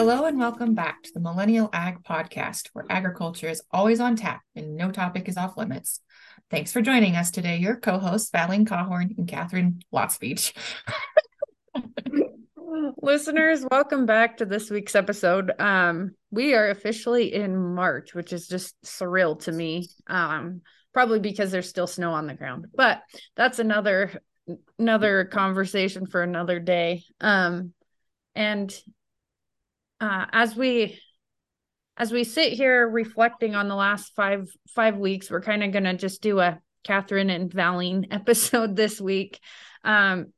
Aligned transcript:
Hello 0.00 0.24
and 0.24 0.38
welcome 0.38 0.74
back 0.74 1.02
to 1.02 1.10
the 1.12 1.20
Millennial 1.20 1.68
Ag 1.74 2.02
Podcast, 2.02 2.70
where 2.72 2.86
agriculture 2.88 3.50
is 3.50 3.62
always 3.70 4.00
on 4.00 4.16
tap 4.16 4.40
and 4.56 4.74
no 4.74 4.90
topic 4.90 5.28
is 5.28 5.36
off 5.36 5.58
limits. 5.58 6.00
Thanks 6.50 6.72
for 6.72 6.80
joining 6.80 7.16
us 7.16 7.30
today. 7.30 7.58
Your 7.58 7.76
co-hosts, 7.76 8.30
Valene 8.30 8.66
Cawhorn 8.66 9.14
and 9.18 9.28
Katharine 9.28 9.82
Lotspeich. 9.92 10.54
Listeners, 13.02 13.66
welcome 13.70 14.06
back 14.06 14.38
to 14.38 14.46
this 14.46 14.70
week's 14.70 14.94
episode. 14.94 15.52
Um, 15.60 16.12
we 16.30 16.54
are 16.54 16.70
officially 16.70 17.34
in 17.34 17.54
March, 17.74 18.14
which 18.14 18.32
is 18.32 18.48
just 18.48 18.80
surreal 18.82 19.38
to 19.40 19.52
me. 19.52 19.90
Um, 20.06 20.62
probably 20.94 21.20
because 21.20 21.50
there's 21.50 21.68
still 21.68 21.86
snow 21.86 22.12
on 22.12 22.26
the 22.26 22.32
ground, 22.32 22.68
but 22.74 23.02
that's 23.36 23.58
another 23.58 24.22
another 24.78 25.26
conversation 25.26 26.06
for 26.06 26.22
another 26.22 26.58
day. 26.58 27.02
Um, 27.20 27.74
and 28.34 28.74
uh, 30.00 30.26
as 30.32 30.56
we 30.56 30.98
as 31.96 32.10
we 32.10 32.24
sit 32.24 32.54
here 32.54 32.88
reflecting 32.88 33.54
on 33.54 33.68
the 33.68 33.74
last 33.74 34.14
five 34.14 34.48
five 34.68 34.96
weeks, 34.96 35.30
we're 35.30 35.42
kind 35.42 35.62
of 35.62 35.72
gonna 35.72 35.94
just 35.94 36.22
do 36.22 36.40
a 36.40 36.60
Katharine 36.84 37.30
and 37.30 37.50
Valene 37.50 38.06
episode 38.10 38.76
this 38.76 39.00
week. 39.00 39.38
Um, 39.84 40.32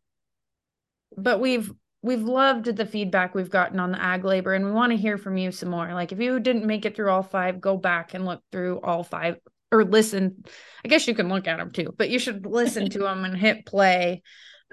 but 1.17 1.41
we've 1.41 1.71
we've 2.03 2.23
loved 2.23 2.65
the 2.65 2.87
feedback 2.87 3.35
we've 3.35 3.51
gotten 3.51 3.79
on 3.79 3.93
the 3.93 4.03
ag 4.03 4.25
labor 4.25 4.55
and 4.55 4.65
we 4.65 4.73
want 4.73 4.91
to 4.91 4.99
hear 4.99 5.17
from 5.17 5.37
you 5.37 5.53
some 5.53 5.71
more. 5.71 5.93
Like 5.95 6.13
if 6.13 6.19
you 6.19 6.41
didn't 6.41 6.67
make 6.67 6.85
it 6.85 6.97
through 6.97 7.11
all 7.11 7.23
five 7.23 7.61
go 7.61 7.77
back 7.77 8.15
and 8.15 8.25
look 8.25 8.43
through 8.51 8.81
all 8.81 9.05
five 9.05 9.37
or 9.71 9.85
listen. 9.85 10.45
I 10.85 10.89
guess 10.89 11.07
you 11.07 11.15
can 11.15 11.29
look 11.29 11.47
at 11.47 11.59
them 11.59 11.71
too 11.71 11.95
but 11.97 12.11
you 12.11 12.19
should 12.19 12.45
listen 12.45 12.91
to 12.91 12.99
them 12.99 13.25
and 13.25 13.37
hit 13.37 13.67
play. 13.67 14.23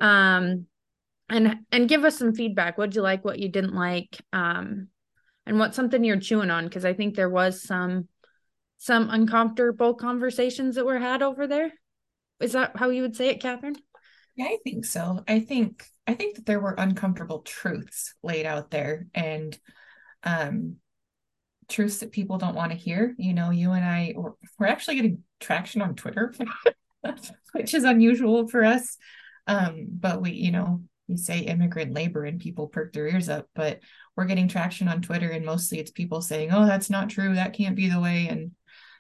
Um 0.02 0.66
and 1.30 1.60
and 1.72 1.90
give 1.90 2.04
us 2.04 2.18
some 2.18 2.34
feedback. 2.34 2.78
What'd 2.78 2.96
you 2.96 3.02
like? 3.02 3.24
What 3.24 3.40
you 3.40 3.50
didn't 3.50 3.76
like? 3.76 4.20
Um 4.34 4.88
and 5.46 5.58
what's 5.58 5.76
something 5.76 6.04
you're 6.04 6.20
chewing 6.20 6.52
on? 6.52 6.66
Because 6.66 6.86
i 6.86 6.94
think 6.94 7.16
there 7.16 7.30
was 7.30 7.62
some 7.64 8.08
some 8.78 9.10
uncomfortable 9.10 9.94
conversations 9.94 10.76
that 10.76 10.86
were 10.86 11.00
had 11.00 11.22
over 11.22 11.48
there. 11.48 11.72
Is 12.40 12.54
that 12.54 12.78
how 12.78 12.90
you 12.90 13.02
would 13.02 13.16
say 13.16 13.30
it 13.30 13.42
katharine? 13.42 13.76
Yeah 14.36 14.46
i 14.46 14.58
think 14.64 14.86
so. 14.86 15.24
I 15.28 15.40
think 15.40 15.86
i 16.08 16.14
think 16.14 16.36
that 16.36 16.46
there 16.46 16.60
were 16.60 16.76
uncomfortable 16.78 17.40
truths 17.42 18.16
laid 18.24 18.46
out 18.46 18.72
there 18.72 19.08
and 19.14 19.58
um 20.24 20.76
truths 21.68 22.00
that 22.00 22.12
people 22.12 22.38
don't 22.38 22.56
want 22.56 22.72
to 22.72 22.78
hear. 22.78 23.16
You 23.18 23.34
know 23.34 23.52
you 23.52 23.72
and 23.72 23.86
i 23.86 24.14
we're, 24.16 24.34
we're 24.58 24.68
actually 24.68 24.96
getting 24.96 25.24
traction 25.40 25.82
on 25.82 25.96
twitter 25.96 26.34
which 27.54 27.74
is 27.74 27.84
unusual 27.84 28.48
for 28.48 28.64
us. 28.64 28.98
Um 29.48 29.88
but 29.90 30.22
we 30.22 30.32
you 30.32 30.52
know 30.52 30.84
you 31.10 31.18
say 31.18 31.40
immigrant 31.40 31.94
labor 31.94 32.24
and 32.24 32.40
people 32.40 32.68
perk 32.68 32.94
their 32.94 33.08
ears 33.08 33.30
up, 33.30 33.48
but 33.56 33.80
we're 34.16 34.26
getting 34.26 34.48
traction 34.48 34.88
on 34.88 35.02
Twitter 35.02 35.30
and 35.30 35.46
mostly 35.46 35.80
it's 35.80 35.92
people 35.92 36.22
saying, 36.22 36.52
"Oh, 36.52 36.66
that's 36.66 36.90
not 36.90 37.10
true. 37.10 37.36
That 37.36 37.54
can't 37.54 37.76
be 37.76 37.90
the 37.90 38.00
way." 38.00 38.28
And 38.28 38.52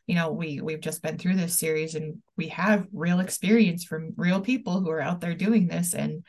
you 0.07 0.15
know, 0.15 0.31
we 0.31 0.59
we've 0.59 0.81
just 0.81 1.03
been 1.03 1.17
through 1.17 1.35
this 1.35 1.59
series 1.59 1.95
and 1.95 2.21
we 2.35 2.47
have 2.49 2.87
real 2.91 3.19
experience 3.19 3.83
from 3.83 4.13
real 4.17 4.41
people 4.41 4.81
who 4.81 4.89
are 4.89 5.01
out 5.01 5.21
there 5.21 5.35
doing 5.35 5.67
this 5.67 5.93
and 5.93 6.23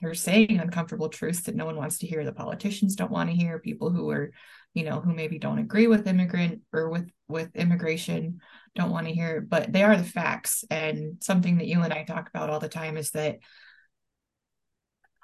they're 0.00 0.14
saying 0.14 0.58
uncomfortable 0.58 1.08
truths 1.08 1.42
that 1.42 1.54
no 1.54 1.66
one 1.66 1.76
wants 1.76 1.98
to 1.98 2.06
hear. 2.06 2.24
The 2.24 2.32
politicians 2.32 2.96
don't 2.96 3.10
want 3.10 3.28
to 3.30 3.36
hear. 3.36 3.58
People 3.58 3.90
who 3.90 4.10
are, 4.10 4.32
you 4.72 4.84
know, 4.84 5.00
who 5.00 5.12
maybe 5.12 5.38
don't 5.38 5.58
agree 5.58 5.86
with 5.86 6.06
immigrant 6.06 6.62
or 6.72 6.88
with 6.88 7.10
with 7.28 7.54
immigration 7.54 8.40
don't 8.74 8.90
want 8.90 9.06
to 9.06 9.12
hear. 9.12 9.40
But 9.40 9.72
they 9.72 9.82
are 9.82 9.96
the 9.96 10.04
facts. 10.04 10.64
And 10.70 11.22
something 11.22 11.58
that 11.58 11.66
you 11.66 11.82
and 11.82 11.92
I 11.92 12.04
talk 12.04 12.28
about 12.28 12.50
all 12.50 12.60
the 12.60 12.68
time 12.68 12.96
is 12.96 13.10
that 13.10 13.38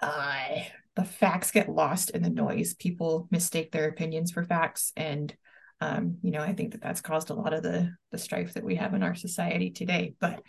uh, 0.03 0.61
the 0.95 1.05
facts 1.05 1.51
get 1.51 1.69
lost 1.69 2.11
in 2.11 2.23
the 2.23 2.31
noise. 2.31 2.75
People 2.75 3.29
mistake 3.31 3.73
their 3.73 3.89
opinions 3.89 4.31
for 4.33 4.43
facts, 4.43 4.93
and 4.97 5.35
um, 5.81 6.19
you 6.23 6.31
know, 6.31 6.41
I 6.41 6.55
think 6.55 6.73
that 6.73 6.83
that's 6.83 7.01
caused 7.01 7.31
a 7.31 7.35
lot 7.35 7.53
of 7.53 7.63
the 7.63 7.95
the 8.11 8.19
strife 8.19 8.55
that 8.55 8.65
we 8.65 8.77
have 8.77 8.95
in 8.95 9.03
our 9.03 9.15
society 9.15 9.71
today. 9.71 10.15
But 10.21 10.43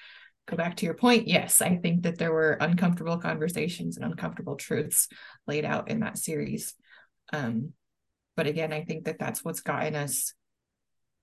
go 0.48 0.56
back 0.56 0.78
to 0.78 0.86
your 0.86 0.96
point, 0.96 1.28
yes, 1.28 1.62
I 1.62 1.76
think 1.76 2.04
that 2.04 2.18
there 2.18 2.32
were 2.32 2.54
uncomfortable 2.54 3.18
conversations 3.18 3.98
and 3.98 4.06
uncomfortable 4.06 4.56
truths 4.56 5.10
laid 5.46 5.66
out 5.66 5.90
in 5.90 6.00
that 6.00 6.18
series. 6.18 6.74
Um, 7.34 7.74
but 8.38 8.48
again, 8.48 8.72
I 8.72 8.84
think 8.84 9.06
that 9.06 9.20
that's 9.20 9.44
what's 9.44 9.60
gotten 9.60 9.96
us. 9.96 10.34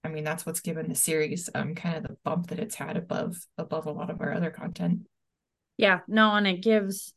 I 0.03 0.09
mean, 0.09 0.25
that's 0.25 0.45
what's 0.45 0.61
given 0.61 0.89
the 0.89 0.95
series 0.95 1.49
um 1.55 1.75
kind 1.75 1.97
of 1.97 2.03
the 2.03 2.17
bump 2.25 2.49
that 2.49 2.59
it's 2.59 2.75
had 2.75 2.99
above 2.99 3.37
above 3.57 3.87
a 3.87 3.93
lot 3.93 4.11
of 4.11 4.21
our 4.21 4.35
other 4.35 4.51
content. 4.51 5.07
Yeah, 5.79 6.01
no, 6.07 6.35
and 6.35 6.47
it 6.47 6.63
gives 6.63 7.15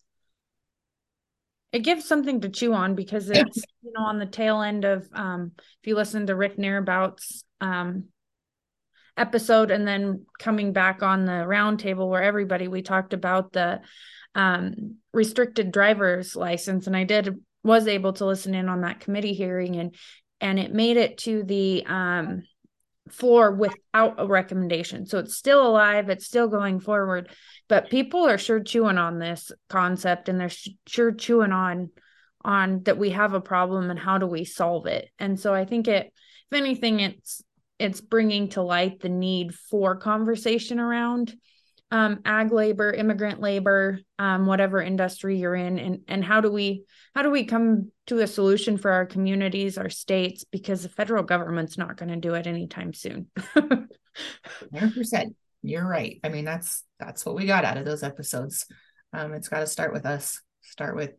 it 1.78 1.84
gives 1.84 2.06
something 2.06 2.42
to 2.42 2.50
chew 2.50 2.74
on 2.74 2.96
because 2.96 3.30
it's 3.30 3.64
you 3.84 3.94
know 3.94 4.04
on 4.04 4.18
the 4.18 4.26
tail 4.26 4.62
end 4.62 4.84
of 4.84 5.08
um 5.14 5.52
if 5.56 5.88
you 5.88 5.96
listen 5.96 6.26
to 6.26 6.36
Rick 6.36 6.58
Nearbout's 6.58 7.44
um 7.62 8.06
episode 9.16 9.70
and 9.70 9.88
then 9.88 10.26
coming 10.40 10.74
back 10.74 11.04
on 11.04 11.26
the 11.26 11.46
roundtable 11.46 12.10
where 12.10 12.24
everybody 12.24 12.68
we 12.68 12.82
talked 12.82 13.14
about 13.14 13.54
the 13.54 13.80
um 14.34 14.96
restricted 15.14 15.72
driver's 15.72 16.36
license 16.36 16.88
and 16.88 16.98
I 16.98 17.04
did 17.04 17.36
was 17.64 17.88
able 17.88 18.14
to 18.14 18.26
listen 18.26 18.56
in 18.56 18.70
on 18.70 18.82
that 18.82 19.00
committee 19.00 19.34
hearing 19.34 19.76
and 19.76 19.94
and 20.42 20.58
it 20.58 20.74
made 20.74 20.98
it 20.98 21.20
to 21.20 21.44
the 21.44 21.86
um 21.86 22.42
floor 23.12 23.52
without 23.52 24.16
a 24.18 24.28
recommendation. 24.28 25.06
So 25.06 25.20
it's 25.20 25.36
still 25.36 25.66
alive, 25.66 26.10
it's 26.10 26.26
still 26.26 26.48
going 26.48 26.80
forward, 26.80 27.30
but 27.68 27.90
people 27.90 28.26
are 28.26 28.38
sure 28.38 28.60
chewing 28.60 28.98
on 28.98 29.20
this 29.20 29.52
concept 29.70 30.30
and 30.30 30.40
they're 30.40 30.52
sure 30.88 31.12
chewing 31.12 31.52
on 31.52 31.90
on 32.44 32.84
that 32.84 32.98
we 32.98 33.10
have 33.10 33.34
a 33.34 33.42
problem 33.42 33.90
and 33.90 34.00
how 34.00 34.18
do 34.18 34.26
we 34.26 34.46
solve 34.46 34.86
it. 34.86 35.10
And 35.20 35.40
so 35.40 35.54
I 35.54 35.66
think 35.66 35.88
it 35.88 36.14
if 36.52 36.58
anything 36.58 37.00
it's 37.00 37.44
it's 37.80 38.02
bringing 38.02 38.50
to 38.50 38.62
light 38.62 39.02
the 39.02 39.10
need 39.10 39.54
for 39.54 39.96
conversation 39.98 40.80
around 40.80 41.36
um, 41.90 42.20
ag 42.26 42.52
labor, 42.52 42.92
immigrant 42.92 43.40
labor, 43.40 44.00
um, 44.20 44.46
whatever 44.46 44.82
industry 44.82 45.38
you're 45.38 45.56
in, 45.56 45.80
and 45.80 46.00
and 46.08 46.24
how 46.24 46.42
do 46.42 46.52
we 46.52 46.84
how 47.16 47.22
do 47.22 47.32
we 47.32 47.46
come 47.46 47.92
to 48.08 48.20
a 48.20 48.28
solution 48.28 48.78
for 48.78 48.92
our 48.92 49.06
communities, 49.06 49.78
our 49.78 49.90
states, 49.90 50.44
because 50.44 50.84
the 50.84 50.90
federal 50.90 51.24
government's 51.24 51.78
not 51.78 51.98
going 51.98 52.10
to 52.10 52.18
do 52.18 52.34
it 52.34 52.48
anytime 52.48 52.94
soon. 52.94 53.28
Hundred 53.56 54.94
percent, 54.96 55.36
you're 55.62 55.88
right. 55.88 56.20
I 56.24 56.30
mean, 56.30 56.44
that's 56.44 56.84
that's 57.00 57.26
what 57.26 57.36
we 57.36 57.46
got 57.46 57.64
out 57.64 57.78
of 57.78 57.86
those 57.86 58.04
episodes. 58.04 58.66
Um, 59.14 59.34
it's 59.34 59.50
got 59.50 59.62
to 59.62 59.68
start 59.68 59.94
with 59.94 60.06
us. 60.06 60.42
Start 60.62 60.96
with 60.96 61.12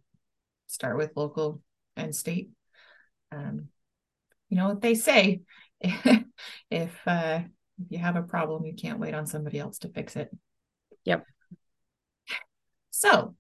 start 0.67 0.99
with 0.99 1.13
local 1.17 1.63
and 1.97 2.15
state. 2.15 2.51
Um, 3.33 3.69
you 4.51 4.59
know 4.59 4.69
what 4.69 4.83
they 4.83 4.95
say: 4.95 5.41
if 5.81 6.95
uh, 7.07 7.41
if 7.81 7.87
you 7.89 7.99
have 7.99 8.17
a 8.17 8.23
problem, 8.23 8.67
you 8.67 8.75
can't 8.75 8.99
wait 8.99 9.15
on 9.15 9.27
somebody 9.27 9.59
else 9.59 9.79
to 9.79 9.89
fix 9.89 10.15
it. 10.15 10.31
Yep. 11.09 11.25
So, 12.91 13.35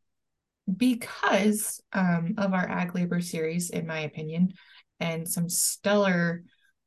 because 0.74 1.82
um, 1.92 2.34
of 2.38 2.54
our 2.54 2.66
ag 2.66 2.94
labor 2.94 3.20
series, 3.20 3.68
in 3.68 3.86
my 3.86 4.00
opinion, 4.00 4.54
and 5.00 5.28
some 5.28 5.50
stellar 5.50 6.44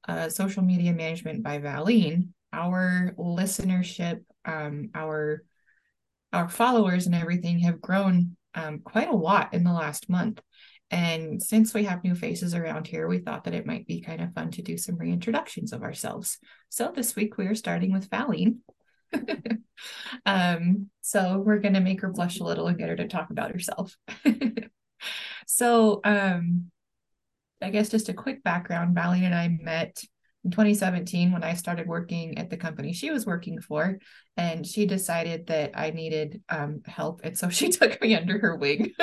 uh, 0.08 0.30
social 0.30 0.64
media 0.64 0.92
management 0.92 1.44
by 1.44 1.60
Valene, 1.60 2.30
our 2.52 3.14
listenership, 3.18 4.24
um, 4.46 4.90
our 4.96 5.44
our 6.34 6.50
followers, 6.50 7.06
and 7.06 7.14
everything 7.14 7.60
have 7.60 7.80
grown 7.80 8.36
um, 8.56 8.80
quite 8.80 9.10
a 9.10 9.16
lot 9.16 9.54
in 9.54 9.64
the 9.64 9.74
last 9.74 10.10
month. 10.10 10.42
And 10.90 11.42
since 11.42 11.76
we 11.76 11.84
have 11.84 12.04
new 12.04 12.16
faces 12.16 12.56
around 12.56 12.88
here, 12.88 13.08
we 13.08 13.20
thought 13.20 13.44
that 13.44 13.54
it 13.54 13.68
might 13.68 13.86
be 13.86 14.02
kind 14.02 14.20
of 14.20 14.34
fun 14.34 14.50
to 14.52 14.64
do 14.64 14.78
some 14.78 14.98
reintroductions 14.98 15.74
of 15.74 15.84
ourselves. 15.84 16.40
So 16.70 16.92
this 16.94 17.16
week 17.16 17.38
we 17.38 17.46
are 17.46 17.56
starting 17.56 17.94
with 17.94 18.10
Valene. 18.10 18.58
um, 20.26 20.90
so 21.02 21.40
we're 21.40 21.60
going 21.60 21.74
to 21.74 21.80
make 21.80 22.02
her 22.02 22.12
blush 22.12 22.40
a 22.40 22.44
little 22.44 22.68
and 22.68 22.78
get 22.78 22.90
her 22.90 22.96
to 22.96 23.08
talk 23.08 23.30
about 23.30 23.52
herself. 23.52 23.96
so, 25.48 26.02
um, 26.04 26.72
I 27.62 27.70
guess 27.70 27.90
just 27.90 28.10
a 28.10 28.14
quick 28.14 28.44
background 28.44 28.96
Valene 28.96 29.24
and 29.24 29.36
I 29.36 29.48
met 29.48 30.04
in 30.44 30.50
2017 30.50 31.32
when 31.32 31.44
I 31.44 31.54
started 31.54 31.88
working 31.88 32.40
at 32.40 32.50
the 32.50 32.58
company 32.58 32.94
she 32.94 33.12
was 33.12 33.26
working 33.26 33.62
for, 33.62 34.00
and 34.38 34.66
she 34.66 34.86
decided 34.86 35.48
that 35.48 35.72
I 35.76 35.92
needed 35.92 36.42
um, 36.50 36.82
help. 36.86 37.22
And 37.24 37.38
so 37.38 37.50
she 37.52 37.70
took 37.70 38.02
me 38.02 38.16
under 38.16 38.40
her 38.40 38.56
wing. 38.56 38.94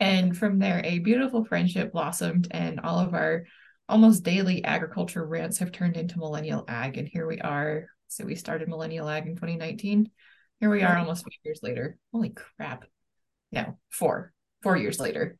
and 0.00 0.36
from 0.36 0.58
there, 0.58 0.80
a 0.84 1.00
beautiful 1.00 1.44
friendship 1.44 1.92
blossomed, 1.92 2.48
and 2.50 2.80
all 2.80 2.98
of 2.98 3.14
our 3.14 3.44
almost 3.88 4.22
daily 4.22 4.64
agriculture 4.64 5.26
rants 5.26 5.58
have 5.58 5.72
turned 5.72 5.96
into 5.96 6.18
millennial 6.18 6.64
ag. 6.68 6.96
And 6.96 7.08
here 7.08 7.26
we 7.26 7.40
are 7.40 7.88
so 8.10 8.24
we 8.24 8.34
started 8.34 8.68
Millennial 8.68 9.08
Ag 9.08 9.26
in 9.26 9.36
2019. 9.36 10.10
Here 10.58 10.68
we 10.68 10.82
are 10.82 10.98
almost 10.98 11.22
five 11.22 11.38
years 11.44 11.60
later. 11.62 11.96
Holy 12.12 12.30
crap. 12.30 12.84
No, 13.52 13.78
four, 13.88 14.32
four 14.62 14.76
years 14.76 14.98
later. 14.98 15.38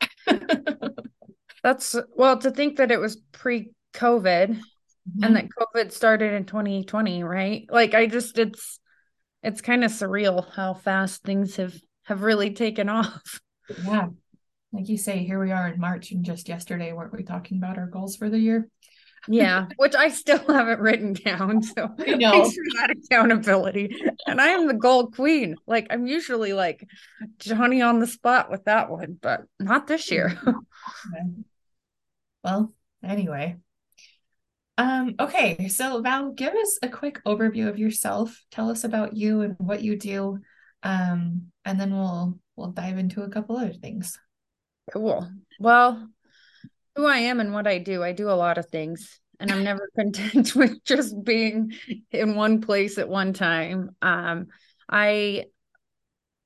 That's 1.65 1.97
well 2.15 2.39
to 2.39 2.51
think 2.53 2.77
that 2.77 2.93
it 2.93 3.01
was 3.01 3.17
pre 3.33 3.73
COVID 3.93 4.51
mm-hmm. 4.51 5.25
and 5.25 5.37
that 5.37 5.49
COVID 5.49 5.91
started 5.91 6.33
in 6.33 6.45
2020, 6.45 7.25
right? 7.25 7.67
Like 7.69 7.95
I 7.95 8.07
just 8.07 8.39
it's 8.39 8.79
it's 9.43 9.61
kind 9.61 9.83
of 9.83 9.91
surreal 9.91 10.49
how 10.55 10.75
fast 10.75 11.25
things 11.25 11.57
have 11.57 11.75
have 12.05 12.23
really 12.23 12.55
taken 12.55 12.89
off. 12.89 13.41
Yeah. 13.85 14.07
like 14.73 14.89
you 14.89 14.97
say, 14.97 15.25
here 15.25 15.41
we 15.41 15.51
are 15.51 15.69
in 15.69 15.81
March, 15.81 16.13
and 16.13 16.25
just 16.25 16.49
yesterday, 16.49 16.93
weren't 16.93 17.13
we 17.13 17.25
talking 17.25 17.59
about 17.59 17.79
our 17.79 17.87
goals 17.89 18.17
for 18.17 18.31
the 18.31 18.39
year? 18.39 18.69
Yeah, 19.29 19.67
which 19.77 19.95
I 19.95 20.09
still 20.09 20.43
haven't 20.47 20.81
written 20.81 21.13
down. 21.13 21.63
So 21.63 21.87
know. 21.99 22.31
thanks 22.31 22.55
for 22.55 22.65
that 22.77 22.91
accountability. 22.91 23.95
And 24.27 24.41
I 24.41 24.49
am 24.49 24.67
the 24.67 24.75
gold 24.75 25.15
queen. 25.15 25.57
Like 25.67 25.89
I'm 25.91 26.07
usually 26.07 26.53
like 26.53 26.87
Johnny 27.39 27.83
on 27.83 27.99
the 27.99 28.07
spot 28.07 28.51
with 28.51 28.65
that 28.65 28.91
one, 28.91 29.19
but 29.21 29.43
not 29.59 29.87
this 29.87 30.11
year. 30.11 30.41
well, 32.45 32.73
anyway. 33.05 33.57
Um, 34.79 35.17
okay, 35.21 35.69
so 35.69 36.01
Val, 36.01 36.33
give 36.33 36.55
us 36.55 36.79
a 36.83 36.89
quick 36.89 37.23
overview 37.25 37.69
of 37.69 37.79
yourself. 37.79 38.43
Tell 38.51 38.71
us 38.71 38.83
about 38.83 39.15
you 39.15 39.43
and 39.43 39.57
what 39.59 39.83
you 39.83 39.99
do. 39.99 40.39
Um, 40.83 41.53
and 41.67 41.79
then 41.79 41.93
we'll 41.93 42.39
we'll 42.57 42.71
dive 42.71 42.97
into 42.97 43.23
a 43.23 43.29
couple 43.29 43.59
other 43.59 43.75
things. 43.75 44.19
Cool. 44.91 45.29
Well, 45.59 46.09
who 46.97 47.07
I 47.07 47.19
am 47.19 47.41
and 47.41 47.53
what 47.53 47.67
I 47.67 47.79
do, 47.79 48.03
I 48.03 48.13
do 48.13 48.31
a 48.31 48.33
lot 48.33 48.59
of 48.59 48.67
things, 48.67 49.21
and 49.39 49.51
I'm 49.51 49.65
never 49.65 49.91
content 49.99 50.55
with 50.55 50.85
just 50.85 51.23
being 51.25 51.73
in 52.11 52.35
one 52.35 52.61
place 52.61 52.99
at 52.99 53.09
one 53.09 53.33
time. 53.33 53.97
Um, 54.03 54.49
I 54.89 55.47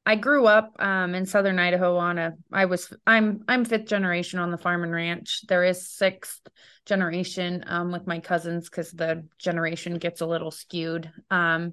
I 0.06 0.16
grew 0.16 0.46
up 0.46 0.76
um, 0.80 1.14
in 1.14 1.24
southern 1.24 1.58
Idaho 1.58 1.96
on 1.96 2.18
a 2.18 2.34
I 2.52 2.66
was 2.66 2.92
I'm 3.06 3.42
I'm 3.48 3.64
fifth 3.64 3.86
generation 3.86 4.38
on 4.38 4.50
the 4.50 4.58
farm 4.58 4.82
and 4.82 4.92
ranch. 4.92 5.42
There 5.48 5.64
is 5.64 5.88
sixth 5.88 6.46
generation 6.84 7.64
um, 7.66 7.90
with 7.90 8.06
my 8.06 8.20
cousins 8.20 8.68
because 8.68 8.90
the 8.90 9.26
generation 9.38 9.98
gets 9.98 10.20
a 10.20 10.26
little 10.26 10.50
skewed. 10.50 11.10
Um, 11.30 11.72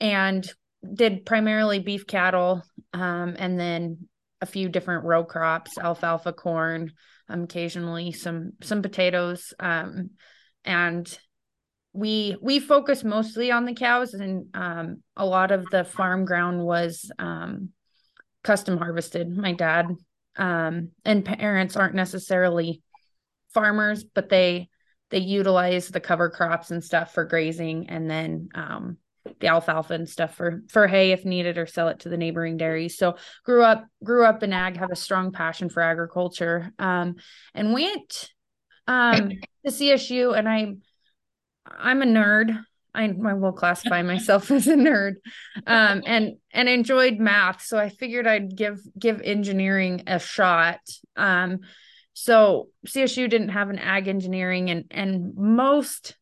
and 0.00 0.50
did 0.94 1.24
primarily 1.24 1.78
beef 1.78 2.06
cattle 2.06 2.62
um, 2.92 3.36
and 3.38 3.58
then 3.58 4.08
a 4.40 4.46
few 4.46 4.68
different 4.68 5.04
row 5.04 5.24
crops, 5.24 5.78
alfalfa, 5.78 6.32
corn, 6.32 6.92
um, 7.32 7.44
occasionally 7.44 8.12
some 8.12 8.52
some 8.62 8.82
potatoes, 8.82 9.54
um, 9.58 10.10
and 10.64 11.18
we 11.92 12.36
we 12.40 12.58
focus 12.58 13.04
mostly 13.04 13.50
on 13.50 13.64
the 13.64 13.74
cows, 13.74 14.14
and 14.14 14.46
um, 14.54 15.02
a 15.16 15.26
lot 15.26 15.50
of 15.50 15.66
the 15.70 15.84
farm 15.84 16.24
ground 16.24 16.64
was 16.64 17.10
um, 17.18 17.70
custom 18.42 18.78
harvested. 18.78 19.34
My 19.36 19.52
dad 19.52 19.86
um, 20.36 20.90
and 21.04 21.24
parents 21.24 21.76
aren't 21.76 21.94
necessarily 21.94 22.82
farmers, 23.52 24.04
but 24.04 24.28
they 24.28 24.68
they 25.10 25.18
utilize 25.18 25.88
the 25.88 26.00
cover 26.00 26.30
crops 26.30 26.70
and 26.70 26.82
stuff 26.82 27.12
for 27.12 27.24
grazing, 27.24 27.88
and 27.90 28.10
then 28.10 28.48
um, 28.54 28.96
the 29.40 29.46
alfalfa 29.46 29.94
and 29.94 30.08
stuff 30.08 30.34
for 30.34 30.62
for 30.68 30.86
hay 30.86 31.12
if 31.12 31.24
needed 31.24 31.58
or 31.58 31.66
sell 31.66 31.88
it 31.88 32.00
to 32.00 32.08
the 32.08 32.16
neighboring 32.16 32.56
dairies. 32.56 32.96
So 32.96 33.16
grew 33.44 33.62
up 33.62 33.84
grew 34.02 34.24
up 34.24 34.42
in 34.42 34.52
ag 34.52 34.76
have 34.76 34.90
a 34.90 34.96
strong 34.96 35.32
passion 35.32 35.68
for 35.68 35.80
agriculture. 35.80 36.72
Um, 36.78 37.16
and 37.54 37.72
went 37.72 38.30
um, 38.86 39.30
to 39.64 39.70
csu 39.70 40.36
and 40.36 40.48
i 40.48 40.74
i'm 41.66 42.02
a 42.02 42.06
nerd. 42.06 42.58
I, 42.94 43.04
I 43.04 43.32
will 43.32 43.52
classify 43.52 44.02
myself 44.02 44.50
as 44.50 44.66
a 44.66 44.74
nerd. 44.74 45.14
Um, 45.66 46.02
and 46.04 46.36
and 46.52 46.68
enjoyed 46.68 47.18
math. 47.18 47.62
So 47.62 47.78
i 47.78 47.88
figured 47.88 48.26
i'd 48.26 48.56
give 48.56 48.80
give 48.98 49.20
engineering 49.20 50.02
a 50.06 50.18
shot. 50.18 50.80
Um, 51.16 51.60
so 52.14 52.68
csu 52.86 53.30
didn't 53.30 53.50
have 53.50 53.70
an 53.70 53.78
ag 53.78 54.08
engineering 54.08 54.70
and 54.70 54.84
and 54.90 55.34
most 55.36 56.16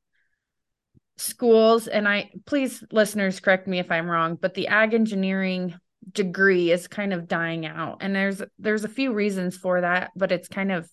schools 1.21 1.87
and 1.87 2.09
i 2.09 2.31
please 2.47 2.83
listeners 2.91 3.41
correct 3.41 3.67
me 3.67 3.79
if 3.79 3.91
i'm 3.91 4.09
wrong 4.09 4.37
but 4.41 4.55
the 4.55 4.69
ag 4.69 4.95
engineering 4.95 5.75
degree 6.13 6.71
is 6.71 6.89
kind 6.89 7.13
of 7.13 7.29
dying 7.29 7.67
out 7.67 7.99
and 8.01 8.15
there's 8.15 8.43
there's 8.59 8.85
a 8.85 8.89
few 8.89 9.13
reasons 9.13 9.57
for 9.57 9.83
that 9.83 10.11
but 10.17 10.33
it's 10.33 10.49
kind 10.49 10.73
of 10.73 10.89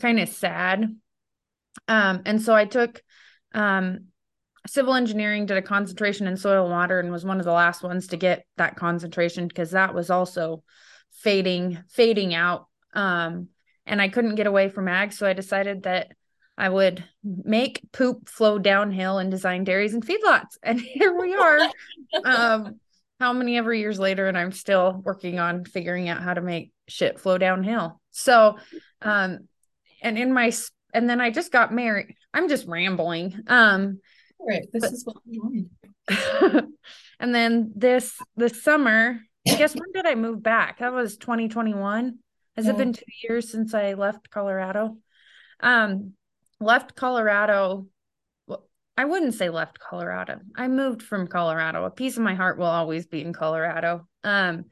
kind 0.00 0.20
of 0.20 0.28
sad. 0.28 0.94
Um 1.88 2.22
and 2.26 2.42
so 2.42 2.54
i 2.54 2.64
took 2.64 3.02
um 3.54 4.06
civil 4.66 4.94
engineering 4.94 5.46
did 5.46 5.56
a 5.56 5.62
concentration 5.62 6.26
in 6.26 6.36
soil 6.36 6.64
and 6.64 6.72
water 6.72 7.00
and 7.00 7.10
was 7.10 7.24
one 7.24 7.38
of 7.38 7.44
the 7.44 7.52
last 7.52 7.82
ones 7.82 8.08
to 8.08 8.16
get 8.16 8.44
that 8.56 8.76
concentration 8.76 9.48
because 9.48 9.70
that 9.70 9.94
was 9.94 10.10
also 10.10 10.62
fading 11.12 11.82
fading 11.88 12.34
out. 12.34 12.66
Um 12.94 13.48
and 13.86 14.02
i 14.02 14.08
couldn't 14.08 14.34
get 14.34 14.46
away 14.46 14.68
from 14.68 14.88
ag 14.88 15.12
so 15.12 15.26
i 15.26 15.32
decided 15.32 15.84
that 15.84 16.12
I 16.62 16.68
would 16.68 17.02
make 17.24 17.82
poop 17.90 18.28
flow 18.28 18.56
downhill 18.56 19.18
and 19.18 19.32
design 19.32 19.64
dairies 19.64 19.94
and 19.94 20.06
feedlots. 20.06 20.58
And 20.62 20.80
here 20.94 21.12
we 21.20 21.34
are. 21.34 21.58
um, 22.24 22.78
how 23.18 23.32
many 23.32 23.58
ever 23.58 23.74
years 23.74 23.98
later, 23.98 24.28
and 24.28 24.38
I'm 24.38 24.52
still 24.52 25.02
working 25.04 25.40
on 25.40 25.64
figuring 25.64 26.08
out 26.08 26.22
how 26.22 26.34
to 26.34 26.40
make 26.40 26.70
shit 26.86 27.18
flow 27.18 27.36
downhill. 27.36 28.00
So, 28.12 28.58
um, 29.00 29.48
and 30.02 30.16
in 30.16 30.32
my 30.32 30.52
and 30.94 31.10
then 31.10 31.20
I 31.20 31.30
just 31.30 31.50
got 31.50 31.74
married. 31.74 32.14
I'm 32.32 32.48
just 32.48 32.68
rambling. 32.68 33.40
Um, 33.48 33.98
All 34.38 34.46
right, 34.46 34.62
this 34.72 34.82
but, 34.82 34.92
is 34.92 35.04
what 35.04 35.16
we 35.26 35.40
wanted. 35.40 36.68
and 37.18 37.34
then 37.34 37.72
this 37.74 38.16
this 38.36 38.62
summer, 38.62 39.18
I 39.48 39.56
guess 39.56 39.74
when 39.74 39.90
did 39.92 40.06
I 40.06 40.14
move 40.14 40.44
back? 40.44 40.78
That 40.78 40.92
was 40.92 41.16
2021. 41.16 42.18
Has 42.56 42.66
yeah. 42.66 42.70
it 42.70 42.78
been 42.78 42.92
two 42.92 43.04
years 43.24 43.50
since 43.50 43.74
I 43.74 43.94
left 43.94 44.30
Colorado? 44.30 44.98
Um, 45.58 46.12
left 46.62 46.94
Colorado. 46.94 47.86
I 48.96 49.04
wouldn't 49.04 49.34
say 49.34 49.48
left 49.48 49.78
Colorado. 49.78 50.40
I 50.54 50.68
moved 50.68 51.02
from 51.02 51.26
Colorado. 51.26 51.84
A 51.84 51.90
piece 51.90 52.16
of 52.16 52.22
my 52.22 52.34
heart 52.34 52.58
will 52.58 52.66
always 52.66 53.06
be 53.06 53.22
in 53.22 53.32
Colorado. 53.32 54.06
Um, 54.22 54.66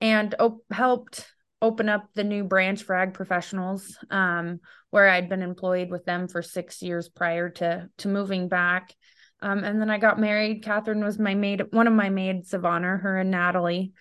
and 0.00 0.34
op- 0.38 0.64
helped 0.70 1.26
open 1.62 1.88
up 1.88 2.08
the 2.14 2.24
new 2.24 2.44
branch 2.44 2.82
for 2.82 2.94
ag 2.94 3.14
professionals, 3.14 3.96
um, 4.10 4.60
where 4.90 5.08
I'd 5.08 5.28
been 5.28 5.42
employed 5.42 5.90
with 5.90 6.04
them 6.04 6.28
for 6.28 6.42
six 6.42 6.82
years 6.82 7.08
prior 7.08 7.50
to 7.50 7.88
to 7.98 8.08
moving 8.08 8.48
back. 8.48 8.94
Um, 9.42 9.64
and 9.64 9.80
then 9.80 9.90
I 9.90 9.98
got 9.98 10.18
married. 10.18 10.62
Catherine 10.62 11.04
was 11.04 11.18
my 11.18 11.34
maid, 11.34 11.62
one 11.72 11.86
of 11.86 11.92
my 11.92 12.08
maids 12.08 12.54
of 12.54 12.64
honor, 12.64 12.98
her 12.98 13.18
and 13.18 13.30
Natalie. 13.30 13.92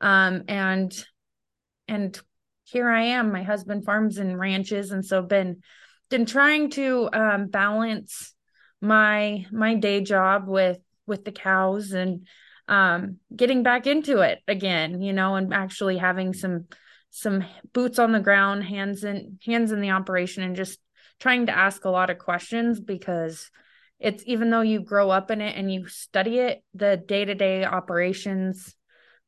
Um, 0.00 0.44
and 0.48 0.92
and 1.88 2.20
here 2.64 2.88
I 2.88 3.02
am. 3.02 3.32
My 3.32 3.42
husband 3.42 3.84
farms 3.84 4.18
and 4.18 4.38
ranches, 4.38 4.90
and 4.90 5.04
so 5.04 5.22
been 5.22 5.62
been 6.10 6.26
trying 6.26 6.70
to 6.70 7.08
um, 7.12 7.46
balance 7.46 8.34
my 8.80 9.46
my 9.50 9.74
day 9.74 10.00
job 10.00 10.46
with 10.46 10.78
with 11.06 11.24
the 11.24 11.32
cows 11.32 11.92
and 11.92 12.26
um, 12.68 13.18
getting 13.34 13.62
back 13.62 13.86
into 13.86 14.20
it 14.20 14.40
again 14.46 15.02
you 15.02 15.12
know 15.12 15.36
and 15.36 15.52
actually 15.52 15.98
having 15.98 16.32
some 16.32 16.66
some 17.10 17.44
boots 17.72 17.98
on 17.98 18.12
the 18.12 18.20
ground 18.20 18.64
hands 18.64 19.04
in 19.04 19.38
hands 19.44 19.72
in 19.72 19.80
the 19.80 19.90
operation 19.90 20.42
and 20.42 20.56
just 20.56 20.78
trying 21.20 21.46
to 21.46 21.56
ask 21.56 21.84
a 21.84 21.90
lot 21.90 22.10
of 22.10 22.18
questions 22.18 22.80
because 22.80 23.50
it's 24.00 24.22
even 24.26 24.50
though 24.50 24.60
you 24.60 24.80
grow 24.80 25.10
up 25.10 25.30
in 25.30 25.40
it 25.40 25.56
and 25.56 25.72
you 25.72 25.86
study 25.86 26.38
it 26.38 26.62
the 26.74 26.96
day-to-day 26.96 27.64
operations 27.64 28.74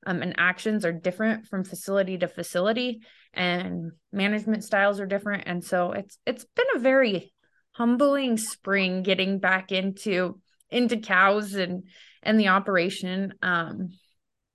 um, 0.06 0.22
and 0.22 0.34
actions 0.38 0.84
are 0.84 0.92
different 0.92 1.46
from 1.46 1.64
facility 1.64 2.18
to 2.18 2.28
facility 2.28 3.00
and 3.36 3.92
management 4.12 4.64
styles 4.64 4.98
are 4.98 5.06
different. 5.06 5.44
And 5.46 5.62
so 5.62 5.92
it's 5.92 6.18
it's 6.26 6.46
been 6.56 6.66
a 6.74 6.80
very 6.80 7.32
humbling 7.72 8.38
spring 8.38 9.02
getting 9.02 9.38
back 9.38 9.70
into 9.70 10.40
into 10.70 10.96
cows 10.96 11.54
and 11.54 11.84
and 12.22 12.40
the 12.40 12.48
operation. 12.48 13.34
Um 13.42 13.90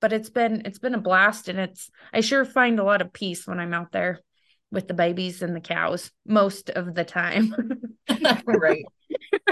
but 0.02 0.12
it's 0.12 0.32
been 0.32 0.64
it's 0.66 0.80
been 0.80 0.96
a 0.96 1.02
blast 1.02 1.48
and 1.48 1.60
it's 1.60 1.92
i 2.12 2.22
sure 2.22 2.44
find 2.44 2.80
a 2.80 2.84
lot 2.84 3.02
of 3.02 3.14
peace 3.14 3.46
when 3.46 3.60
i'm 3.60 3.72
out 3.72 3.92
there 3.92 4.20
with 4.72 4.88
the 4.88 4.96
babies 4.96 5.44
and 5.44 5.56
the 5.56 5.62
cows 5.62 6.10
most 6.26 6.70
of 6.72 6.96
the 6.96 7.06
time. 7.06 7.54
Right. 8.46 8.84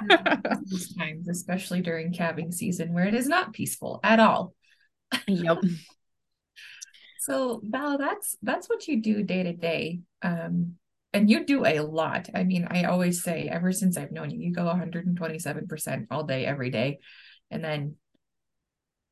These 0.66 0.96
times 0.96 1.30
especially 1.30 1.82
during 1.82 2.14
calving 2.14 2.52
season 2.52 2.94
where 2.94 3.06
it 3.06 3.14
is 3.14 3.28
not 3.28 3.54
peaceful 3.54 4.00
at 4.04 4.20
all. 4.20 4.54
Yep 5.28 5.60
so 7.20 7.62
Val, 7.64 7.98
that's 7.98 8.38
that's 8.42 8.70
what 8.70 8.88
you 8.88 9.02
do 9.02 9.24
day 9.24 9.44
to 9.44 9.54
day. 9.54 10.00
Um, 10.22 10.76
and 11.12 11.30
you 11.30 11.46
do 11.46 11.66
a 11.66 11.80
lot. 11.80 12.30
I 12.34 12.44
mean, 12.44 12.68
I 12.70 12.84
always 12.84 13.24
say 13.24 13.50
ever 13.52 13.72
since 13.72 13.98
I've 13.98 14.12
known 14.12 14.30
you, 14.30 14.40
you 14.40 14.54
go 14.54 14.66
127% 14.66 16.08
all 16.12 16.24
day, 16.24 16.46
every 16.46 16.70
day. 16.70 17.00
And 17.52 17.64
then 17.64 17.96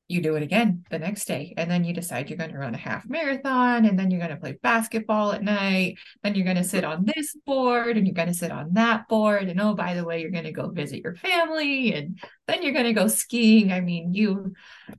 you 0.10 0.22
do 0.22 0.36
it 0.36 0.44
again 0.44 0.86
the 0.90 1.00
next 1.00 1.26
day 1.26 1.54
and 1.58 1.70
then 1.70 1.84
you 1.84 1.94
decide 1.94 2.30
you're 2.30 2.38
going 2.38 2.52
to 2.52 2.58
run 2.58 2.74
a 2.74 2.78
half 2.78 3.08
marathon 3.10 3.86
and 3.86 4.00
then 4.00 4.10
you're 4.10 4.22
going 4.22 4.32
to 4.32 4.40
play 4.40 4.58
basketball 4.64 5.34
at 5.34 5.44
night 5.44 5.98
then 6.24 6.34
you're 6.34 6.46
going 6.46 6.56
to 6.56 6.64
sit 6.64 6.86
on 6.86 7.04
this 7.06 7.36
board 7.46 7.98
and 7.98 8.08
you're 8.08 8.14
going 8.14 8.28
to 8.28 8.34
sit 8.34 8.52
on 8.52 8.74
that 8.74 9.08
board 9.10 9.50
and 9.50 9.60
oh 9.60 9.74
by 9.74 9.94
the 9.94 10.04
way 10.04 10.22
you're 10.22 10.32
going 10.32 10.46
to 10.46 10.52
go 10.52 10.70
visit 10.70 11.04
your 11.04 11.16
family 11.16 11.94
and 11.94 12.20
then 12.48 12.64
you're 12.64 12.74
going 12.74 12.86
to 12.86 12.94
go 12.94 13.08
skiing. 13.08 13.72
I 13.72 13.82
mean 13.82 14.14
you 14.14 14.54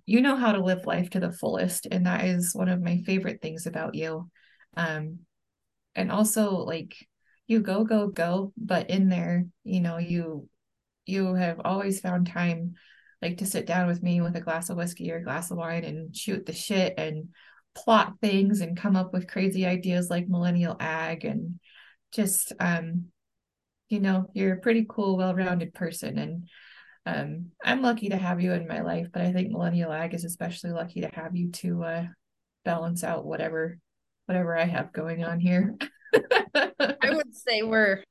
you 0.05 0.21
know 0.21 0.37
how 0.37 0.53
to 0.53 0.63
live 0.63 0.85
life 0.85 1.11
to 1.11 1.21
the 1.21 1.33
fullest 1.33 1.87
and 1.91 2.07
that 2.07 2.25
is 2.27 2.55
one 2.55 2.69
of 2.69 2.83
my 2.83 2.99
favorite 3.07 3.41
things 3.41 3.67
about 3.67 3.95
you. 3.95 4.31
Um 4.77 5.21
and 5.95 6.13
also 6.13 6.57
like 6.57 6.95
you 7.47 7.61
go 7.61 7.85
go 7.85 8.09
go 8.09 8.53
but 8.59 8.91
in 8.91 9.09
there 9.09 9.47
you 9.65 9.81
know 9.81 9.97
you 9.97 10.49
you 11.07 11.35
have 11.35 11.63
always 11.65 12.01
found 12.01 12.27
time 12.27 12.75
like 13.23 13.39
to 13.39 13.47
sit 13.47 13.67
down 13.67 13.87
with 13.89 14.03
me 14.03 14.21
with 14.21 14.37
a 14.37 14.41
glass 14.41 14.71
of 14.71 14.77
whiskey 14.77 15.11
or 15.11 15.17
a 15.17 15.25
glass 15.25 15.51
of 15.51 15.57
wine 15.57 15.85
and 15.85 16.17
shoot 16.17 16.47
the 16.47 16.53
shit 16.53 16.95
and 16.97 17.29
plot 17.75 18.15
things 18.21 18.61
and 18.61 18.77
come 18.77 18.97
up 18.97 19.13
with 19.13 19.29
crazy 19.29 19.67
ideas 19.67 20.11
like 20.11 20.29
millennial 20.29 20.77
ag 20.81 21.25
and 21.25 21.61
just 22.13 22.53
um 22.61 23.07
you 23.89 24.01
know 24.01 24.29
you're 24.35 24.55
a 24.55 24.61
pretty 24.61 24.87
cool 24.89 25.17
well-rounded 25.17 25.75
person. 25.75 26.19
And 26.19 26.49
um 27.07 27.47
i'm 27.65 27.81
lucky 27.81 28.11
to 28.11 28.17
have 28.17 28.41
you 28.41 28.53
in 28.53 28.69
my 28.69 28.83
life 28.83 29.07
but 29.13 29.23
i 29.23 29.33
think 29.33 29.51
millennial 29.51 29.93
ag 29.93 30.13
is 30.13 30.25
especially 30.25 30.73
lucky 30.73 31.01
to 31.01 31.09
have 31.09 31.35
you 31.35 31.51
to 31.53 31.83
uh 31.83 32.05
balance 32.65 33.03
out 33.03 33.25
whatever 33.25 33.79
whatever 34.27 34.57
i 34.57 34.65
have 34.65 34.93
going 34.93 35.25
on 35.25 35.41
here. 35.41 35.75
I 36.55 37.11
would 37.11 37.35
say 37.35 37.63
we're 37.63 38.03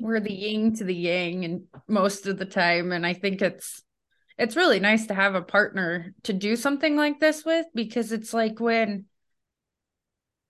we're 0.00 0.20
the 0.20 0.32
yin 0.32 0.74
to 0.76 0.84
the 0.84 0.94
yang 0.94 1.44
and 1.44 1.62
most 1.88 2.26
of 2.26 2.38
the 2.38 2.46
time. 2.46 2.92
And 2.92 3.06
i 3.06 3.12
think 3.12 3.42
it's 3.42 3.82
it's 4.38 4.56
really 4.56 4.80
nice 4.80 5.06
to 5.06 5.14
have 5.14 5.34
a 5.34 5.42
partner 5.42 6.14
to 6.24 6.32
do 6.32 6.56
something 6.56 6.96
like 6.96 7.20
this 7.20 7.44
with 7.44 7.66
because 7.74 8.12
it's 8.12 8.32
like 8.32 8.60
when 8.60 9.06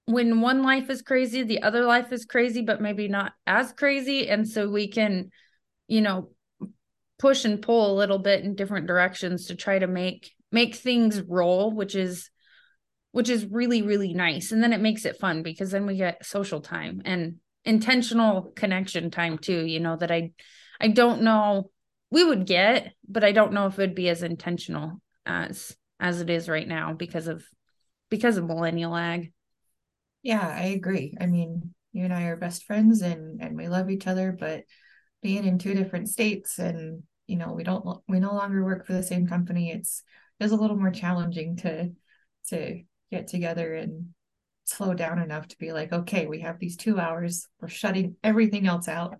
when 0.07 0.41
one 0.41 0.63
life 0.63 0.91
is 0.91 1.03
crazy 1.03 1.43
the 1.43 1.63
other 1.63 1.85
life 1.85 2.13
is 2.13 2.25
crazy 2.25 2.63
but 2.63 2.81
maybe 2.81 3.09
not 3.09 3.33
as 3.47 3.73
crazy. 3.73 4.29
And 4.29 4.49
so 4.49 4.69
we 4.69 4.89
can 4.89 5.31
you 5.89 6.01
know 6.01 6.31
push 7.19 7.45
and 7.45 7.63
pull 7.63 7.93
a 7.93 7.99
little 7.99 8.19
bit 8.19 8.45
in 8.45 8.55
different 8.55 8.87
directions 8.87 9.47
to 9.47 9.55
try 9.55 9.79
to 9.79 9.87
make 9.87 10.33
make 10.51 10.75
things 10.75 11.21
roll 11.21 11.71
which 11.71 11.95
is 11.95 12.31
which 13.13 13.29
is 13.29 13.47
really 13.47 13.83
really 13.83 14.15
nice. 14.15 14.53
And 14.53 14.63
then 14.63 14.73
it 14.73 14.81
makes 14.81 15.05
it 15.05 15.19
fun 15.19 15.43
because 15.43 15.71
then 15.71 15.87
we 15.87 15.97
get 15.97 16.25
social 16.25 16.61
time 16.61 17.03
and 17.05 17.37
intentional 17.65 18.53
connection 18.57 19.11
time 19.11 19.39
too 19.39 19.65
you 19.65 19.79
know 19.79 19.97
that 19.97 20.11
i 20.11 20.33
i 20.81 20.89
don't 20.89 21.23
know 21.23 21.71
we 22.13 22.23
would 22.23 22.47
get 22.47 22.93
but 23.09 23.25
i 23.25 23.33
don't 23.33 23.53
know 23.53 23.67
if 23.67 23.79
it'd 23.79 23.95
be 23.95 24.09
as 24.09 24.23
intentional 24.23 25.01
as 25.27 25.77
as 25.99 26.21
it 26.21 26.31
is 26.31 26.49
right 26.49 26.69
now 26.69 26.93
because 26.93 27.27
of 27.27 27.45
because 28.11 28.37
of 28.37 28.47
millennial 28.47 28.95
ag 28.95 29.33
yeah 30.23 30.47
i 30.47 30.67
agree 30.67 31.17
i 31.21 31.27
mean 31.27 31.75
you 31.93 32.05
and 32.05 32.13
i 32.13 32.25
are 32.25 32.37
best 32.37 32.65
friends 32.65 33.03
and 33.03 33.41
and 33.41 33.57
we 33.57 33.69
love 33.69 33.91
each 33.91 34.07
other 34.07 34.37
but 34.39 34.63
being 35.23 35.45
in 35.45 35.59
two 35.59 35.75
different 35.75 36.09
states 36.09 36.59
and 36.59 37.03
you 37.27 37.37
know 37.37 37.53
we 37.53 37.65
don't 37.65 38.01
we 38.09 38.21
no 38.21 38.35
longer 38.35 38.65
work 38.65 38.87
for 38.87 38.93
the 38.93 39.03
same 39.03 39.27
company 39.27 39.71
it's 39.71 40.03
it's 40.39 40.53
a 40.53 40.57
little 40.57 40.77
more 40.77 40.91
challenging 40.91 41.57
to 41.57 41.91
to 42.49 42.83
get 43.11 43.29
together 43.29 43.75
and 43.75 44.07
slow 44.65 44.95
down 44.95 45.19
enough 45.19 45.49
to 45.49 45.59
be 45.59 45.73
like, 45.73 45.93
okay, 45.93 46.27
we 46.27 46.41
have 46.41 46.59
these 46.59 46.77
two 46.77 46.99
hours. 46.99 47.47
We're 47.61 47.69
shutting 47.69 48.17
everything 48.23 48.67
else 48.67 48.89
out. 48.89 49.17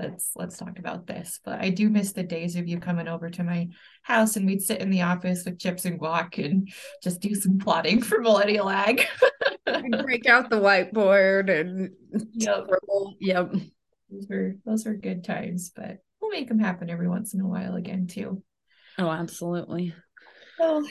Let's 0.00 0.30
let's 0.34 0.56
talk 0.56 0.78
about 0.78 1.06
this. 1.06 1.40
But 1.44 1.60
I 1.60 1.68
do 1.68 1.90
miss 1.90 2.12
the 2.12 2.22
days 2.22 2.56
of 2.56 2.66
you 2.66 2.80
coming 2.80 3.06
over 3.06 3.28
to 3.28 3.44
my 3.44 3.68
house 4.02 4.36
and 4.36 4.46
we'd 4.46 4.62
sit 4.62 4.80
in 4.80 4.88
the 4.88 5.02
office 5.02 5.44
with 5.44 5.58
chips 5.58 5.84
and 5.84 6.00
guac 6.00 6.42
and 6.42 6.72
just 7.02 7.20
do 7.20 7.34
some 7.34 7.58
plotting 7.58 8.00
for 8.00 8.20
millennial 8.20 8.70
ag. 8.70 9.04
break 10.02 10.26
out 10.26 10.48
the 10.48 10.56
whiteboard 10.56 11.50
and 11.50 11.90
yep. 12.32 12.66
yep. 13.20 13.52
Those 14.10 14.26
were 14.28 14.56
those 14.64 14.86
were 14.86 14.94
good 14.94 15.22
times, 15.22 15.70
but 15.76 15.98
we'll 16.20 16.30
make 16.30 16.48
them 16.48 16.58
happen 16.58 16.88
every 16.88 17.08
once 17.08 17.34
in 17.34 17.40
a 17.42 17.46
while 17.46 17.74
again 17.74 18.06
too. 18.06 18.42
Oh, 18.98 19.10
absolutely. 19.10 19.94
So 20.56 20.82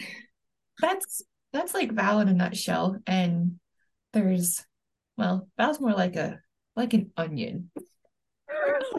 that's 0.80 1.24
that's 1.52 1.74
like 1.74 1.94
Val 1.94 2.20
in 2.20 2.30
a 2.30 2.34
nutshell. 2.34 2.98
And 3.08 3.60
there's 4.14 4.64
well 5.18 5.50
Val's 5.58 5.82
more 5.82 5.94
like 5.94 6.16
a 6.16 6.42
like 6.76 6.94
an 6.94 7.12
onion 7.18 7.72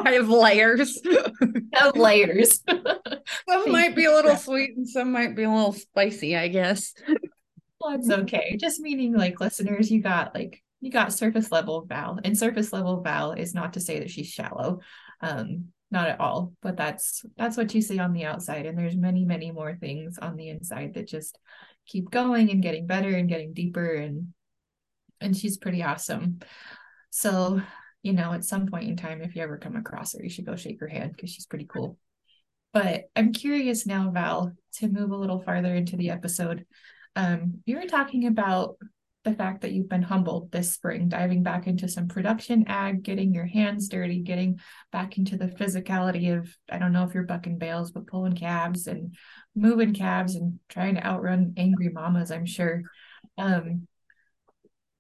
i 0.03 0.13
have 0.13 0.29
layers. 0.29 1.01
I 1.05 1.63
have 1.75 1.97
layers. 1.97 2.63
Some 3.49 3.73
might 3.73 3.95
be 3.95 4.05
a 4.05 4.13
little 4.13 4.37
sweet 4.37 4.77
and 4.77 4.89
some 4.89 5.13
might 5.13 5.37
be 5.37 5.45
a 5.45 5.51
little 5.51 5.73
spicy 5.73 6.37
i 6.37 6.49
guess. 6.49 6.95
Well 7.81 7.97
it's 7.97 8.11
okay. 8.11 8.57
Just 8.59 8.81
meaning 8.81 9.15
like 9.15 9.41
listeners 9.41 9.91
you 9.91 10.03
got 10.03 10.35
like 10.35 10.63
you 10.81 10.91
got 10.91 11.13
surface 11.13 11.51
level 11.51 11.85
val 11.87 12.19
and 12.25 12.37
surface 12.37 12.73
level 12.73 13.03
val 13.03 13.33
is 13.33 13.55
not 13.55 13.75
to 13.75 13.81
say 13.81 13.99
that 14.01 14.11
she's 14.11 14.29
shallow 14.29 14.81
um 15.21 15.67
not 15.91 16.09
at 16.09 16.21
all 16.21 16.53
but 16.63 16.77
that's 16.77 17.25
that's 17.37 17.57
what 17.57 17.75
you 17.75 17.83
see 17.83 17.99
on 17.99 18.13
the 18.13 18.25
outside 18.25 18.65
and 18.65 18.79
there's 18.79 18.97
many 18.97 19.25
many 19.25 19.51
more 19.51 19.75
things 19.75 20.19
on 20.19 20.37
the 20.37 20.49
inside 20.49 20.95
that 20.95 21.09
just 21.09 21.39
keep 21.87 22.11
going 22.11 22.51
and 22.51 22.63
getting 22.63 22.87
better 22.87 23.11
and 23.11 23.29
getting 23.29 23.53
deeper 23.53 23.95
and 23.95 24.33
and 25.21 25.37
she's 25.37 25.57
pretty 25.57 25.83
awesome. 25.83 26.41
So, 27.11 27.61
you 28.03 28.13
know, 28.13 28.33
at 28.33 28.45
some 28.45 28.67
point 28.67 28.89
in 28.89 28.97
time, 28.97 29.21
if 29.23 29.37
you 29.37 29.43
ever 29.43 29.59
come 29.59 29.77
across 29.77 30.15
her, 30.15 30.23
you 30.23 30.31
should 30.31 30.47
go 30.47 30.57
shake 30.57 30.81
her 30.81 30.89
hand 30.89 31.13
because 31.13 31.31
she's 31.31 31.47
pretty 31.47 31.67
cool. 31.67 31.99
But 32.73 33.05
I'm 33.17 33.33
curious 33.33 33.87
now, 33.87 34.11
Val, 34.11 34.53
to 34.75 34.89
move 34.89 35.11
a 35.11 35.17
little 35.17 35.41
farther 35.41 35.75
into 35.75 35.97
the 35.97 36.11
episode. 36.11 36.67
Um, 37.17 37.63
you 37.67 37.77
were 37.77 37.87
talking 37.87 38.27
about 38.27 38.77
the 39.25 39.35
fact 39.35 39.61
that 39.61 39.73
you've 39.73 39.89
been 39.89 40.03
humbled 40.03 40.51
this 40.51 40.73
spring, 40.73 41.09
diving 41.09 41.43
back 41.43 41.67
into 41.67 41.89
some 41.89 42.09
production 42.09 42.65
ag, 42.69 43.03
getting 43.03 43.35
your 43.35 43.45
hands 43.45 43.89
dirty, 43.89 44.21
getting 44.21 44.61
back 44.93 45.19
into 45.19 45.37
the 45.37 45.49
physicality 45.49 46.37
of, 46.39 46.49
I 46.71 46.79
don't 46.79 46.93
know 46.93 47.05
if 47.05 47.13
you're 47.13 47.25
bucking 47.25 47.59
bales, 47.59 47.91
but 47.91 48.07
pulling 48.07 48.35
calves 48.35 48.87
and 48.87 49.15
moving 49.55 49.93
calves 49.93 50.37
and 50.37 50.59
trying 50.69 50.95
to 50.95 51.05
outrun 51.05 51.55
angry 51.59 51.91
mamas, 51.91 52.31
I'm 52.31 52.47
sure. 52.47 52.83
Um, 53.37 53.87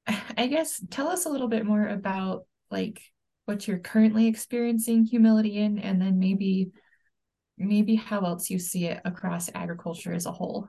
I 0.36 0.48
guess 0.48 0.82
tell 0.90 1.08
us 1.08 1.24
a 1.24 1.30
little 1.30 1.48
bit 1.48 1.64
more 1.64 1.86
about 1.86 2.44
like 2.70 3.00
what 3.44 3.66
you're 3.66 3.78
currently 3.78 4.26
experiencing 4.26 5.04
humility 5.04 5.58
in 5.58 5.78
and 5.78 6.00
then 6.00 6.18
maybe 6.18 6.70
maybe 7.58 7.94
how 7.94 8.20
else 8.20 8.48
you 8.48 8.58
see 8.58 8.86
it 8.86 9.00
across 9.04 9.50
agriculture 9.54 10.12
as 10.12 10.26
a 10.26 10.32
whole. 10.32 10.68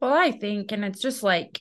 Well, 0.00 0.14
I 0.14 0.32
think 0.32 0.72
and 0.72 0.84
it's 0.84 1.00
just 1.00 1.22
like 1.22 1.60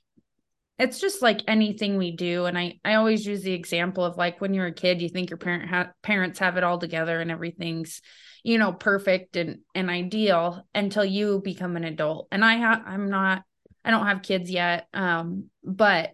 it's 0.78 1.02
just 1.02 1.22
like 1.22 1.42
anything 1.48 1.98
we 1.98 2.16
do 2.16 2.46
and 2.46 2.58
I 2.58 2.80
I 2.86 2.94
always 2.96 3.26
use 3.26 3.44
the 3.44 3.54
example 3.54 4.06
of 4.06 4.18
like 4.18 4.40
when 4.40 4.54
you're 4.54 4.68
a 4.68 4.74
kid 4.74 5.02
you 5.02 5.10
think 5.10 5.30
your 5.30 5.38
parent 5.38 5.70
ha- 5.70 5.92
parents 6.02 6.40
have 6.40 6.56
it 6.56 6.64
all 6.64 6.80
together 6.80 7.20
and 7.20 7.30
everything's 7.30 8.02
you 8.44 8.58
know 8.58 8.72
perfect 8.72 9.36
and 9.36 9.60
and 9.76 9.90
ideal 9.90 10.66
until 10.74 11.04
you 11.04 11.42
become 11.44 11.76
an 11.76 11.84
adult. 11.84 12.30
And 12.32 12.44
I 12.44 12.56
have 12.56 12.84
I'm 12.86 13.10
not 13.10 13.44
I 13.84 13.92
don't 13.92 14.08
have 14.08 14.22
kids 14.22 14.50
yet 14.50 14.88
um 14.94 15.50
but 15.64 16.14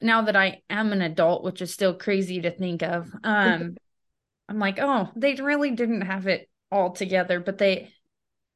now 0.00 0.22
that 0.22 0.36
I 0.36 0.62
am 0.70 0.92
an 0.92 1.02
adult, 1.02 1.42
which 1.42 1.60
is 1.60 1.72
still 1.72 1.94
crazy 1.94 2.40
to 2.42 2.50
think 2.50 2.82
of, 2.82 3.10
um, 3.24 3.76
I'm 4.48 4.58
like, 4.58 4.78
oh, 4.80 5.10
they 5.14 5.34
really 5.34 5.72
didn't 5.72 6.02
have 6.02 6.26
it 6.26 6.48
all 6.70 6.92
together, 6.92 7.40
but 7.40 7.58
they, 7.58 7.90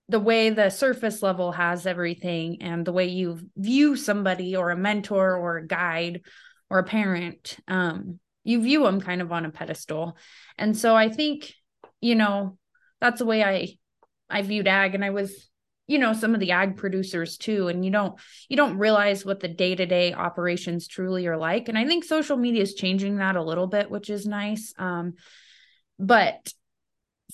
the 0.08 0.20
way 0.20 0.50
the 0.50 0.70
surface 0.70 1.22
level 1.22 1.52
has 1.52 1.86
everything 1.86 2.62
and 2.62 2.84
the 2.84 2.92
way 2.92 3.06
you 3.06 3.40
view 3.56 3.96
somebody 3.96 4.56
or 4.56 4.70
a 4.70 4.76
mentor 4.76 5.36
or 5.36 5.58
a 5.58 5.66
guide 5.66 6.22
or 6.70 6.78
a 6.78 6.84
parent, 6.84 7.58
um, 7.68 8.18
you 8.44 8.62
view 8.62 8.84
them 8.84 9.00
kind 9.00 9.20
of 9.20 9.32
on 9.32 9.44
a 9.44 9.50
pedestal. 9.50 10.16
And 10.58 10.76
so 10.76 10.96
I 10.96 11.08
think, 11.08 11.52
you 12.00 12.14
know, 12.14 12.58
that's 13.00 13.18
the 13.18 13.26
way 13.26 13.44
I, 13.44 13.76
I 14.30 14.42
viewed 14.42 14.68
ag. 14.68 14.94
And 14.94 15.04
I 15.04 15.10
was 15.10 15.48
you 15.92 15.98
know 15.98 16.14
some 16.14 16.32
of 16.32 16.40
the 16.40 16.52
ag 16.52 16.76
producers 16.76 17.36
too 17.36 17.68
and 17.68 17.84
you 17.84 17.90
don't 17.90 18.18
you 18.48 18.56
don't 18.56 18.78
realize 18.78 19.26
what 19.26 19.40
the 19.40 19.48
day-to-day 19.48 20.14
operations 20.14 20.88
truly 20.88 21.26
are 21.26 21.36
like. 21.36 21.68
And 21.68 21.76
i 21.76 21.86
think 21.86 22.02
social 22.02 22.38
media 22.38 22.62
is 22.62 22.74
changing 22.74 23.16
that 23.16 23.36
a 23.36 23.42
little 23.42 23.66
bit 23.66 23.90
which 23.90 24.08
is 24.08 24.26
nice. 24.26 24.72
Um, 24.78 25.14
but 25.98 26.52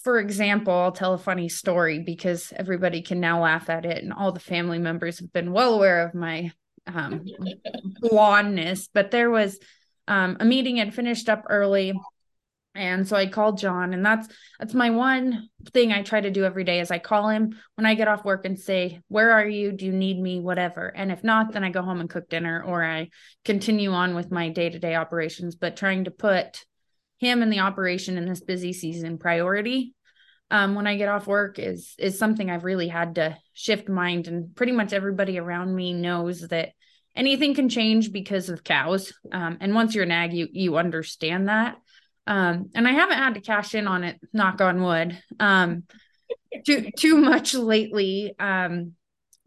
for 0.03 0.19
example 0.19 0.75
i'll 0.75 0.93
tell 0.93 1.15
a 1.15 1.19
funny 1.19 1.49
story 1.49 2.01
because 2.01 2.53
everybody 2.57 3.01
can 3.01 3.21
now 3.21 3.43
laugh 3.43 3.71
at 3.71 3.85
it 3.85 4.03
and 4.03 4.13
all 4.13 4.33
the 4.33 4.41
family 4.41 4.79
members 4.79 5.21
have 5.21 5.33
been 5.33 5.53
well 5.53 5.75
aware 5.75 6.05
of 6.07 6.15
my 6.15 6.51
um, 6.89 7.25
blondness 8.01 8.89
but 8.93 9.13
there 9.13 9.31
was 9.31 9.59
um, 10.09 10.37
a 10.41 10.45
meeting 10.45 10.79
had 10.79 10.95
finished 10.95 11.29
up 11.29 11.45
early 11.49 11.93
and 12.75 13.09
so 13.09 13.17
I 13.17 13.27
called 13.27 13.59
John 13.59 13.93
and 13.93 14.05
that's 14.05 14.29
that's 14.59 14.75
my 14.75 14.91
one 14.91 15.49
thing 15.73 15.93
I 15.93 16.03
try 16.03 16.21
to 16.21 16.31
do 16.31 16.45
every 16.45 16.65
day 16.65 16.81
is 16.81 16.91
I 16.91 16.99
call 16.99 17.29
him 17.29 17.59
when 17.75 17.87
I 17.87 17.95
get 17.95 18.09
off 18.09 18.25
work 18.25 18.45
and 18.45 18.59
say, 18.59 19.01
"Where 19.09 19.33
are 19.33 19.47
you? 19.47 19.73
Do 19.73 19.87
you 19.87 19.93
need 19.93 20.21
me? 20.21 20.41
whatever." 20.41 20.89
And 20.89 21.11
if 21.11 21.25
not, 21.25 21.53
then 21.53 21.65
I 21.65 21.71
go 21.71 21.83
home 21.83 22.01
and 22.01 22.11
cook 22.11 22.29
dinner 22.29 22.63
or 22.63 22.85
I 22.85 23.11
continue 23.45 23.93
on 23.93 24.15
with 24.15 24.31
my 24.31 24.49
day-to-day 24.49 24.95
operations, 24.95 25.57
but 25.57 25.77
trying 25.77 26.05
to 26.05 26.11
put 26.11 26.65
him 27.19 27.43
and 27.43 27.53
the 27.53 27.61
operation 27.61 28.17
in 28.17 28.27
this 28.27 28.41
busy 28.41 28.73
season 28.73 29.19
priority 29.19 29.95
um, 30.51 30.75
when 30.75 30.87
I 30.87 30.97
get 30.97 31.09
off 31.09 31.27
work 31.27 31.59
is 31.59 31.95
is 31.99 32.19
something 32.19 32.51
I've 32.51 32.65
really 32.65 32.89
had 32.89 33.17
to 33.17 33.37
shift 33.53 33.89
mind 33.89 34.29
and 34.29 34.55
pretty 34.55 34.73
much 34.73 34.93
everybody 34.93 35.39
around 35.39 35.75
me 35.75 35.93
knows 35.93 36.41
that 36.49 36.71
anything 37.15 37.55
can 37.55 37.69
change 37.69 38.13
because 38.13 38.49
of 38.49 38.65
cows. 38.65 39.13
Um, 39.33 39.59
and 39.61 39.75
once 39.75 39.95
you're 39.95 40.05
an 40.05 40.13
ag, 40.13 40.33
you 40.33 40.49
you 40.51 40.77
understand 40.79 41.49
that. 41.49 41.77
Um, 42.29 42.69
and 42.75 42.87
I 42.87 42.93
haven't 42.93 43.17
had 43.17 43.35
to 43.35 43.41
cash 43.41 43.75
in 43.75 43.89
on 43.89 44.05
it, 44.05 44.21
knock 44.35 44.61
on 44.61 44.83
wood, 44.83 45.19
um, 45.41 45.85
too 46.65 46.91
too 46.97 47.17
much 47.17 47.55
lately. 47.55 48.35
Um, 48.39 48.93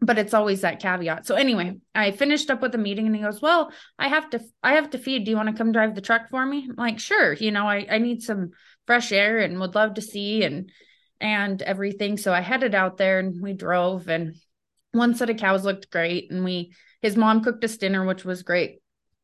but 0.00 0.18
it's 0.18 0.34
always 0.34 0.62
that 0.62 0.80
caveat. 0.80 1.26
So 1.26 1.36
anyway, 1.36 1.78
I 1.94 2.10
finished 2.10 2.50
up 2.50 2.60
with 2.60 2.72
the 2.72 2.78
meeting 2.78 3.06
and 3.06 3.14
he 3.14 3.22
goes, 3.22 3.40
Well, 3.40 3.70
I 4.00 4.08
have 4.08 4.28
to 4.30 4.40
I 4.60 4.74
have 4.74 4.90
to 4.90 4.98
feed. 4.98 5.24
Do 5.24 5.30
you 5.30 5.36
want 5.36 5.48
to 5.48 5.54
come 5.54 5.70
drive 5.70 5.94
the 5.94 6.00
truck 6.00 6.28
for 6.28 6.44
me? 6.44 6.66
I'm 6.68 6.74
like, 6.76 6.98
sure, 6.98 7.34
you 7.34 7.52
know, 7.52 7.68
I, 7.68 7.86
I 7.88 7.98
need 7.98 8.20
some 8.20 8.50
fresh 8.84 9.12
air 9.12 9.38
and 9.38 9.60
would 9.60 9.76
love 9.76 9.94
to 9.94 10.02
see 10.02 10.42
and 10.42 10.68
and 11.20 11.62
everything. 11.62 12.16
So 12.16 12.34
I 12.34 12.40
headed 12.40 12.74
out 12.74 12.96
there 12.96 13.20
and 13.20 13.40
we 13.40 13.52
drove 13.52 14.08
and 14.08 14.34
one 14.90 15.14
set 15.14 15.30
of 15.30 15.36
cows 15.36 15.64
looked 15.64 15.88
great 15.90 16.32
and 16.32 16.44
we 16.44 16.74
his 17.00 17.16
mom 17.16 17.44
cooked 17.44 17.64
us 17.64 17.76
dinner 17.76 18.04
which 18.04 18.24
was 18.24 18.42
great 18.42 18.80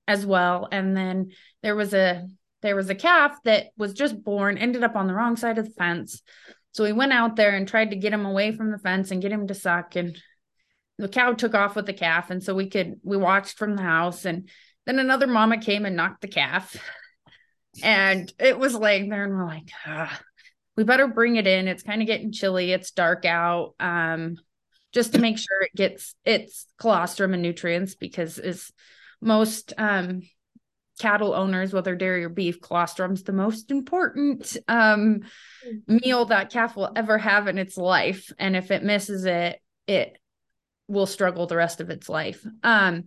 as 0.06 0.24
well 0.24 0.66
and 0.72 0.96
then 0.96 1.32
there 1.62 1.76
was 1.76 1.92
a 1.92 2.26
there 2.62 2.76
was 2.76 2.90
a 2.90 2.94
calf 2.94 3.36
that 3.44 3.68
was 3.76 3.92
just 3.92 4.22
born 4.22 4.58
ended 4.58 4.82
up 4.82 4.96
on 4.96 5.06
the 5.06 5.14
wrong 5.14 5.36
side 5.36 5.58
of 5.58 5.66
the 5.66 5.70
fence. 5.72 6.22
So 6.72 6.84
we 6.84 6.92
went 6.92 7.12
out 7.12 7.36
there 7.36 7.56
and 7.56 7.66
tried 7.66 7.90
to 7.90 7.96
get 7.96 8.12
him 8.12 8.26
away 8.26 8.52
from 8.52 8.70
the 8.70 8.78
fence 8.78 9.10
and 9.10 9.22
get 9.22 9.32
him 9.32 9.46
to 9.48 9.54
suck 9.54 9.96
and 9.96 10.16
the 10.98 11.08
cow 11.08 11.32
took 11.32 11.54
off 11.54 11.76
with 11.76 11.86
the 11.86 11.92
calf 11.92 12.30
and 12.30 12.42
so 12.42 12.54
we 12.54 12.68
could 12.68 13.00
we 13.04 13.16
watched 13.16 13.56
from 13.56 13.76
the 13.76 13.82
house 13.82 14.24
and 14.24 14.48
then 14.84 14.98
another 14.98 15.26
mama 15.26 15.58
came 15.58 15.84
and 15.84 15.96
knocked 15.96 16.22
the 16.22 16.28
calf. 16.28 16.76
And 17.80 18.32
it 18.40 18.58
was 18.58 18.74
laying 18.74 19.08
there 19.08 19.22
and 19.22 19.32
we're 19.32 19.46
like 19.46 19.70
ah, 19.86 20.20
we 20.76 20.82
better 20.82 21.06
bring 21.06 21.36
it 21.36 21.46
in. 21.46 21.68
It's 21.68 21.84
kind 21.84 22.00
of 22.00 22.08
getting 22.08 22.32
chilly. 22.32 22.72
It's 22.72 22.90
dark 22.90 23.24
out 23.24 23.74
um 23.78 24.36
just 24.92 25.12
to 25.12 25.20
make 25.20 25.38
sure 25.38 25.60
it 25.60 25.76
gets 25.76 26.16
its 26.24 26.66
colostrum 26.80 27.34
and 27.34 27.42
nutrients 27.42 27.94
because 27.94 28.38
is 28.38 28.72
most 29.20 29.72
um 29.78 30.22
cattle 30.98 31.34
owners 31.34 31.72
whether 31.72 31.94
dairy 31.94 32.24
or 32.24 32.28
beef 32.28 32.60
colostrum's 32.60 33.22
the 33.22 33.32
most 33.32 33.70
important 33.70 34.56
um 34.68 35.20
meal 35.86 36.24
that 36.24 36.50
calf 36.50 36.76
will 36.76 36.90
ever 36.96 37.18
have 37.18 37.48
in 37.48 37.58
its 37.58 37.76
life 37.76 38.32
and 38.38 38.56
if 38.56 38.70
it 38.70 38.82
misses 38.82 39.24
it 39.24 39.60
it 39.86 40.18
will 40.88 41.06
struggle 41.06 41.46
the 41.46 41.56
rest 41.56 41.80
of 41.80 41.90
its 41.90 42.08
life. 42.08 42.44
Um, 42.62 43.04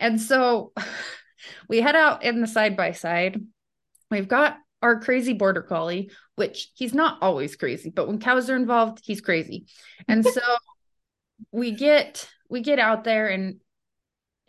and 0.00 0.20
so 0.20 0.72
we 1.68 1.80
head 1.80 1.94
out 1.94 2.24
in 2.24 2.40
the 2.40 2.46
side 2.46 2.76
by 2.76 2.92
side. 2.92 3.40
We've 4.10 4.28
got 4.28 4.56
our 4.80 5.00
crazy 5.00 5.34
border 5.34 5.62
collie, 5.62 6.10
which 6.34 6.70
he's 6.74 6.94
not 6.94 7.18
always 7.22 7.54
crazy, 7.54 7.90
but 7.90 8.08
when 8.08 8.18
cows 8.18 8.50
are 8.50 8.56
involved, 8.56 9.00
he's 9.04 9.20
crazy. 9.20 9.66
And 10.08 10.24
so 10.26 10.40
we 11.52 11.72
get 11.72 12.28
we 12.48 12.60
get 12.60 12.78
out 12.78 13.04
there 13.04 13.28
and 13.28 13.60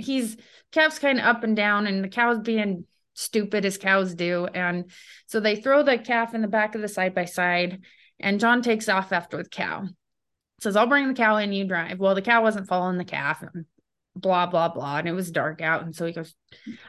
he's 0.04 0.38
calf's 0.72 1.00
kind 1.00 1.20
of 1.20 1.26
up 1.26 1.44
and 1.44 1.56
down 1.56 1.88
and 1.88 2.04
the 2.04 2.10
cow's 2.10 2.40
being 2.40 2.86
stupid 3.14 3.66
as 3.66 3.78
cows 3.78 4.14
do. 4.14 4.48
And 4.54 4.92
so 5.28 5.40
they 5.40 5.56
throw 5.56 5.84
the 5.84 5.98
calf 5.98 6.34
in 6.34 6.42
the 6.42 6.48
back 6.48 6.76
of 6.76 6.82
the 6.82 6.88
side 6.88 7.14
by 7.16 7.26
side 7.26 7.82
and 8.20 8.40
John 8.40 8.62
takes 8.62 8.90
off 8.90 9.12
after 9.12 9.38
the 9.38 9.50
cow 9.50 9.88
says, 10.64 10.76
I'll 10.76 10.88
bring 10.88 11.08
the 11.08 11.14
cow 11.14 11.38
in, 11.38 11.54
you 11.54 11.66
drive. 11.66 12.00
Well, 12.00 12.16
the 12.16 12.22
cow 12.22 12.42
wasn't 12.42 12.68
following 12.68 12.98
the 12.98 13.06
calf 13.06 13.44
and 13.44 13.66
blah, 14.16 14.48
blah, 14.48 14.70
blah. 14.70 14.98
And 14.98 15.08
it 15.08 15.14
was 15.14 15.30
dark 15.30 15.62
out. 15.62 15.84
And 15.84 15.96
so 15.96 16.06
he 16.06 16.14
goes, 16.14 16.34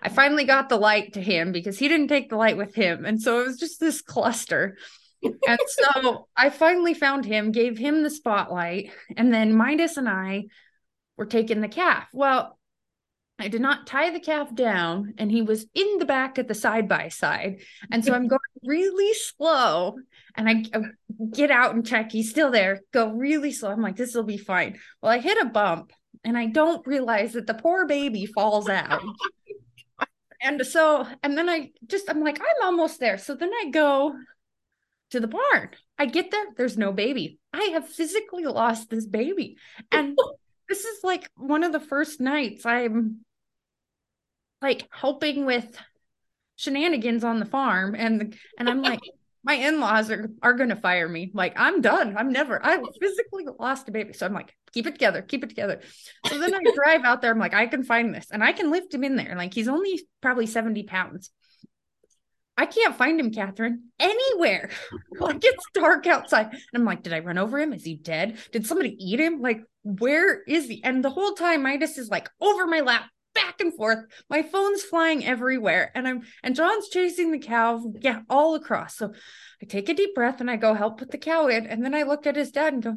I 0.03 0.09
finally 0.09 0.45
got 0.45 0.69
the 0.69 0.77
light 0.77 1.15
to 1.15 1.21
him 1.21 1.53
because 1.53 1.79
he 1.79 1.89
didn't 1.89 2.09
take 2.09 2.31
the 2.31 2.37
light 2.37 2.57
with 2.57 2.75
him. 2.75 3.05
And 3.05 3.21
so 3.21 3.41
it 3.41 3.49
was 3.49 3.59
just 3.59 3.81
this 3.81 4.01
cluster. 4.01 4.79
and 5.23 5.59
so 5.67 6.29
I 6.37 6.51
finally 6.51 6.95
found 6.95 7.25
him, 7.27 7.53
gave 7.53 7.77
him 7.77 8.03
the 8.03 8.11
spotlight, 8.11 8.93
and 9.17 9.33
then 9.35 9.57
Midas 9.57 9.97
and 9.97 10.09
I 10.09 10.45
were 11.17 11.27
taking 11.27 11.61
the 11.61 11.69
calf. 11.69 12.09
Well, 12.13 12.59
I 13.39 13.49
did 13.49 13.61
not 13.61 13.87
tie 13.87 14.11
the 14.11 14.21
calf 14.21 14.55
down, 14.55 15.15
and 15.19 15.31
he 15.31 15.43
was 15.43 15.67
in 15.75 15.99
the 15.99 16.05
back 16.05 16.39
at 16.39 16.47
the 16.47 16.55
side 16.55 16.89
by 16.89 17.09
side. 17.09 17.61
And 17.91 18.05
so 18.05 18.15
I'm 18.15 18.29
going 18.29 18.41
really 18.63 19.13
slow, 19.15 19.97
and 20.37 20.49
I, 20.49 20.65
I 20.73 20.83
get 21.33 21.51
out 21.51 21.75
and 21.75 21.85
check. 21.85 22.13
He's 22.13 22.31
still 22.31 22.53
there. 22.53 22.81
Go 22.93 23.11
really 23.11 23.51
slow. 23.51 23.71
I'm 23.71 23.83
like, 23.83 23.97
this 23.97 24.15
will 24.15 24.23
be 24.23 24.39
fine. 24.39 24.79
Well, 25.03 25.11
I 25.11 25.19
hit 25.19 25.39
a 25.39 25.47
bump, 25.47 25.93
and 26.23 26.39
I 26.39 26.47
don't 26.47 26.87
realize 26.87 27.33
that 27.33 27.49
the 27.49 27.55
poor 27.55 27.87
baby 27.87 28.25
falls 28.27 28.69
out. 28.69 29.03
and 30.41 30.65
so, 30.65 31.07
and 31.25 31.37
then 31.37 31.49
I 31.49 31.73
just, 31.87 32.09
I'm 32.09 32.23
like, 32.23 32.39
I'm 32.39 32.67
almost 32.67 33.01
there. 33.01 33.19
So 33.19 33.35
then 33.35 33.51
I 33.53 33.71
go 33.71 34.15
to 35.11 35.19
the 35.19 35.29
barn. 35.29 35.71
I 35.99 36.07
get 36.07 36.31
there. 36.31 36.47
There's 36.57 36.79
no 36.79 36.93
baby. 36.93 37.39
I 37.53 37.65
have 37.73 37.89
physically 37.89 38.45
lost 38.45 38.91
this 38.91 39.07
baby, 39.07 39.57
and 39.91 40.17
this 40.69 40.85
is 40.85 41.05
like 41.05 41.29
one 41.37 41.65
of 41.65 41.73
the 41.73 41.81
first 41.81 42.21
nights 42.21 42.65
I'm 42.67 43.21
like 44.63 44.89
helping 44.91 45.45
with 45.45 45.79
shenanigans 46.57 47.25
on 47.25 47.39
the 47.41 47.47
farm 47.47 47.95
and 47.97 48.37
and 48.59 48.69
I'm 48.69 48.83
like 48.83 49.01
my 49.45 49.55
in-laws 49.55 50.11
are 50.11 50.31
are 50.43 50.55
going 50.55 50.71
to 50.71 50.77
fire 50.77 51.09
me. 51.09 51.31
Like 51.35 51.53
I'm 51.57 51.83
done. 51.83 52.17
I'm 52.17 52.33
never 52.33 52.65
I 52.65 52.83
physically 53.01 53.45
lost 53.61 53.89
a 53.89 53.93
baby. 53.93 54.15
So 54.15 54.25
I'm 54.27 54.33
like 54.33 54.57
keep 54.73 54.87
it 54.87 54.93
together 54.93 55.23
keep 55.23 55.45
it 55.45 55.51
together. 55.51 55.81
So 56.27 56.39
then 56.39 56.55
I 56.55 56.61
drive 56.75 57.05
out 57.05 57.21
there. 57.21 57.31
I'm 57.31 57.39
like 57.39 57.55
I 57.55 57.67
can 57.67 57.85
find 57.85 58.15
this 58.15 58.29
and 58.31 58.43
I 58.43 58.53
can 58.53 58.71
lift 58.71 58.93
him 58.93 59.05
in 59.05 59.17
there. 59.17 59.35
Like 59.37 59.53
he's 59.53 59.69
only 59.69 60.01
probably 60.23 60.47
70 60.47 60.85
pounds 60.85 61.31
I 62.57 62.67
can't 62.67 62.97
find 62.97 63.19
him, 63.19 63.33
Katharine, 63.33 63.91
anywhere. 63.99 64.71
like 65.19 65.45
it's 65.45 65.65
dark 65.75 66.07
outside. 66.07 66.47
And 66.51 66.61
I'm 66.75 66.85
like, 66.85 67.03
did 67.03 67.13
I 67.13 67.19
run 67.19 67.39
over 67.39 67.59
him? 67.59 67.73
Is 67.73 67.85
he 67.85 67.97
dead? 67.97 68.39
Did 68.53 68.67
somebody 68.67 68.97
eat 68.99 69.19
him? 69.19 69.41
Like, 69.41 69.63
where 69.83 70.43
is 70.45 70.67
he? 70.67 70.83
And 70.85 71.05
the 71.05 71.11
whole 71.11 71.33
time, 71.33 71.63
Midas 71.63 71.99
is 71.99 72.09
like 72.09 72.31
over 72.41 72.67
my 72.67 72.81
lap, 72.81 73.05
back 73.35 73.61
and 73.61 73.75
forth. 73.75 74.05
My 74.31 74.43
phone's 74.43 74.83
flying 74.83 75.25
everywhere. 75.25 75.91
And 75.95 76.07
I'm 76.07 76.23
and 76.43 76.55
John's 76.55 76.89
chasing 76.89 77.33
the 77.33 77.39
cow, 77.39 77.83
yeah, 78.01 78.21
all 78.31 78.55
across. 78.55 78.97
So 78.97 79.13
I 79.61 79.67
take 79.67 79.89
a 79.89 79.95
deep 79.95 80.15
breath 80.15 80.41
and 80.41 80.51
I 80.51 80.57
go 80.57 80.75
help 80.75 80.99
put 80.99 81.11
the 81.11 81.19
cow 81.19 81.49
in. 81.49 81.67
And 81.67 81.85
then 81.85 81.95
I 81.95 82.05
look 82.05 82.27
at 82.27 82.37
his 82.37 82.53
dad 82.53 82.73
and 82.73 82.83
go, 82.83 82.97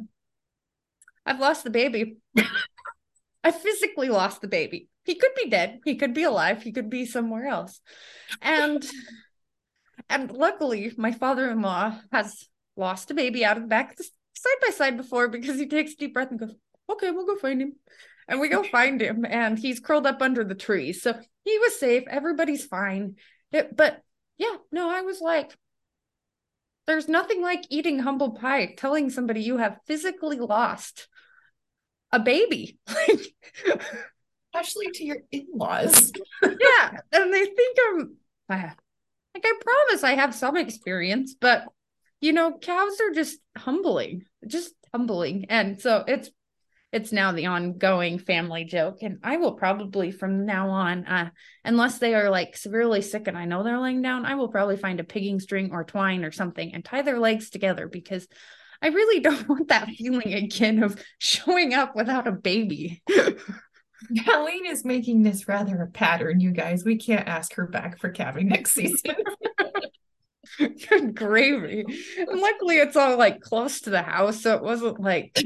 I've 1.26 1.40
lost 1.40 1.64
the 1.64 1.70
baby. 1.70 2.18
I 3.44 3.50
physically 3.50 4.08
lost 4.08 4.40
the 4.40 4.48
baby. 4.48 4.88
He 5.04 5.14
could 5.14 5.32
be 5.34 5.48
dead. 5.48 5.80
He 5.84 5.96
could 5.96 6.14
be 6.14 6.24
alive. 6.24 6.62
He 6.62 6.72
could 6.72 6.90
be 6.90 7.06
somewhere 7.06 7.46
else. 7.46 7.80
And 8.42 8.84
and 10.08 10.30
luckily, 10.30 10.92
my 10.96 11.12
father 11.12 11.50
in 11.50 11.62
law 11.62 11.98
has 12.12 12.48
lost 12.76 13.10
a 13.10 13.14
baby 13.14 13.44
out 13.44 13.56
of 13.56 13.64
the 13.64 13.68
back 13.68 13.98
side 13.98 14.52
by 14.62 14.70
side 14.70 14.96
before 14.96 15.28
because 15.28 15.58
he 15.58 15.66
takes 15.66 15.92
a 15.92 15.96
deep 15.96 16.14
breath 16.14 16.30
and 16.30 16.40
goes, 16.40 16.54
Okay, 16.90 17.10
we'll 17.10 17.26
go 17.26 17.36
find 17.36 17.60
him. 17.60 17.74
And 18.28 18.40
we 18.40 18.48
go 18.48 18.62
find 18.72 19.00
him, 19.00 19.24
and 19.28 19.58
he's 19.58 19.80
curled 19.80 20.06
up 20.06 20.22
under 20.22 20.44
the 20.44 20.54
tree. 20.54 20.92
So 20.92 21.14
he 21.44 21.58
was 21.58 21.78
safe. 21.78 22.04
Everybody's 22.08 22.64
fine. 22.64 23.16
It, 23.52 23.76
but 23.76 24.02
yeah, 24.36 24.56
no, 24.70 24.90
I 24.90 25.02
was 25.02 25.20
like, 25.20 25.56
there's 26.86 27.08
nothing 27.08 27.42
like 27.42 27.66
eating 27.70 27.98
humble 27.98 28.32
pie, 28.32 28.74
telling 28.76 29.10
somebody 29.10 29.42
you 29.42 29.58
have 29.58 29.80
physically 29.86 30.38
lost 30.38 31.08
a 32.12 32.18
baby. 32.20 32.78
Like 32.88 33.20
especially 34.54 34.90
to 34.92 35.04
your 35.04 35.18
in 35.30 35.46
laws. 35.54 36.12
yeah. 36.42 37.00
And 37.12 37.32
they 37.32 37.44
think 37.44 37.78
I'm, 37.88 38.16
like 39.38 39.44
I 39.46 39.60
promise 39.62 40.04
I 40.04 40.14
have 40.14 40.34
some 40.34 40.56
experience, 40.56 41.34
but 41.40 41.64
you 42.20 42.32
know, 42.32 42.58
cows 42.58 43.00
are 43.00 43.14
just 43.14 43.38
humbling, 43.56 44.24
just 44.46 44.74
humbling. 44.92 45.46
And 45.48 45.80
so 45.80 46.04
it's 46.06 46.30
it's 46.90 47.12
now 47.12 47.32
the 47.32 47.46
ongoing 47.46 48.18
family 48.18 48.64
joke. 48.64 49.02
And 49.02 49.18
I 49.22 49.36
will 49.36 49.52
probably 49.52 50.10
from 50.10 50.46
now 50.46 50.70
on, 50.70 51.04
uh, 51.06 51.30
unless 51.62 51.98
they 51.98 52.14
are 52.14 52.30
like 52.30 52.56
severely 52.56 53.02
sick 53.02 53.28
and 53.28 53.36
I 53.36 53.44
know 53.44 53.62
they're 53.62 53.78
laying 53.78 54.00
down, 54.00 54.24
I 54.24 54.36
will 54.36 54.48
probably 54.48 54.78
find 54.78 54.98
a 54.98 55.04
pigging 55.04 55.38
string 55.38 55.70
or 55.72 55.84
twine 55.84 56.24
or 56.24 56.32
something 56.32 56.72
and 56.72 56.82
tie 56.82 57.02
their 57.02 57.18
legs 57.18 57.50
together 57.50 57.88
because 57.88 58.26
I 58.80 58.88
really 58.88 59.20
don't 59.20 59.48
want 59.48 59.68
that 59.68 59.88
feeling 59.90 60.32
again 60.32 60.82
of 60.82 61.02
showing 61.18 61.74
up 61.74 61.94
without 61.94 62.26
a 62.26 62.32
baby. 62.32 63.02
Colleen 64.24 64.66
is 64.66 64.84
making 64.84 65.22
this 65.22 65.48
rather 65.48 65.82
a 65.82 65.88
pattern, 65.88 66.40
you 66.40 66.52
guys. 66.52 66.84
We 66.84 66.96
can't 66.96 67.28
ask 67.28 67.54
her 67.54 67.66
back 67.66 67.98
for 67.98 68.10
calving 68.10 68.48
next 68.48 68.72
season. 68.72 69.14
Good 70.58 71.14
gravy. 71.14 71.84
And 72.16 72.40
luckily, 72.40 72.76
it's 72.78 72.96
all 72.96 73.16
like 73.16 73.40
close 73.40 73.80
to 73.82 73.90
the 73.90 74.02
house, 74.02 74.42
so 74.42 74.54
it 74.54 74.62
wasn't 74.62 75.00
like, 75.00 75.38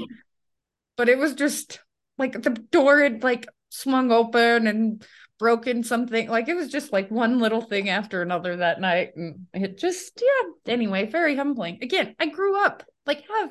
but 0.97 1.09
it 1.09 1.19
was 1.19 1.35
just 1.35 1.81
like 2.19 2.43
the 2.43 2.51
door 2.51 3.01
had 3.03 3.23
like 3.23 3.47
swung 3.71 4.13
open 4.13 4.67
and 4.67 5.05
broken 5.39 5.83
something. 5.83 6.29
Like 6.29 6.49
it 6.49 6.55
was 6.55 6.69
just 6.69 6.93
like 6.93 7.11
one 7.11 7.41
little 7.41 7.63
thing 7.63 7.89
after 7.89 8.23
another 8.23 8.57
that 8.57 8.81
night, 8.81 9.17
and 9.17 9.47
it 9.55 9.79
just 9.79 10.23
yeah. 10.23 10.73
Anyway, 10.73 11.07
very 11.07 11.37
humbling. 11.37 11.79
Again, 11.83 12.15
I 12.19 12.27
grew 12.27 12.63
up 12.63 12.85
like 13.07 13.25
have 13.29 13.51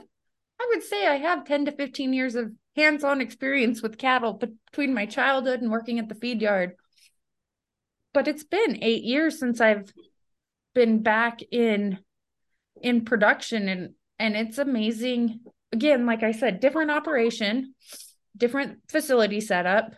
I 0.59 0.67
would 0.69 0.83
say 0.83 1.07
I 1.07 1.17
have 1.17 1.45
ten 1.45 1.65
to 1.65 1.71
fifteen 1.71 2.13
years 2.13 2.35
of 2.35 2.51
hands-on 2.75 3.21
experience 3.21 3.81
with 3.81 3.97
cattle 3.97 4.33
between 4.33 4.93
my 4.93 5.05
childhood 5.05 5.61
and 5.61 5.71
working 5.71 5.99
at 5.99 6.09
the 6.09 6.15
feed 6.15 6.41
yard. 6.41 6.73
But 8.13 8.27
it's 8.27 8.43
been 8.43 8.83
8 8.83 9.03
years 9.03 9.39
since 9.39 9.61
I've 9.61 9.91
been 10.73 11.01
back 11.03 11.41
in 11.51 11.99
in 12.81 13.05
production 13.05 13.67
and 13.67 13.93
and 14.17 14.35
it's 14.35 14.57
amazing 14.57 15.41
again 15.71 16.05
like 16.05 16.23
I 16.23 16.31
said 16.31 16.59
different 16.59 16.91
operation, 16.91 17.73
different 18.35 18.79
facility 18.89 19.41
setup 19.41 19.93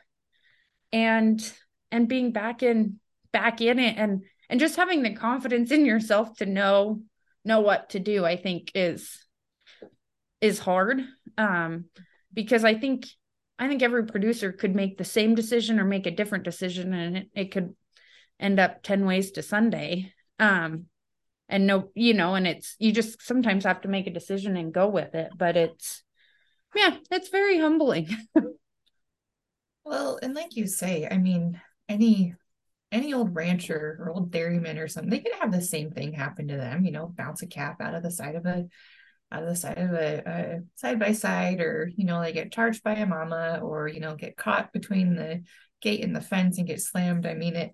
and 0.92 1.54
and 1.92 2.08
being 2.08 2.32
back 2.32 2.64
in 2.64 3.00
back 3.32 3.62
in 3.62 3.80
it 3.80 3.98
and 3.98 4.24
and 4.50 4.60
just 4.60 4.76
having 4.76 5.02
the 5.02 5.14
confidence 5.14 5.72
in 5.72 5.86
yourself 5.86 6.38
to 6.38 6.46
know 6.46 7.02
know 7.46 7.62
what 7.62 7.90
to 7.92 8.00
do 8.00 8.26
I 8.26 8.36
think 8.36 8.72
is 8.76 9.20
is 10.42 10.60
hard 10.60 11.04
um 11.38 11.86
because 12.34 12.64
I 12.64 12.76
think 12.76 13.08
I 13.60 13.68
think 13.68 13.82
every 13.82 14.06
producer 14.06 14.52
could 14.52 14.76
make 14.76 14.98
the 14.98 15.06
same 15.06 15.36
decision 15.36 15.80
or 15.80 15.86
make 15.86 16.08
a 16.08 16.12
different 16.12 16.44
decision 16.44 16.94
and 16.94 17.18
it, 17.18 17.28
it 17.34 17.52
could 17.52 17.76
end 18.40 18.60
up 18.60 18.84
10 18.84 19.06
ways 19.06 19.32
to 19.32 19.44
Sunday. 19.44 20.14
Um 20.40 20.86
and 21.50 21.68
no, 21.68 21.90
you 21.94 22.14
know, 22.14 22.36
and 22.36 22.48
it's 22.48 22.76
you 22.80 22.92
just 22.92 23.22
sometimes 23.22 23.66
have 23.66 23.82
to 23.82 23.88
make 23.88 24.08
a 24.08 24.14
decision 24.14 24.58
and 24.58 24.74
go 24.74 24.88
with 24.88 25.14
it, 25.14 25.32
but 25.38 25.56
it's 25.56 26.04
yeah, 26.76 26.98
it's 27.12 27.30
very 27.30 27.60
humbling. 27.60 28.08
well, 29.86 30.20
and 30.22 30.34
like 30.34 30.56
you 30.56 30.66
say, 30.68 31.08
I 31.10 31.18
mean, 31.18 31.62
any 31.88 32.34
any 32.92 33.14
old 33.14 33.36
rancher 33.36 33.98
or 34.00 34.12
old 34.12 34.32
dairyman 34.32 34.78
or 34.78 34.88
something, 34.88 35.10
they 35.10 35.20
could 35.20 35.34
have 35.40 35.52
the 35.52 35.62
same 35.62 35.92
thing 35.92 36.14
happen 36.14 36.48
to 36.48 36.56
them, 36.58 36.86
you 36.86 36.92
know, 36.92 37.08
bounce 37.08 37.42
a 37.42 37.48
calf 37.48 37.82
out 37.82 37.96
of 37.96 38.04
the 38.04 38.12
side 38.12 38.36
of 38.36 38.46
a 38.46 38.66
of 39.42 39.50
the 39.50 39.56
side 39.56 39.78
of 39.78 39.92
a, 39.94 40.24
a 40.26 40.60
side 40.76 41.00
by 41.00 41.14
side, 41.14 41.60
or 41.60 41.90
you 41.96 42.06
know, 42.06 42.22
they 42.22 42.34
get 42.34 42.52
charged 42.52 42.84
by 42.84 42.94
a 42.94 43.06
mama, 43.06 43.60
or 43.64 43.88
you 43.88 44.00
know, 44.00 44.16
get 44.16 44.38
caught 44.38 44.72
between 44.72 45.16
the 45.16 45.42
gate 45.82 46.04
and 46.04 46.16
the 46.16 46.22
fence 46.22 46.58
and 46.58 46.68
get 46.68 46.82
slammed. 46.82 47.26
I 47.26 47.34
mean, 47.34 47.56
it 47.56 47.74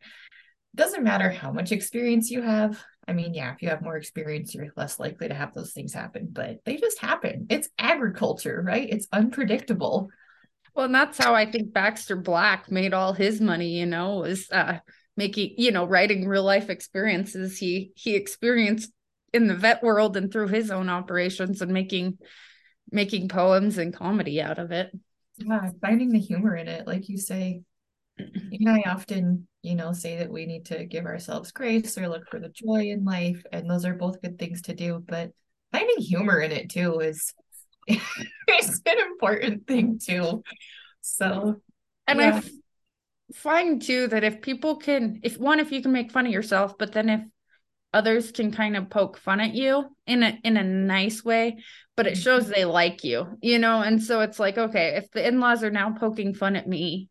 doesn't 0.76 1.04
matter 1.04 1.30
how 1.30 1.52
much 1.52 1.72
experience 1.72 2.30
you 2.30 2.42
have. 2.42 2.82
I 3.08 3.14
mean, 3.14 3.34
yeah, 3.34 3.54
if 3.54 3.62
you 3.62 3.70
have 3.70 3.82
more 3.82 3.98
experience, 3.98 4.54
you're 4.54 4.72
less 4.78 5.00
likely 5.00 5.28
to 5.28 5.34
have 5.34 5.54
those 5.54 5.74
things 5.74 5.94
happen, 5.94 6.30
but 6.32 6.60
they 6.64 6.78
just 6.78 7.00
happen. 7.00 7.48
It's 7.50 7.70
agriculture, 7.80 8.62
right? 8.64 8.88
It's 8.88 9.08
unpredictable. 9.12 10.10
Well, 10.76 10.86
and 10.86 10.94
that's 10.96 11.18
how 11.18 11.34
I 11.34 11.50
think 11.50 11.74
Baxter 11.74 12.16
Black 12.16 12.72
made 12.72 12.94
all 12.94 13.14
his 13.14 13.42
money, 13.42 13.80
you 13.80 13.86
know, 13.86 14.18
was 14.18 14.50
uh 14.52 14.80
making, 15.18 15.56
you 15.58 15.72
know, 15.72 15.86
writing 15.86 16.28
real 16.28 16.44
life 16.44 16.70
experiences 16.70 17.58
he 17.58 17.92
he 17.96 18.16
experienced 18.16 18.92
in 19.34 19.48
the 19.48 19.56
vet 19.56 19.84
world 19.84 20.18
and 20.18 20.32
through 20.32 20.48
his 20.48 20.72
own 20.72 20.90
operations 20.90 21.62
and 21.62 21.72
making 21.72 22.18
making 22.92 23.28
poems 23.28 23.78
and 23.78 23.94
comedy 23.94 24.42
out 24.42 24.60
of 24.60 24.72
it. 24.72 24.92
Yeah, 25.38 25.70
finding 25.82 26.10
the 26.10 26.20
humor 26.20 26.56
in 26.56 26.68
it, 26.68 26.88
like 26.88 27.08
you 27.08 27.18
say. 27.18 27.62
You 28.18 28.58
and 28.68 28.70
I 28.70 28.90
often, 28.90 29.48
you 29.62 29.76
know, 29.76 29.94
say 29.94 30.18
that 30.18 30.32
we 30.32 30.46
need 30.46 30.66
to 30.66 30.86
give 30.86 31.06
ourselves 31.06 31.52
grace 31.52 31.98
or 31.98 32.10
look 32.10 32.28
for 32.30 32.40
the 32.40 32.50
joy 32.50 32.90
in 32.90 33.06
life, 33.06 33.42
and 33.52 33.70
those 33.70 33.86
are 33.86 33.94
both 33.94 34.22
good 34.22 34.38
things 34.38 34.64
to 34.64 34.74
do. 34.74 35.04
But 35.08 35.32
finding 35.72 35.98
humor 36.00 36.40
in 36.40 36.52
it 36.52 36.70
too 36.70 37.00
is 37.00 37.34
it's 37.88 38.82
an 38.86 39.00
important 39.00 39.68
thing 39.68 40.00
too. 40.04 40.44
So, 41.02 41.62
and 42.08 42.20
yeah. 42.20 42.42
I 42.44 43.34
find 43.34 43.82
too 43.82 44.08
that 44.08 44.24
if 44.24 44.42
people 44.42 44.78
can, 44.78 45.20
if 45.24 45.38
one, 45.38 45.60
if 45.60 45.72
you 45.72 45.82
can 45.82 45.92
make 45.92 46.12
fun 46.12 46.26
of 46.26 46.34
yourself, 46.34 46.78
but 46.78 46.92
then 46.92 47.10
if 47.10 47.22
others 47.94 48.32
can 48.32 48.52
kind 48.52 48.76
of 48.78 48.90
poke 48.90 49.18
fun 49.18 49.40
at 49.40 49.54
you 49.54 49.86
in 50.06 50.24
a 50.24 50.38
in 50.44 50.58
a 50.58 50.64
nice 50.64 51.24
way 51.24 51.58
but 51.96 52.08
it 52.08 52.18
shows 52.18 52.44
mm-hmm. 52.44 52.54
they 52.54 52.66
like 52.66 53.04
you 53.04 53.38
you 53.42 53.60
know? 53.60 53.82
And 53.82 54.02
so 54.02 54.22
it's 54.22 54.40
like 54.40 54.58
okay 54.58 54.96
if 54.96 55.12
the 55.12 55.28
in-laws 55.28 55.64
are 55.64 55.72
now 55.72 55.92
poking 55.92 56.34
fun 56.34 56.56
at 56.56 56.68
me 56.68 57.10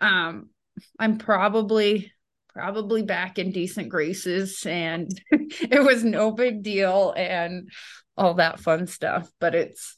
um 0.00 0.50
i'm 0.98 1.18
probably 1.18 2.12
probably 2.48 3.02
back 3.02 3.38
in 3.38 3.50
decent 3.50 3.88
graces 3.88 4.64
and 4.66 5.10
it 5.30 5.82
was 5.82 6.04
no 6.04 6.30
big 6.30 6.62
deal 6.62 7.12
and 7.16 7.70
all 8.16 8.34
that 8.34 8.60
fun 8.60 8.86
stuff 8.86 9.30
but 9.40 9.54
it's 9.54 9.96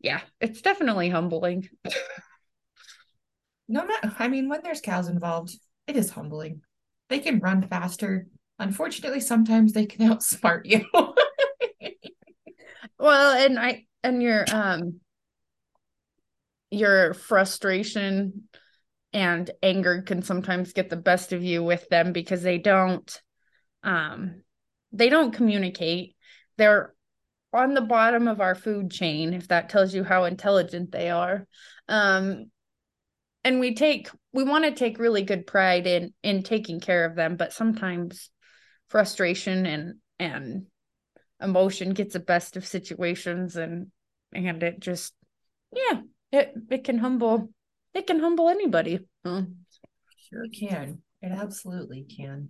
yeah 0.00 0.20
it's 0.40 0.60
definitely 0.60 1.08
humbling. 1.08 1.68
No 3.68 3.88
i 4.18 4.28
mean 4.28 4.48
when 4.48 4.60
there's 4.62 4.82
cows 4.82 5.08
involved 5.08 5.54
it 5.86 5.96
is 5.96 6.10
humbling. 6.10 6.62
They 7.08 7.18
can 7.18 7.40
run 7.40 7.66
faster 7.68 8.26
unfortunately 8.58 9.20
sometimes 9.20 9.72
they 9.72 9.86
can 9.86 10.08
outsmart 10.10 10.62
you. 10.64 10.84
Well 12.98 13.36
and 13.36 13.58
i 13.58 13.84
and 14.02 14.22
your 14.22 14.44
um 14.50 15.00
your 16.70 17.14
frustration 17.14 18.48
and 19.12 19.50
anger 19.62 20.02
can 20.02 20.22
sometimes 20.22 20.72
get 20.72 20.90
the 20.90 20.96
best 20.96 21.32
of 21.32 21.42
you 21.42 21.62
with 21.62 21.88
them 21.88 22.12
because 22.12 22.42
they 22.42 22.58
don't 22.58 23.20
um 23.82 24.42
they 24.92 25.08
don't 25.08 25.34
communicate. 25.34 26.14
They're 26.56 26.94
on 27.52 27.74
the 27.74 27.80
bottom 27.80 28.26
of 28.28 28.40
our 28.40 28.54
food 28.54 28.90
chain 28.90 29.34
if 29.34 29.48
that 29.48 29.68
tells 29.68 29.94
you 29.94 30.04
how 30.04 30.24
intelligent 30.24 30.90
they 30.90 31.10
are. 31.10 31.46
Um 31.88 32.50
and 33.44 33.60
we 33.60 33.74
take 33.74 34.08
we 34.32 34.44
want 34.44 34.64
to 34.64 34.72
take 34.72 34.98
really 34.98 35.22
good 35.22 35.46
pride 35.46 35.86
in 35.86 36.12
in 36.22 36.42
taking 36.42 36.80
care 36.80 37.04
of 37.04 37.14
them 37.14 37.36
but 37.36 37.52
sometimes 37.52 38.30
frustration 38.88 39.66
and 39.66 39.94
and 40.18 40.66
emotion 41.40 41.90
gets 41.90 42.12
the 42.12 42.20
best 42.20 42.56
of 42.56 42.66
situations 42.66 43.56
and 43.56 43.88
and 44.32 44.62
it 44.62 44.80
just 44.80 45.14
yeah 45.72 46.00
it 46.32 46.54
it 46.70 46.84
can 46.84 46.98
humble 46.98 47.48
it 47.94 48.06
can 48.06 48.20
humble 48.20 48.48
anybody. 48.48 49.00
Sure 49.24 50.46
can. 50.52 51.02
It 51.22 51.30
absolutely 51.30 52.02
can. 52.02 52.48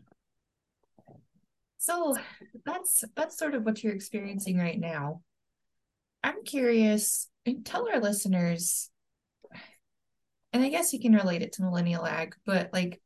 So 1.76 2.16
that's 2.64 3.04
that's 3.14 3.38
sort 3.38 3.54
of 3.54 3.64
what 3.64 3.84
you're 3.84 3.94
experiencing 3.94 4.56
right 4.58 4.80
now. 4.80 5.20
I'm 6.22 6.42
curious 6.44 7.28
and 7.44 7.64
tell 7.64 7.88
our 7.88 8.00
listeners 8.00 8.90
and 10.54 10.62
i 10.62 10.68
guess 10.68 10.92
you 10.92 11.00
can 11.00 11.12
relate 11.12 11.42
it 11.42 11.52
to 11.52 11.62
millennial 11.62 12.06
ag 12.06 12.34
but 12.46 12.70
like 12.72 13.00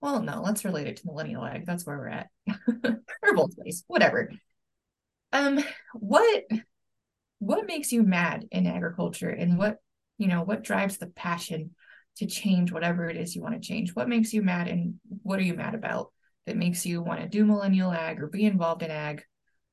well, 0.00 0.22
no, 0.22 0.42
let's 0.42 0.64
relate 0.64 0.86
it 0.86 0.96
to 0.98 1.06
millennial 1.06 1.44
ag. 1.44 1.66
That's 1.66 1.86
where 1.86 1.98
we're 1.98 2.08
at. 2.08 2.28
or 2.72 3.34
both 3.34 3.54
ways, 3.56 3.84
whatever. 3.86 4.30
Um, 5.32 5.62
what 5.94 6.44
what 7.38 7.66
makes 7.66 7.92
you 7.92 8.02
mad 8.02 8.46
in 8.50 8.66
agriculture 8.66 9.28
and 9.28 9.58
what 9.58 9.76
you 10.18 10.26
know 10.26 10.42
what 10.42 10.64
drives 10.64 10.98
the 10.98 11.06
passion 11.06 11.74
to 12.16 12.26
change 12.26 12.72
whatever 12.72 13.08
it 13.08 13.16
is 13.16 13.34
you 13.36 13.42
want 13.42 13.54
to 13.54 13.60
change 13.60 13.94
what 13.94 14.08
makes 14.08 14.32
you 14.32 14.42
mad 14.42 14.68
and 14.68 14.94
what 15.22 15.38
are 15.38 15.42
you 15.42 15.54
mad 15.54 15.74
about 15.74 16.12
that 16.46 16.56
makes 16.56 16.86
you 16.86 17.02
want 17.02 17.20
to 17.20 17.28
do 17.28 17.44
millennial 17.44 17.92
ag 17.92 18.22
or 18.22 18.28
be 18.28 18.46
involved 18.46 18.82
in 18.82 18.90
ag 18.90 19.22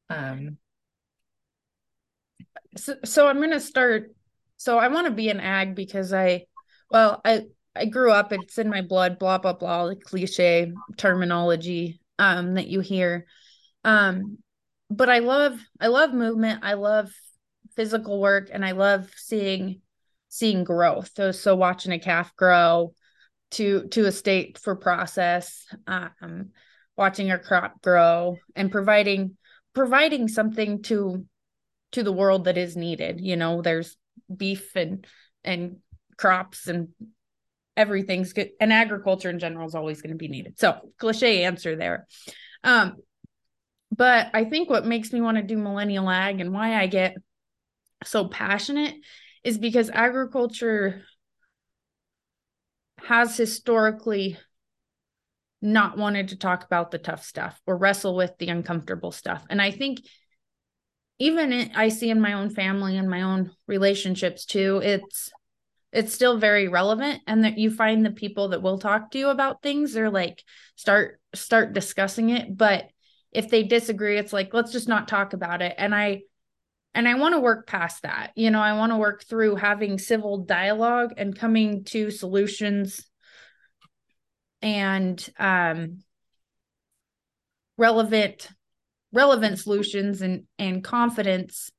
um 0.09 0.57
so, 2.75 2.95
so 3.05 3.27
i'm 3.27 3.37
going 3.37 3.51
to 3.51 3.59
start 3.59 4.13
so 4.57 4.77
i 4.77 4.89
want 4.89 5.07
to 5.07 5.13
be 5.13 5.29
an 5.29 5.39
ag 5.39 5.75
because 5.75 6.11
i 6.11 6.45
well 6.91 7.21
i 7.23 7.43
I 7.75 7.85
grew 7.85 8.11
up, 8.11 8.31
it's 8.31 8.57
in 8.57 8.69
my 8.69 8.81
blood, 8.81 9.17
blah, 9.19 9.37
blah, 9.37 9.53
blah, 9.53 9.87
the 9.87 9.95
cliche 9.95 10.71
terminology 10.97 11.99
um 12.19 12.53
that 12.53 12.67
you 12.67 12.79
hear. 12.79 13.25
Um, 13.83 14.37
but 14.89 15.09
I 15.09 15.19
love 15.19 15.59
I 15.79 15.87
love 15.87 16.13
movement, 16.13 16.59
I 16.63 16.73
love 16.73 17.11
physical 17.75 18.19
work, 18.19 18.49
and 18.51 18.63
I 18.63 18.71
love 18.71 19.09
seeing 19.15 19.81
seeing 20.29 20.63
growth. 20.63 21.11
So, 21.15 21.31
so 21.31 21.55
watching 21.55 21.91
a 21.91 21.99
calf 21.99 22.35
grow 22.35 22.93
to 23.51 23.87
to 23.89 24.05
a 24.05 24.11
state 24.11 24.57
for 24.57 24.75
process, 24.75 25.65
um, 25.87 26.49
watching 26.95 27.31
a 27.31 27.39
crop 27.39 27.81
grow 27.81 28.37
and 28.55 28.71
providing 28.71 29.37
providing 29.73 30.27
something 30.27 30.81
to 30.83 31.25
to 31.91 32.03
the 32.03 32.11
world 32.11 32.45
that 32.45 32.57
is 32.57 32.75
needed. 32.75 33.21
You 33.21 33.35
know, 33.35 33.61
there's 33.61 33.95
beef 34.35 34.75
and 34.75 35.05
and 35.43 35.77
crops 36.17 36.67
and 36.67 36.89
everything's 37.75 38.33
good 38.33 38.49
and 38.59 38.71
agriculture 38.71 39.29
in 39.29 39.39
general 39.39 39.67
is 39.67 39.75
always 39.75 40.01
going 40.01 40.11
to 40.11 40.17
be 40.17 40.27
needed. 40.27 40.59
So 40.59 40.91
cliche 40.97 41.43
answer 41.43 41.75
there. 41.75 42.07
Um 42.63 42.97
but 43.95 44.29
i 44.33 44.43
think 44.43 44.69
what 44.69 44.85
makes 44.85 45.13
me 45.13 45.21
want 45.21 45.37
to 45.37 45.43
do 45.43 45.57
millennial 45.57 46.09
ag 46.09 46.41
and 46.41 46.53
why 46.53 46.79
i 46.79 46.87
get 46.87 47.15
so 48.03 48.27
passionate 48.27 48.95
is 49.43 49.57
because 49.57 49.89
agriculture 49.89 51.03
has 52.97 53.35
historically 53.35 54.37
not 55.61 55.97
wanted 55.97 56.29
to 56.29 56.37
talk 56.37 56.63
about 56.63 56.91
the 56.91 56.97
tough 56.97 57.23
stuff 57.23 57.59
or 57.65 57.77
wrestle 57.77 58.15
with 58.15 58.31
the 58.37 58.49
uncomfortable 58.49 59.11
stuff. 59.11 59.43
And 59.49 59.61
i 59.61 59.71
think 59.71 59.99
even 61.19 61.71
i 61.75 61.89
see 61.89 62.09
in 62.09 62.19
my 62.19 62.33
own 62.33 62.49
family 62.49 62.97
and 62.97 63.09
my 63.09 63.21
own 63.21 63.51
relationships 63.67 64.45
too 64.45 64.81
it's 64.83 65.31
it's 65.93 66.13
still 66.13 66.37
very 66.37 66.67
relevant 66.67 67.21
and 67.27 67.43
that 67.43 67.57
you 67.57 67.69
find 67.69 68.05
the 68.05 68.11
people 68.11 68.49
that 68.49 68.61
will 68.61 68.79
talk 68.79 69.11
to 69.11 69.19
you 69.19 69.29
about 69.29 69.61
things 69.61 69.93
they're 69.93 70.09
like 70.09 70.43
start 70.75 71.19
start 71.35 71.73
discussing 71.73 72.29
it. 72.29 72.55
But 72.55 72.89
if 73.31 73.49
they 73.49 73.63
disagree 73.63 74.17
it's 74.17 74.33
like 74.33 74.53
let's 74.53 74.71
just 74.71 74.87
not 74.87 75.07
talk 75.07 75.33
about 75.33 75.61
it. 75.61 75.75
And 75.77 75.93
i 75.95 76.21
and 76.93 77.07
i 77.07 77.15
want 77.15 77.33
to 77.33 77.39
work 77.39 77.67
past 77.67 78.03
that 78.03 78.31
you 78.35 78.51
know 78.51 78.59
i 78.59 78.73
want 78.73 78.91
to 78.91 78.97
work 78.97 79.23
through 79.23 79.55
having 79.55 79.97
civil 79.97 80.39
dialogue 80.45 81.13
and 81.17 81.37
coming 81.37 81.83
to 81.83 82.11
solutions 82.11 83.05
and 84.61 85.29
um 85.39 86.03
relevant 87.77 88.47
relevant 89.11 89.59
solutions 89.59 90.21
and 90.21 90.43
and 90.59 90.83
confidence 90.83 91.71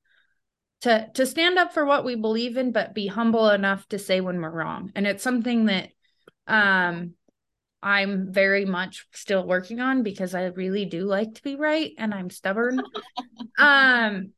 to 0.84 1.08
to 1.14 1.24
stand 1.24 1.58
up 1.58 1.72
for 1.72 1.86
what 1.86 2.04
we 2.04 2.14
believe 2.14 2.58
in 2.58 2.70
but 2.70 2.94
be 2.94 3.06
humble 3.06 3.48
enough 3.48 3.88
to 3.88 3.98
say 3.98 4.20
when 4.20 4.40
we're 4.40 4.50
wrong. 4.50 4.92
And 4.94 5.06
it's 5.06 5.22
something 5.22 5.66
that 5.66 5.88
um 6.46 7.14
i'm 7.82 8.30
very 8.32 8.66
much 8.66 9.06
still 9.12 9.46
working 9.46 9.80
on 9.80 10.02
because 10.02 10.34
i 10.34 10.44
really 10.44 10.84
do 10.84 11.06
like 11.06 11.34
to 11.34 11.42
be 11.42 11.56
right 11.56 11.92
and 11.98 12.14
i'm 12.14 12.30
stubborn. 12.30 12.80
Um 13.58 14.32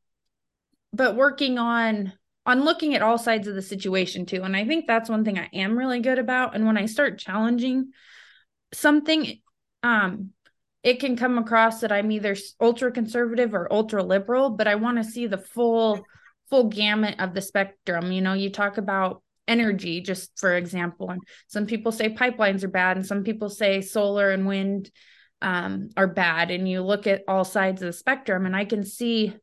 but 0.93 1.17
working 1.17 1.59
on 1.59 2.13
on 2.45 2.65
looking 2.65 2.95
at 2.95 3.03
all 3.03 3.19
sides 3.19 3.49
of 3.49 3.55
the 3.55 3.63
situation 3.63 4.25
too. 4.25 4.43
And 4.43 4.57
i 4.57 4.65
think 4.65 4.87
that's 4.87 5.11
one 5.11 5.25
thing 5.25 5.39
i 5.39 5.49
am 5.53 5.77
really 5.77 6.01
good 6.01 6.19
about. 6.19 6.55
And 6.55 6.65
when 6.65 6.77
i 6.77 6.87
start 6.87 7.19
challenging 7.19 7.93
something 8.73 9.41
um 9.83 10.31
it 10.83 11.01
can 11.01 11.17
come 11.17 11.39
across 11.39 11.81
that 11.81 11.91
i'm 11.91 12.11
either 12.13 12.37
ultra 12.61 12.93
conservative 12.93 13.55
or 13.55 13.73
ultra 13.73 14.03
liberal 14.03 14.51
but 14.51 14.69
i 14.69 14.75
want 14.75 14.99
to 14.99 15.05
see 15.05 15.27
the 15.27 15.39
full 15.39 16.05
full 16.51 16.69
gamut 16.69 17.19
of 17.19 17.35
the 17.35 17.41
spectrum. 17.41 18.13
You 18.13 18.21
know, 18.21 18.33
you 18.33 18.51
talk 18.51 18.79
about 18.79 19.23
energy, 19.49 20.01
just 20.01 20.39
for 20.39 20.55
example, 20.57 21.11
and 21.11 21.23
some 21.47 21.67
people 21.67 21.93
say 21.93 22.09
pipelines 22.09 22.65
are 22.65 22.69
bad, 22.69 22.97
and 22.97 23.07
some 23.07 23.25
people 23.25 23.49
say 23.49 23.81
solar 23.81 24.31
and 24.31 24.47
wind 24.47 24.91
um, 25.43 25.91
are 25.97 26.09
bad. 26.09 26.51
And 26.51 26.69
you 26.69 26.83
look 26.83 27.07
at 27.07 27.23
all 27.29 27.45
sides 27.45 27.83
of 27.83 27.87
the 27.87 27.93
spectrum, 27.93 28.47
and 28.47 28.57
I 28.57 28.65
can 28.65 28.85
see, 28.85 29.35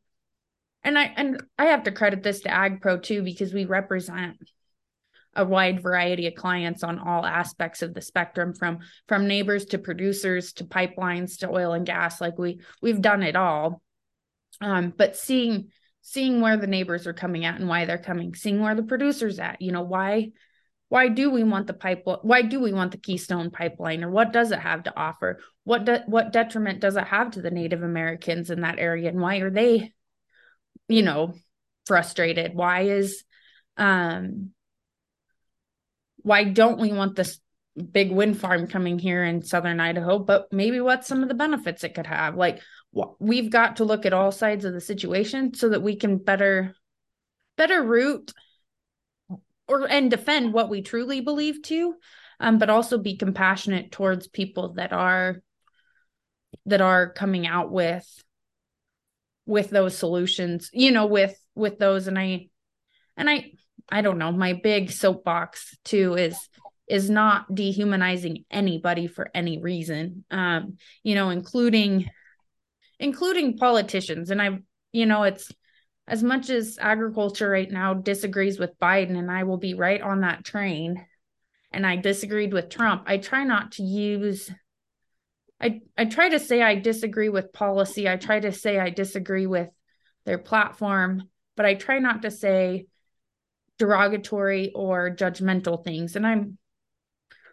and 0.82 0.98
I 0.98 1.04
and 1.16 1.42
I 1.58 1.66
have 1.66 1.84
to 1.84 1.92
credit 1.92 2.22
this 2.22 2.40
to 2.40 2.48
AgPro 2.48 3.02
too 3.02 3.22
because 3.22 3.52
we 3.52 3.64
represent 3.64 4.36
a 5.36 5.44
wide 5.44 5.82
variety 5.82 6.26
of 6.26 6.34
clients 6.34 6.82
on 6.84 6.98
all 6.98 7.24
aspects 7.24 7.82
of 7.82 7.94
the 7.94 8.00
spectrum 8.00 8.54
from 8.54 8.78
from 9.08 9.26
neighbors 9.26 9.66
to 9.66 9.78
producers 9.78 10.52
to 10.54 10.64
pipelines 10.64 11.38
to 11.38 11.50
oil 11.50 11.72
and 11.72 11.86
gas 11.86 12.20
like 12.20 12.38
we 12.38 12.60
we've 12.80 13.00
done 13.00 13.22
it 13.22 13.36
all 13.36 13.82
um, 14.60 14.92
but 14.96 15.16
seeing 15.16 15.70
seeing 16.06 16.42
where 16.42 16.58
the 16.58 16.66
neighbors 16.66 17.06
are 17.06 17.14
coming 17.14 17.46
at 17.46 17.58
and 17.58 17.66
why 17.66 17.86
they're 17.86 17.96
coming 17.98 18.34
seeing 18.34 18.60
where 18.60 18.74
the 18.74 18.82
producers 18.82 19.38
at 19.38 19.60
you 19.62 19.72
know 19.72 19.82
why 19.82 20.30
why 20.90 21.08
do 21.08 21.30
we 21.30 21.42
want 21.42 21.66
the 21.66 21.72
pipeline 21.72 22.18
why 22.22 22.42
do 22.42 22.60
we 22.60 22.72
want 22.72 22.92
the 22.92 22.98
keystone 22.98 23.50
pipeline 23.50 24.04
or 24.04 24.10
what 24.10 24.32
does 24.32 24.52
it 24.52 24.60
have 24.60 24.84
to 24.84 24.96
offer? 24.96 25.40
What 25.64 25.86
de- 25.86 26.04
what 26.06 26.30
detriment 26.30 26.80
does 26.80 26.96
it 26.96 27.04
have 27.04 27.32
to 27.32 27.42
the 27.42 27.50
native 27.50 27.82
americans 27.82 28.50
in 28.50 28.60
that 28.60 28.78
area 28.78 29.08
and 29.08 29.18
why 29.18 29.38
are 29.38 29.50
they 29.50 29.92
you 30.86 31.02
know 31.02 31.34
frustrated? 31.86 32.54
Why 32.54 32.82
is 32.82 33.24
um 33.78 34.50
why 36.18 36.44
don't 36.44 36.78
we 36.78 36.92
want 36.92 37.16
this 37.16 37.40
big 37.92 38.12
wind 38.12 38.38
farm 38.38 38.66
coming 38.66 38.98
here 38.98 39.24
in 39.24 39.42
southern 39.42 39.80
idaho 39.80 40.18
but 40.18 40.52
maybe 40.52 40.80
what 40.80 41.04
some 41.04 41.22
of 41.22 41.28
the 41.28 41.34
benefits 41.34 41.82
it 41.82 41.94
could 41.94 42.06
have. 42.06 42.36
Like 42.36 42.60
we've 43.18 43.50
got 43.50 43.76
to 43.76 43.84
look 43.84 44.06
at 44.06 44.12
all 44.12 44.30
sides 44.30 44.64
of 44.64 44.72
the 44.72 44.80
situation 44.80 45.54
so 45.54 45.68
that 45.70 45.82
we 45.82 45.96
can 45.96 46.18
better 46.18 46.74
better 47.56 47.82
root 47.82 48.32
or 49.66 49.88
and 49.88 50.10
defend 50.10 50.52
what 50.52 50.68
we 50.68 50.82
truly 50.82 51.20
believe 51.20 51.62
to 51.62 51.94
um, 52.40 52.58
but 52.58 52.70
also 52.70 52.98
be 52.98 53.16
compassionate 53.16 53.90
towards 53.90 54.28
people 54.28 54.74
that 54.74 54.92
are 54.92 55.42
that 56.66 56.80
are 56.80 57.12
coming 57.12 57.46
out 57.46 57.70
with 57.70 58.06
with 59.46 59.70
those 59.70 59.96
solutions 59.96 60.70
you 60.72 60.90
know 60.92 61.06
with 61.06 61.36
with 61.54 61.78
those. 61.78 62.06
And 62.06 62.18
i 62.18 62.48
and 63.16 63.28
i 63.28 63.52
i 63.88 64.00
don't 64.00 64.18
know 64.18 64.32
my 64.32 64.52
big 64.52 64.90
soapbox 64.90 65.76
too 65.84 66.14
is 66.14 66.36
is 66.88 67.08
not 67.08 67.52
dehumanizing 67.54 68.44
anybody 68.50 69.06
for 69.06 69.30
any 69.34 69.58
reason 69.58 70.24
um 70.30 70.76
you 71.02 71.14
know 71.14 71.30
including 71.30 72.08
including 72.98 73.56
politicians. 73.58 74.30
And 74.30 74.40
I, 74.40 74.58
you 74.92 75.06
know, 75.06 75.24
it's 75.24 75.52
as 76.06 76.22
much 76.22 76.50
as 76.50 76.78
agriculture 76.80 77.48
right 77.48 77.70
now 77.70 77.94
disagrees 77.94 78.58
with 78.58 78.78
Biden, 78.78 79.16
and 79.16 79.30
I 79.30 79.44
will 79.44 79.56
be 79.56 79.74
right 79.74 80.00
on 80.00 80.20
that 80.20 80.44
train, 80.44 81.04
and 81.72 81.86
I 81.86 81.96
disagreed 81.96 82.52
with 82.52 82.68
Trump, 82.68 83.04
I 83.06 83.18
try 83.18 83.44
not 83.44 83.72
to 83.72 83.82
use. 83.82 84.50
I, 85.60 85.80
I 85.96 86.04
try 86.04 86.28
to 86.28 86.38
say 86.38 86.62
I 86.62 86.74
disagree 86.76 87.28
with 87.28 87.52
policy. 87.52 88.08
I 88.08 88.16
try 88.16 88.38
to 88.38 88.52
say 88.52 88.78
I 88.78 88.90
disagree 88.90 89.46
with 89.46 89.70
their 90.24 90.38
platform, 90.38 91.28
but 91.56 91.66
I 91.66 91.74
try 91.74 92.00
not 92.00 92.22
to 92.22 92.30
say 92.30 92.86
derogatory 93.78 94.72
or 94.74 95.10
judgmental 95.10 95.82
things. 95.82 96.16
And 96.16 96.26
I'm 96.26 96.58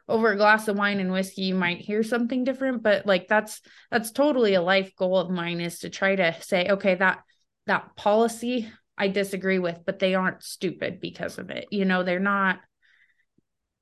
over 0.08 0.32
a 0.32 0.38
glass 0.38 0.68
of 0.68 0.78
wine 0.78 1.00
and 1.00 1.12
whiskey 1.12 1.44
you 1.44 1.56
might 1.56 1.80
hear 1.80 2.04
something 2.04 2.44
different 2.44 2.84
but 2.84 3.06
like 3.06 3.28
that's 3.28 3.62
that's 3.90 4.12
totally 4.12 4.54
a 4.54 4.62
life 4.62 4.96
goal 4.96 5.18
of 5.18 5.30
mine 5.30 5.62
is 5.62 5.80
to 5.80 5.90
try 5.90 6.16
to 6.16 6.36
say 6.42 6.68
okay 6.70 6.96
that 6.96 7.20
that 7.68 7.96
policy 7.96 8.70
I 8.98 9.08
disagree 9.08 9.60
with 9.60 9.80
but 9.86 9.98
they 9.98 10.14
aren't 10.14 10.44
stupid 10.44 11.00
because 11.02 11.38
of 11.38 11.50
it. 11.50 11.68
You 11.72 11.86
know 11.86 12.04
they're 12.04 12.20
not 12.20 12.60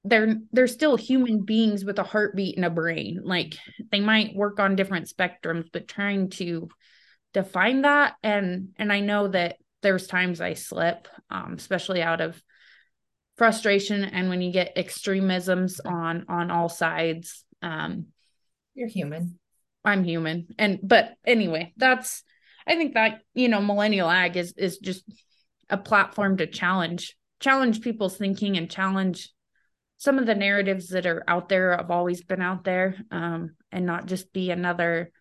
they're 0.05 0.38
they're 0.53 0.67
still 0.67 0.95
human 0.95 1.43
beings 1.43 1.84
with 1.84 1.99
a 1.99 2.03
heartbeat 2.03 2.55
and 2.55 2.65
a 2.65 2.69
brain. 2.69 3.19
Like 3.23 3.58
they 3.91 3.99
might 3.99 4.36
work 4.36 4.60
on 4.60 4.77
different 4.77 5.10
spectrums 5.10 5.67
but 5.71 5.89
trying 5.89 6.29
to 6.32 6.69
define 7.34 7.82
that 7.82 8.15
and 8.23 8.69
and 8.77 8.93
I 8.93 9.01
know 9.01 9.27
that 9.27 9.58
there's 9.82 10.08
times 10.08 10.41
I 10.41 10.53
slip 10.53 11.08
um 11.29 11.55
especially 11.58 12.01
out 12.01 12.21
of 12.21 12.41
frustration 13.39 14.04
and 14.04 14.30
when 14.30 14.41
you 14.41 14.52
get 14.52 14.78
extremisms 14.78 15.80
on 15.80 16.25
on 16.30 16.52
all 16.52 16.69
sides 16.69 17.43
um 17.63 18.06
you're 18.75 18.88
human. 18.88 19.38
I'm 19.84 20.04
human. 20.04 20.47
And 20.58 20.80
but 20.82 21.13
anyway 21.25 21.73
that's 21.78 22.23
i 22.67 22.75
think 22.75 22.93
that 22.93 23.21
you 23.34 23.47
know 23.47 23.62
millennial 23.62 24.10
ag 24.10 24.38
is 24.38 24.54
is 24.58 24.78
just 24.78 25.04
a 25.69 25.78
platform 25.78 26.38
to 26.38 26.47
challenge 26.47 27.15
challenge 27.39 27.82
people's 27.82 28.17
thinking 28.17 28.58
and 28.58 28.69
challenge 28.69 29.34
some 29.97 30.19
of 30.19 30.25
the 30.25 30.36
narratives 30.36 30.89
that 30.89 31.06
are 31.06 31.23
out 31.28 31.49
there 31.49 31.75
have 31.75 31.91
always 31.91 32.23
been 32.23 32.41
out 32.41 32.63
there 32.63 32.95
um, 33.12 33.56
and 33.71 33.86
not 33.86 34.06
just 34.06 34.32
be 34.32 34.49
another 34.49 35.12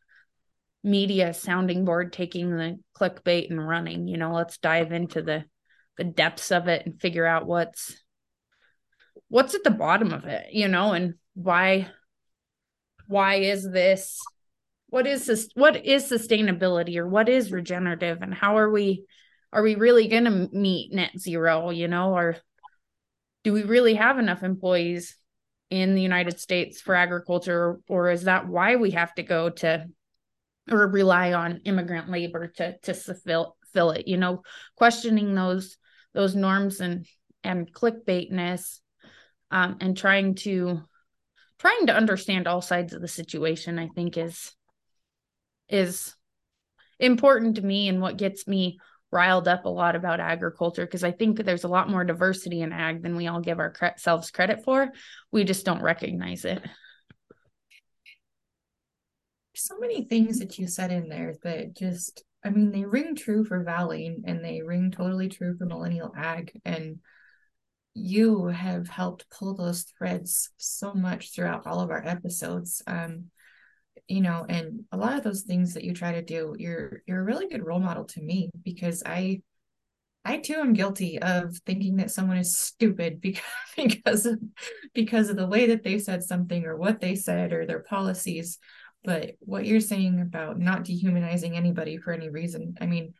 media 0.85 1.33
sounding 1.35 1.85
board 1.85 2.13
taking 2.13 2.51
the 2.51 2.79
clickbait 2.99 3.51
and 3.51 3.67
running 3.67 4.09
you 4.09 4.17
know 4.17 4.33
let's 4.33 4.59
dive 4.59 4.93
into 4.93 5.23
the 5.23 5.45
the 5.97 6.05
depths 6.05 6.51
of 6.51 6.69
it 6.69 6.85
and 6.87 7.01
figure 7.01 7.27
out 7.27 7.47
what's 7.47 7.97
what's 9.29 9.55
at 9.55 9.65
the 9.65 9.71
bottom 9.71 10.13
of 10.13 10.25
it 10.25 10.47
you 10.53 10.69
know 10.69 10.93
and 10.93 11.15
why 11.35 11.89
why 13.07 13.37
is 13.37 13.69
this 13.71 14.21
what 14.89 15.07
is 15.07 15.27
this 15.27 15.49
what 15.55 15.85
is 15.85 16.11
sustainability 16.11 16.97
or 16.97 17.07
what 17.07 17.29
is 17.29 17.53
regenerative 17.53 18.23
and 18.23 18.35
how 18.35 18.57
are 18.59 18.71
we 18.71 19.05
are 19.53 19.63
we 19.63 19.75
really 19.75 20.09
going 20.09 20.25
to 20.25 20.49
meet 20.53 20.93
net 20.93 21.19
zero 21.19 21.71
you 21.71 21.89
know 21.89 22.15
or 22.15 22.37
do 23.45 23.53
we 23.53 23.63
really 23.63 23.95
have 23.95 24.19
enough 24.19 24.43
employees 24.43 25.17
in 25.71 25.95
the 25.95 26.03
united 26.03 26.41
states 26.41 26.81
for 26.81 26.95
agriculture 26.95 27.81
or 27.89 28.11
is 28.11 28.25
that 28.25 28.49
why 28.49 28.77
we 28.77 28.93
have 28.93 29.15
to 29.15 29.23
go 29.23 29.51
to 29.51 29.87
or 30.71 30.87
rely 30.89 31.33
on 31.33 31.61
immigrant 31.65 32.11
labor 32.11 32.47
to 32.47 32.77
to 32.79 32.95
fill 32.95 33.57
fill 33.73 33.91
it 33.91 34.09
you 34.09 34.17
know? 34.17 34.43
Questioning 34.77 35.35
those 35.35 35.77
those 36.15 36.35
norms 36.35 36.81
and 36.81 37.07
and 37.45 37.73
clickbaitness 37.73 38.81
um, 39.51 39.77
and 39.81 39.97
trying 39.97 40.35
to 40.35 40.83
trying 41.59 41.87
to 41.87 41.95
understand 41.95 42.47
all 42.47 42.61
sides 42.61 42.93
of 42.93 43.01
the 43.01 43.09
situation 43.09 43.79
i 43.79 43.89
think 43.89 44.17
is 44.17 44.53
is 45.69 46.15
important 47.01 47.57
to 47.57 47.63
me 47.63 47.89
and 47.89 48.01
what 48.01 48.17
gets 48.17 48.47
me 48.47 48.79
riled 49.11 49.49
up 49.49 49.65
a 49.65 49.69
lot 49.69 49.97
about 49.97 50.21
agriculture 50.21 50.85
because 50.85 51.05
i 51.05 51.11
think 51.11 51.39
there's 51.39 51.65
a 51.65 51.69
lot 51.69 51.89
more 51.89 52.05
diversity 52.05 52.61
in 52.61 52.73
ag 52.73 53.03
than 53.03 53.17
we 53.17 53.27
all 53.27 53.41
give 53.41 53.59
ourselves 53.59 54.31
credit 54.31 54.65
for. 54.65 54.91
We 55.33 55.45
just 55.45 55.65
don't 55.65 55.83
recognize 55.83 56.45
it. 56.45 56.63
So 59.55 59.79
many 59.79 60.05
things 60.05 60.39
that 60.39 60.59
you 60.59 60.67
said 60.69 60.93
in 60.93 61.09
there 61.09 61.35
that 61.43 61.75
just 61.75 62.23
i 62.45 62.51
mean 62.51 62.71
they 62.71 62.85
ring 62.85 63.17
true 63.17 63.45
for 63.45 63.65
valley 63.65 64.17
and 64.25 64.45
they 64.45 64.63
ring 64.63 64.91
totally 64.91 65.29
true 65.29 65.57
for 65.57 65.67
millennial 65.67 66.13
ag. 66.17 66.53
And 66.65 67.01
you 67.99 68.47
have 68.47 68.89
helped 68.89 69.29
pull 69.31 69.55
those 69.55 69.83
threads 69.83 70.51
so 70.57 70.95
much 70.95 71.35
throughout 71.35 71.67
all 71.67 71.81
of 71.81 71.91
our 71.91 72.05
episodes 72.07 72.83
um 72.87 73.25
you 74.07 74.21
know 74.21 74.47
and 74.49 74.85
a 74.93 74.97
lot 74.97 75.17
of 75.17 75.25
those 75.25 75.43
things 75.43 75.75
that 75.75 75.85
you 75.85 75.93
try 75.93 76.13
to 76.13 76.23
do 76.23 76.55
you're 76.59 77.03
you're 77.07 77.21
a 77.21 77.25
really 77.25 77.49
good 77.49 77.65
role 77.65 77.81
model 77.81 78.05
to 78.05 78.23
me 78.23 78.51
because 78.65 79.03
i 79.05 79.41
i 80.25 80.39
too 80.39 80.55
am 80.55 80.73
guilty 80.73 81.19
of 81.21 81.57
thinking 81.67 81.97
that 81.97 82.11
someone 82.11 82.39
is 82.39 82.57
stupid 82.57 83.21
because 83.21 83.43
because 83.77 84.27
of 84.27 84.41
because 84.95 85.29
of 85.29 85.37
the 85.37 85.47
way 85.47 85.67
that 85.67 85.83
they 85.83 85.99
said 85.99 86.23
something 86.23 86.65
or 86.65 86.77
what 86.77 87.01
they 87.01 87.15
said 87.15 87.53
or 87.53 87.65
their 87.65 87.81
policies. 87.81 88.59
But 89.05 89.37
what 89.39 89.65
you're 89.65 89.79
saying 89.79 90.21
about 90.21 90.59
not 90.59 90.83
dehumanizing 90.83 91.57
anybody 91.57 91.99
for 91.99 92.13
any 92.13 92.31
reason 92.31 92.75
i 92.81 92.87
mean 92.87 93.15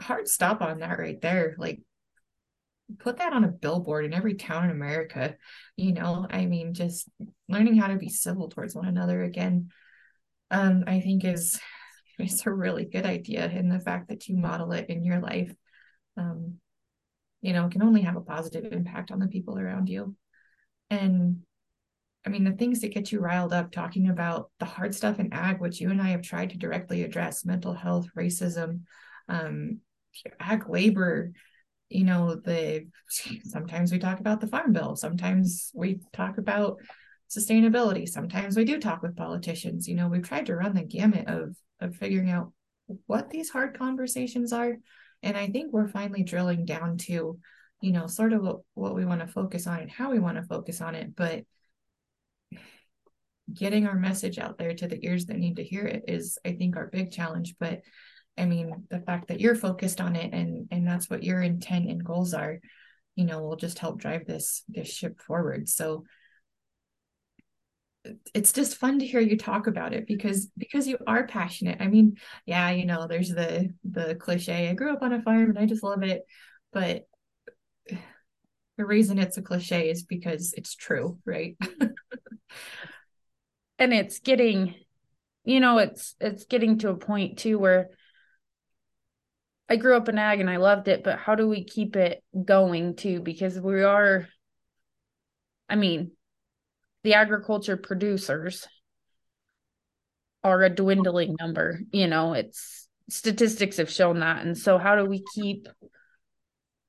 hard 0.00 0.28
stop 0.28 0.62
on 0.62 0.80
that 0.80 0.98
right 0.98 1.20
there. 1.20 1.54
Like 1.58 1.80
put 2.98 3.18
that 3.18 3.32
on 3.32 3.44
a 3.44 3.48
billboard 3.48 4.04
in 4.04 4.14
every 4.14 4.34
town 4.34 4.64
in 4.64 4.70
America. 4.70 5.36
You 5.76 5.92
know, 5.92 6.26
I 6.28 6.46
mean, 6.46 6.74
just 6.74 7.08
learning 7.48 7.76
how 7.76 7.88
to 7.88 7.96
be 7.96 8.08
civil 8.08 8.48
towards 8.48 8.74
one 8.74 8.86
another 8.86 9.22
again, 9.22 9.70
um, 10.50 10.84
I 10.86 11.00
think 11.00 11.24
is 11.24 11.60
is 12.18 12.42
a 12.46 12.52
really 12.52 12.84
good 12.84 13.06
idea. 13.06 13.44
And 13.44 13.70
the 13.70 13.80
fact 13.80 14.08
that 14.08 14.28
you 14.28 14.36
model 14.36 14.72
it 14.72 14.88
in 14.88 15.04
your 15.04 15.20
life, 15.20 15.52
um, 16.16 16.54
you 17.40 17.52
know, 17.52 17.68
can 17.68 17.82
only 17.82 18.02
have 18.02 18.16
a 18.16 18.20
positive 18.20 18.72
impact 18.72 19.10
on 19.10 19.20
the 19.20 19.28
people 19.28 19.58
around 19.58 19.88
you. 19.88 20.16
And 20.90 21.42
I 22.26 22.30
mean, 22.30 22.44
the 22.44 22.52
things 22.52 22.80
that 22.80 22.92
get 22.92 23.12
you 23.12 23.20
riled 23.20 23.52
up 23.52 23.70
talking 23.70 24.08
about 24.08 24.50
the 24.58 24.66
hard 24.66 24.94
stuff 24.94 25.20
in 25.20 25.32
ag, 25.32 25.60
which 25.60 25.80
you 25.80 25.90
and 25.90 26.02
I 26.02 26.08
have 26.08 26.22
tried 26.22 26.50
to 26.50 26.58
directly 26.58 27.02
address 27.02 27.44
mental 27.44 27.72
health, 27.72 28.08
racism, 28.16 28.82
um, 29.28 29.80
ag 30.40 30.68
labor, 30.68 31.32
you 31.88 32.04
know 32.04 32.34
the 32.34 32.86
sometimes 33.44 33.90
we 33.90 33.98
talk 33.98 34.20
about 34.20 34.40
the 34.40 34.46
farm 34.46 34.72
bill 34.72 34.94
sometimes 34.94 35.70
we 35.74 36.00
talk 36.12 36.38
about 36.38 36.78
sustainability 37.28 38.08
sometimes 38.08 38.56
we 38.56 38.64
do 38.64 38.78
talk 38.78 39.02
with 39.02 39.16
politicians. 39.16 39.86
You 39.86 39.94
know 39.94 40.08
we've 40.08 40.26
tried 40.26 40.46
to 40.46 40.56
run 40.56 40.74
the 40.74 40.82
gamut 40.82 41.28
of 41.28 41.56
of 41.80 41.96
figuring 41.96 42.30
out 42.30 42.52
what 43.06 43.30
these 43.30 43.50
hard 43.50 43.78
conversations 43.78 44.52
are. 44.52 44.76
And 45.22 45.36
i 45.36 45.48
think 45.48 45.72
we're 45.72 45.88
finally 45.88 46.22
drilling 46.22 46.64
down 46.64 46.96
to 46.98 47.38
you 47.80 47.92
know 47.92 48.06
sort 48.06 48.32
of 48.32 48.42
what, 48.42 48.60
what 48.74 48.94
we 48.94 49.04
want 49.04 49.20
to 49.20 49.26
focus 49.26 49.66
on 49.66 49.80
and 49.80 49.90
how 49.90 50.10
we 50.10 50.18
want 50.18 50.36
to 50.36 50.42
focus 50.42 50.80
on 50.80 50.94
it. 50.94 51.14
But 51.14 51.44
getting 53.52 53.86
our 53.86 53.94
message 53.94 54.38
out 54.38 54.58
there 54.58 54.74
to 54.74 54.86
the 54.86 55.04
ears 55.06 55.26
that 55.26 55.38
need 55.38 55.56
to 55.56 55.64
hear 55.64 55.86
it 55.86 56.04
is 56.06 56.38
i 56.44 56.52
think 56.52 56.76
our 56.76 56.86
big 56.86 57.10
challenge. 57.12 57.56
But 57.58 57.82
i 58.38 58.44
mean 58.44 58.86
the 58.90 59.00
fact 59.00 59.28
that 59.28 59.40
you're 59.40 59.54
focused 59.54 60.00
on 60.00 60.16
it 60.16 60.32
and 60.32 60.68
and 60.70 60.86
that's 60.86 61.10
what 61.10 61.24
your 61.24 61.42
intent 61.42 61.90
and 61.90 62.04
goals 62.04 62.34
are 62.34 62.58
you 63.18 63.24
know 63.24 63.42
will 63.42 63.56
just 63.56 63.80
help 63.80 63.98
drive 63.98 64.26
this 64.26 64.62
this 64.68 64.88
ship 64.88 65.20
forward. 65.20 65.68
So 65.68 66.04
it's 68.32 68.52
just 68.52 68.76
fun 68.76 69.00
to 69.00 69.06
hear 69.06 69.20
you 69.20 69.36
talk 69.36 69.66
about 69.66 69.92
it 69.92 70.06
because 70.06 70.46
because 70.56 70.86
you 70.86 70.98
are 71.04 71.26
passionate. 71.26 71.78
I 71.80 71.88
mean 71.88 72.16
yeah 72.46 72.70
you 72.70 72.86
know 72.86 73.08
there's 73.08 73.30
the 73.30 73.74
the 73.82 74.14
cliche 74.14 74.68
i 74.70 74.74
grew 74.74 74.92
up 74.92 75.02
on 75.02 75.12
a 75.12 75.20
farm 75.20 75.50
and 75.50 75.58
i 75.58 75.66
just 75.66 75.82
love 75.82 76.04
it 76.04 76.22
but 76.72 77.06
the 78.76 78.86
reason 78.86 79.18
it's 79.18 79.36
a 79.36 79.42
cliche 79.42 79.90
is 79.90 80.04
because 80.04 80.54
it's 80.56 80.76
true 80.76 81.18
right? 81.26 81.56
And 83.80 83.94
it's 83.94 84.18
getting 84.18 84.74
you 85.44 85.60
know 85.60 85.78
it's 85.78 86.16
it's 86.20 86.46
getting 86.46 86.78
to 86.78 86.88
a 86.88 86.96
point 86.96 87.38
too 87.38 87.58
where 87.60 87.90
I 89.68 89.76
grew 89.76 89.96
up 89.96 90.08
in 90.08 90.18
ag 90.18 90.40
and 90.40 90.48
I 90.48 90.56
loved 90.56 90.88
it, 90.88 91.04
but 91.04 91.18
how 91.18 91.34
do 91.34 91.46
we 91.46 91.64
keep 91.64 91.94
it 91.94 92.22
going 92.44 92.96
too? 92.96 93.20
Because 93.20 93.60
we 93.60 93.82
are, 93.82 94.26
I 95.68 95.76
mean, 95.76 96.12
the 97.04 97.14
agriculture 97.14 97.76
producers 97.76 98.66
are 100.42 100.62
a 100.62 100.70
dwindling 100.70 101.36
number. 101.38 101.80
You 101.92 102.06
know, 102.06 102.32
it's 102.32 102.88
statistics 103.10 103.76
have 103.76 103.90
shown 103.90 104.20
that. 104.20 104.44
And 104.44 104.56
so, 104.56 104.78
how 104.78 104.96
do 104.96 105.04
we 105.04 105.22
keep, 105.34 105.68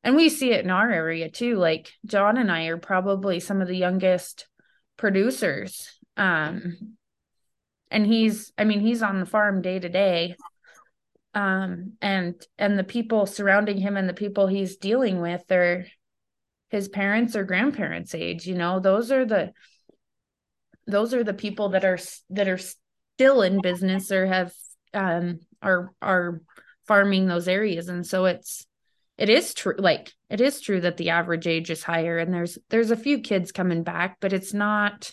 and 0.03 0.15
we 0.15 0.29
see 0.29 0.51
it 0.51 0.63
in 0.63 0.71
our 0.71 0.89
area 0.89 1.29
too. 1.29 1.55
Like, 1.57 1.91
John 2.05 2.37
and 2.37 2.49
I 2.49 2.67
are 2.67 2.77
probably 2.77 3.41
some 3.41 3.61
of 3.61 3.67
the 3.67 3.77
youngest 3.77 4.47
producers. 4.95 5.97
Um, 6.15 6.95
and 7.91 8.05
he's, 8.05 8.53
I 8.57 8.63
mean, 8.63 8.79
he's 8.79 9.03
on 9.03 9.19
the 9.19 9.25
farm 9.25 9.61
day 9.61 9.79
to 9.79 9.89
day 9.89 10.35
um 11.39 11.93
and 12.01 12.35
and 12.57 12.77
the 12.77 12.83
people 12.83 13.25
surrounding 13.25 13.77
him 13.77 13.95
and 13.95 14.09
the 14.09 14.13
people 14.13 14.47
he's 14.47 14.75
dealing 14.75 15.21
with 15.21 15.49
are 15.51 15.85
his 16.69 16.89
parents 16.89 17.35
or 17.35 17.43
grandparents 17.43 18.13
age 18.13 18.45
you 18.45 18.55
know? 18.55 18.79
Those 18.79 19.11
are 19.11 19.25
the 19.25 19.53
those 20.85 21.13
are 21.13 21.23
the 21.23 21.33
people 21.33 21.69
that 21.69 21.85
are 21.85 21.99
that 22.31 22.49
are 22.49 22.59
still 22.59 23.41
in 23.41 23.61
business 23.61 24.11
or 24.11 24.25
have 24.25 24.51
um 24.93 25.39
are 25.61 25.93
are 26.01 26.41
farming 26.87 27.27
those 27.27 27.47
areas. 27.47 27.87
And 27.87 28.05
so 28.05 28.25
it's 28.25 28.65
it 29.17 29.29
is 29.29 29.53
true 29.53 29.75
like 29.77 30.11
it 30.29 30.41
is 30.41 30.59
true 30.59 30.81
that 30.81 30.97
the 30.97 31.11
average 31.11 31.47
age 31.47 31.69
is 31.69 31.83
higher 31.83 32.17
and 32.17 32.33
there's 32.33 32.57
there's 32.69 32.91
a 32.91 32.97
few 32.97 33.19
kids 33.19 33.51
coming 33.51 33.83
back 33.83 34.17
but 34.19 34.33
it's 34.33 34.53
not 34.53 35.11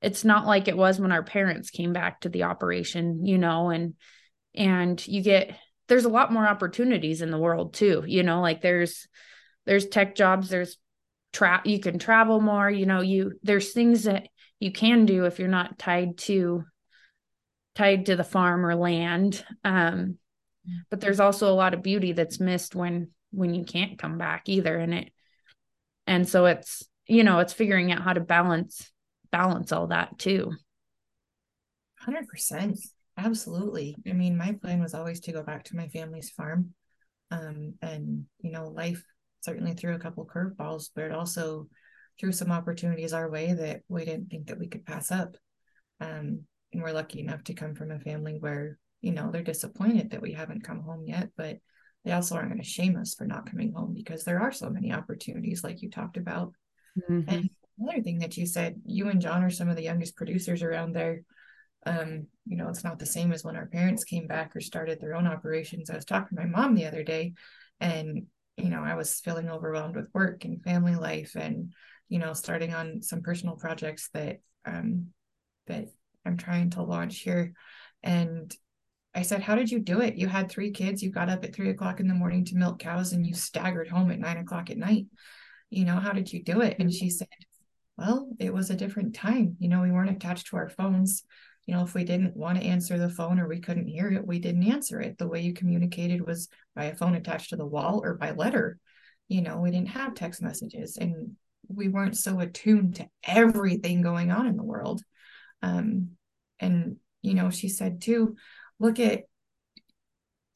it's 0.00 0.24
not 0.24 0.46
like 0.46 0.68
it 0.68 0.76
was 0.76 0.98
when 0.98 1.12
our 1.12 1.22
parents 1.22 1.70
came 1.70 1.92
back 1.92 2.20
to 2.20 2.30
the 2.30 2.44
operation 2.44 3.26
you 3.26 3.36
know? 3.36 3.68
And 3.68 3.94
and 4.54 5.06
you 5.06 5.22
get 5.22 5.54
there's 5.88 6.04
a 6.04 6.10
lot 6.10 6.32
more 6.32 6.46
opportunities 6.46 7.22
in 7.22 7.30
the 7.30 7.38
world 7.38 7.74
too 7.74 8.04
you 8.06 8.22
know 8.22 8.40
like 8.40 8.60
there's 8.60 9.06
there's 9.66 9.86
tech 9.86 10.14
jobs 10.14 10.48
there's 10.48 10.76
trap 11.32 11.66
you 11.66 11.78
can 11.78 11.98
travel 11.98 12.40
more 12.40 12.68
you 12.68 12.86
know 12.86 13.00
you 13.00 13.32
there's 13.42 13.72
things 13.72 14.04
that 14.04 14.28
you 14.58 14.72
can 14.72 15.06
do 15.06 15.24
if 15.24 15.38
you're 15.38 15.48
not 15.48 15.78
tied 15.78 16.18
to 16.18 16.64
tied 17.74 18.06
to 18.06 18.16
the 18.16 18.24
farm 18.24 18.66
or 18.66 18.74
land 18.74 19.44
um 19.64 20.16
but 20.90 21.00
there's 21.00 21.20
also 21.20 21.50
a 21.50 21.54
lot 21.54 21.72
of 21.72 21.82
beauty 21.82 22.12
that's 22.12 22.40
missed 22.40 22.74
when 22.74 23.08
when 23.30 23.54
you 23.54 23.64
can't 23.64 23.98
come 23.98 24.18
back 24.18 24.48
either 24.48 24.76
and 24.76 24.92
it 24.92 25.12
and 26.06 26.28
so 26.28 26.46
it's 26.46 26.82
you 27.06 27.22
know 27.22 27.38
it's 27.38 27.52
figuring 27.52 27.92
out 27.92 28.02
how 28.02 28.12
to 28.12 28.20
balance 28.20 28.90
balance 29.30 29.72
all 29.72 29.88
that 29.88 30.18
too. 30.18 30.52
100% 32.06 32.78
Absolutely. 33.24 33.96
I 34.08 34.12
mean, 34.12 34.36
my 34.36 34.52
plan 34.52 34.80
was 34.80 34.94
always 34.94 35.20
to 35.20 35.32
go 35.32 35.42
back 35.42 35.64
to 35.64 35.76
my 35.76 35.88
family's 35.88 36.30
farm. 36.30 36.70
Um, 37.30 37.74
and, 37.82 38.24
you 38.40 38.50
know, 38.50 38.68
life 38.68 39.02
certainly 39.42 39.74
threw 39.74 39.94
a 39.94 39.98
couple 39.98 40.26
curveballs, 40.26 40.90
but 40.94 41.04
it 41.04 41.12
also 41.12 41.68
threw 42.18 42.32
some 42.32 42.50
opportunities 42.50 43.12
our 43.12 43.30
way 43.30 43.52
that 43.52 43.82
we 43.88 44.04
didn't 44.04 44.28
think 44.28 44.46
that 44.46 44.58
we 44.58 44.68
could 44.68 44.86
pass 44.86 45.10
up. 45.10 45.36
Um, 46.00 46.42
and 46.72 46.82
we're 46.82 46.92
lucky 46.92 47.20
enough 47.20 47.44
to 47.44 47.54
come 47.54 47.74
from 47.74 47.90
a 47.90 48.00
family 48.00 48.36
where, 48.38 48.78
you 49.00 49.12
know, 49.12 49.30
they're 49.30 49.42
disappointed 49.42 50.10
that 50.10 50.22
we 50.22 50.32
haven't 50.32 50.64
come 50.64 50.80
home 50.80 51.04
yet, 51.06 51.28
but 51.36 51.58
they 52.04 52.12
also 52.12 52.34
aren't 52.34 52.48
going 52.48 52.62
to 52.62 52.66
shame 52.66 52.96
us 52.96 53.14
for 53.14 53.26
not 53.26 53.50
coming 53.50 53.72
home 53.72 53.92
because 53.94 54.24
there 54.24 54.40
are 54.40 54.52
so 54.52 54.70
many 54.70 54.92
opportunities, 54.92 55.62
like 55.62 55.82
you 55.82 55.90
talked 55.90 56.16
about. 56.16 56.52
Mm-hmm. 56.98 57.28
And 57.28 57.50
another 57.78 58.02
thing 58.02 58.20
that 58.20 58.36
you 58.36 58.46
said, 58.46 58.80
you 58.86 59.08
and 59.08 59.20
John 59.20 59.44
are 59.44 59.50
some 59.50 59.68
of 59.68 59.76
the 59.76 59.82
youngest 59.82 60.16
producers 60.16 60.62
around 60.62 60.94
there 60.94 61.20
um, 61.86 62.26
you 62.46 62.56
know, 62.56 62.68
it's 62.68 62.84
not 62.84 62.98
the 62.98 63.06
same 63.06 63.32
as 63.32 63.44
when 63.44 63.56
our 63.56 63.66
parents 63.66 64.04
came 64.04 64.26
back 64.26 64.54
or 64.54 64.60
started 64.60 65.00
their 65.00 65.14
own 65.14 65.26
operations. 65.26 65.90
I 65.90 65.96
was 65.96 66.04
talking 66.04 66.36
to 66.36 66.44
my 66.44 66.48
mom 66.48 66.74
the 66.74 66.86
other 66.86 67.02
day 67.02 67.32
and, 67.80 68.26
you 68.56 68.68
know, 68.68 68.82
I 68.82 68.94
was 68.94 69.20
feeling 69.20 69.48
overwhelmed 69.48 69.96
with 69.96 70.10
work 70.12 70.44
and 70.44 70.62
family 70.62 70.94
life 70.94 71.36
and, 71.36 71.72
you 72.08 72.18
know, 72.18 72.34
starting 72.34 72.74
on 72.74 73.02
some 73.02 73.22
personal 73.22 73.56
projects 73.56 74.10
that 74.12 74.40
um 74.66 75.06
that 75.66 75.86
I'm 76.26 76.36
trying 76.36 76.70
to 76.70 76.82
launch 76.82 77.20
here. 77.20 77.54
And 78.02 78.54
I 79.14 79.22
said, 79.22 79.42
How 79.42 79.54
did 79.54 79.70
you 79.70 79.78
do 79.78 80.00
it? 80.00 80.16
You 80.16 80.28
had 80.28 80.50
three 80.50 80.72
kids, 80.72 81.02
you 81.02 81.10
got 81.10 81.30
up 81.30 81.44
at 81.44 81.54
three 81.54 81.70
o'clock 81.70 82.00
in 82.00 82.08
the 82.08 82.14
morning 82.14 82.44
to 82.46 82.56
milk 82.56 82.78
cows 82.78 83.12
and 83.12 83.26
you 83.26 83.34
staggered 83.34 83.88
home 83.88 84.10
at 84.10 84.18
nine 84.18 84.36
o'clock 84.36 84.70
at 84.70 84.76
night. 84.76 85.06
You 85.70 85.84
know, 85.84 85.96
how 85.96 86.12
did 86.12 86.32
you 86.32 86.42
do 86.42 86.60
it? 86.60 86.76
And 86.78 86.92
she 86.92 87.08
said, 87.08 87.28
Well, 87.96 88.28
it 88.38 88.52
was 88.52 88.68
a 88.68 88.76
different 88.76 89.14
time. 89.14 89.56
You 89.58 89.68
know, 89.68 89.80
we 89.80 89.90
weren't 89.90 90.10
attached 90.10 90.48
to 90.48 90.56
our 90.56 90.68
phones 90.68 91.24
you 91.70 91.76
know, 91.76 91.84
if 91.84 91.94
we 91.94 92.02
didn't 92.02 92.36
want 92.36 92.58
to 92.58 92.66
answer 92.66 92.98
the 92.98 93.08
phone 93.08 93.38
or 93.38 93.46
we 93.46 93.60
couldn't 93.60 93.86
hear 93.86 94.10
it, 94.10 94.26
we 94.26 94.40
didn't 94.40 94.68
answer 94.68 95.00
it. 95.00 95.18
The 95.18 95.28
way 95.28 95.42
you 95.42 95.52
communicated 95.52 96.26
was 96.26 96.48
by 96.74 96.86
a 96.86 96.96
phone 96.96 97.14
attached 97.14 97.50
to 97.50 97.56
the 97.56 97.64
wall 97.64 98.00
or 98.02 98.14
by 98.14 98.32
letter. 98.32 98.76
You 99.28 99.42
know, 99.42 99.60
we 99.60 99.70
didn't 99.70 99.90
have 99.90 100.16
text 100.16 100.42
messages 100.42 100.96
and 100.96 101.36
we 101.68 101.86
weren't 101.86 102.16
so 102.16 102.40
attuned 102.40 102.96
to 102.96 103.06
everything 103.22 104.02
going 104.02 104.32
on 104.32 104.48
in 104.48 104.56
the 104.56 104.64
world. 104.64 105.00
Um, 105.62 106.16
and, 106.58 106.96
you 107.22 107.34
know, 107.34 107.50
she 107.50 107.68
said 107.68 108.00
too, 108.00 108.34
look 108.80 108.98
at 108.98 109.22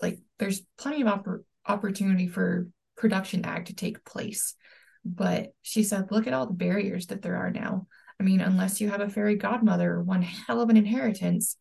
like 0.02 0.18
there's 0.40 0.62
plenty 0.76 1.02
of 1.02 1.06
oppor- 1.06 1.44
opportunity 1.64 2.26
for 2.26 2.66
production 2.96 3.44
ag 3.44 3.66
to 3.66 3.74
take 3.76 4.04
place. 4.04 4.56
But 5.04 5.52
she 5.62 5.84
said, 5.84 6.10
look 6.10 6.26
at 6.26 6.32
all 6.32 6.48
the 6.48 6.54
barriers 6.54 7.06
that 7.06 7.22
there 7.22 7.36
are 7.36 7.52
now. 7.52 7.86
I 8.20 8.22
mean, 8.22 8.40
unless 8.40 8.80
you 8.80 8.88
have 8.90 9.00
a 9.00 9.08
fairy 9.08 9.36
godmother, 9.36 10.00
one 10.00 10.22
hell 10.22 10.60
of 10.60 10.70
an 10.70 10.76
inheritance, 10.76 11.56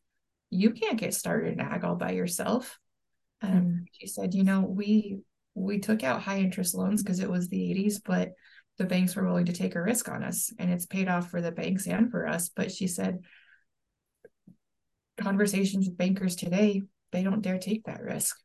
you 0.50 0.72
can't 0.72 1.00
get 1.00 1.14
started 1.14 1.54
in 1.54 1.60
ag 1.60 1.84
all 1.84 1.96
by 1.96 2.12
yourself. 2.12 2.78
Um, 3.42 3.52
mm-hmm. 3.52 3.84
She 3.94 4.08
said, 4.08 4.34
you 4.34 4.44
know, 4.44 4.62
we 4.62 5.20
we 5.56 5.80
took 5.80 6.04
out 6.04 6.22
high 6.22 6.40
interest 6.40 6.74
loans 6.74 7.04
because 7.04 7.20
it 7.20 7.30
was 7.30 7.48
the 7.48 7.60
80s, 7.60 8.02
but 8.04 8.32
the 8.78 8.86
banks 8.86 9.16
were 9.16 9.26
willing 9.26 9.46
to 9.46 9.54
take 9.54 9.76
a 9.76 9.82
risk 9.82 10.10
on 10.10 10.24
us, 10.24 10.52
and 10.58 10.72
it's 10.72 10.86
paid 10.86 11.08
off 11.08 11.30
for 11.30 11.42
the 11.42 11.52
banks 11.52 11.88
and 11.88 12.10
for 12.10 12.28
us. 12.28 12.50
But 12.50 12.72
she 12.72 12.88
said, 12.88 13.20
conversations 15.18 15.88
with 15.88 15.98
bankers 15.98 16.36
today, 16.36 16.82
they 17.12 17.24
don't 17.24 17.42
dare 17.42 17.60
take 17.60 17.84
that 17.86 18.02
risk. 18.02 18.36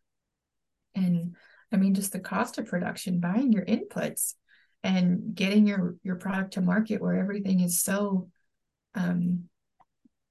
And 0.94 1.36
I 1.72 1.76
mean, 1.76 1.94
just 1.94 2.12
the 2.12 2.20
cost 2.20 2.58
of 2.58 2.66
production, 2.66 3.20
buying 3.20 3.52
your 3.52 3.64
inputs, 3.64 4.34
and 4.82 5.34
getting 5.34 5.66
your 5.66 5.96
your 6.02 6.16
product 6.16 6.54
to 6.54 6.60
market 6.60 7.00
where 7.00 7.18
everything 7.18 7.60
is 7.60 7.82
so 7.82 8.28
um 8.94 9.44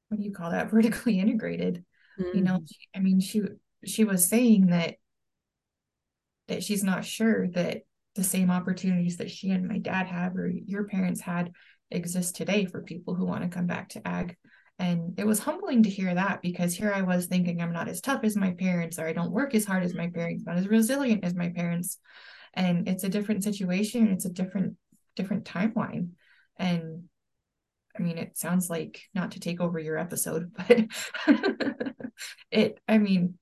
what 0.10 0.18
do 0.18 0.24
you 0.24 0.32
call 0.32 0.52
that 0.52 0.72
vertically 0.72 1.20
integrated 1.20 1.84
mm. 2.20 2.36
you 2.36 2.42
know 2.42 2.58
mm. 2.58 2.68
i 2.96 3.00
mean 3.00 3.20
she 3.20 3.42
she 3.86 4.04
was 4.04 4.30
saying 4.30 4.68
that 4.68 4.96
that 6.48 6.64
she's 6.64 6.84
not 6.84 7.04
sure 7.04 7.48
that 7.50 7.82
the 8.16 8.24
same 8.24 8.50
opportunities 8.50 9.18
that 9.18 9.30
she 9.30 9.52
and 9.52 9.68
my 9.68 9.78
dad 9.78 10.08
have 10.08 10.36
or 10.36 10.48
your 10.48 10.86
parents 10.86 11.22
had 11.22 11.52
exist 11.92 12.36
today 12.36 12.66
for 12.66 12.82
people 12.82 13.16
who 13.16 13.26
want 13.26 13.44
to 13.44 13.50
come 13.50 13.68
back 13.68 13.90
to 13.90 14.06
ag 14.08 14.36
and 14.80 15.18
it 15.18 15.26
was 15.26 15.40
humbling 15.40 15.84
to 15.84 15.90
hear 15.90 16.14
that 16.14 16.42
because 16.42 16.76
here 16.76 16.94
I 16.94 17.02
was 17.02 17.26
thinking 17.26 17.62
I'm 17.62 17.74
not 17.74 17.88
as 17.88 18.00
tough 18.00 18.24
as 18.24 18.36
my 18.36 18.52
parents, 18.52 19.00
or 19.00 19.08
I 19.08 19.14
don't 19.14 19.32
work 19.32 19.56
as 19.56 19.66
hard 19.66 19.84
as 19.84 19.96
my 19.96 20.08
parents, 20.10 20.44
not 20.46 20.58
as 20.58 20.68
resilient 20.68 21.24
as 21.24 21.34
my 21.34 21.50
parents 21.50 21.98
and 22.58 22.90
it's 22.90 23.06
a 23.06 23.10
different 23.10 23.44
situation 23.44 24.10
it's 24.10 24.26
a 24.26 24.30
different 24.30 24.76
different 25.16 25.46
timeline. 25.46 26.10
And 26.58 27.04
i 27.98 28.02
mean 28.02 28.18
it 28.18 28.38
sounds 28.38 28.70
like 28.70 29.02
not 29.14 29.32
to 29.32 29.40
take 29.40 29.62
over 29.62 29.80
your 29.80 29.98
episode 29.98 30.52
but 30.58 30.86
it 32.52 32.80
i 32.88 32.98
mean 32.98 33.36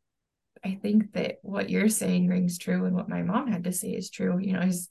i 0.63 0.77
think 0.81 1.11
that 1.13 1.37
what 1.41 1.69
you're 1.69 1.89
saying 1.89 2.27
rings 2.27 2.57
true 2.57 2.85
and 2.85 2.95
what 2.95 3.09
my 3.09 3.21
mom 3.23 3.51
had 3.51 3.63
to 3.65 3.71
say 3.71 3.89
is 3.89 4.09
true. 4.09 4.37
You 4.39 4.53
know 4.53 4.61
is 4.61 4.89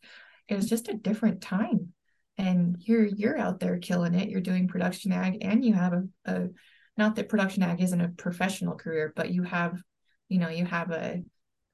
it 0.48 0.56
was 0.56 0.68
just 0.68 0.88
a 0.88 0.94
different 0.94 1.40
time. 1.40 1.92
And 2.36 2.76
you're 2.80 3.04
you're 3.04 3.38
out 3.38 3.60
there 3.60 3.78
killing 3.78 4.14
it. 4.14 4.28
You're 4.28 4.40
doing 4.40 4.68
production 4.68 5.12
ag 5.12 5.38
and 5.42 5.64
you 5.64 5.72
have 5.72 5.92
a, 5.92 6.04
a 6.26 6.48
not 6.96 7.16
that 7.16 7.28
production 7.28 7.62
ag 7.62 7.80
isn't 7.80 8.00
a 8.00 8.08
professional 8.08 8.76
career 8.76 9.12
but 9.14 9.30
you 9.30 9.42
have 9.42 9.80
you 10.28 10.38
know 10.38 10.48
you 10.48 10.64
have 10.64 10.90
a 10.90 11.22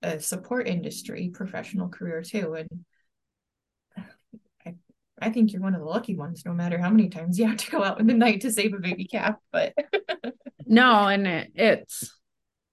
a 0.03 0.21
support 0.21 0.67
industry 0.67 1.31
professional 1.33 1.89
career 1.89 2.23
too 2.23 2.55
and 2.55 2.69
I, 4.67 4.75
I 5.21 5.31
think 5.31 5.53
you're 5.53 5.63
one 5.63 5.75
of 5.75 5.81
the 5.81 5.87
lucky 5.87 6.17
ones 6.17 6.43
no 6.47 6.53
matter 6.53 6.79
how 6.79 6.91
many 6.91 7.09
times 7.09 7.39
you 7.39 7.47
have 7.47 7.59
to 7.59 7.71
go 7.71 7.85
out 7.85 8.01
in 8.01 8.07
the 8.07 8.15
night 8.15 8.43
to 8.43 8.53
save 8.53 8.73
a 8.75 8.79
baby 8.79 9.07
calf 9.07 9.37
but 9.53 9.75
no 10.67 11.07
and 11.07 11.27
it, 11.27 11.53
it's 11.55 12.17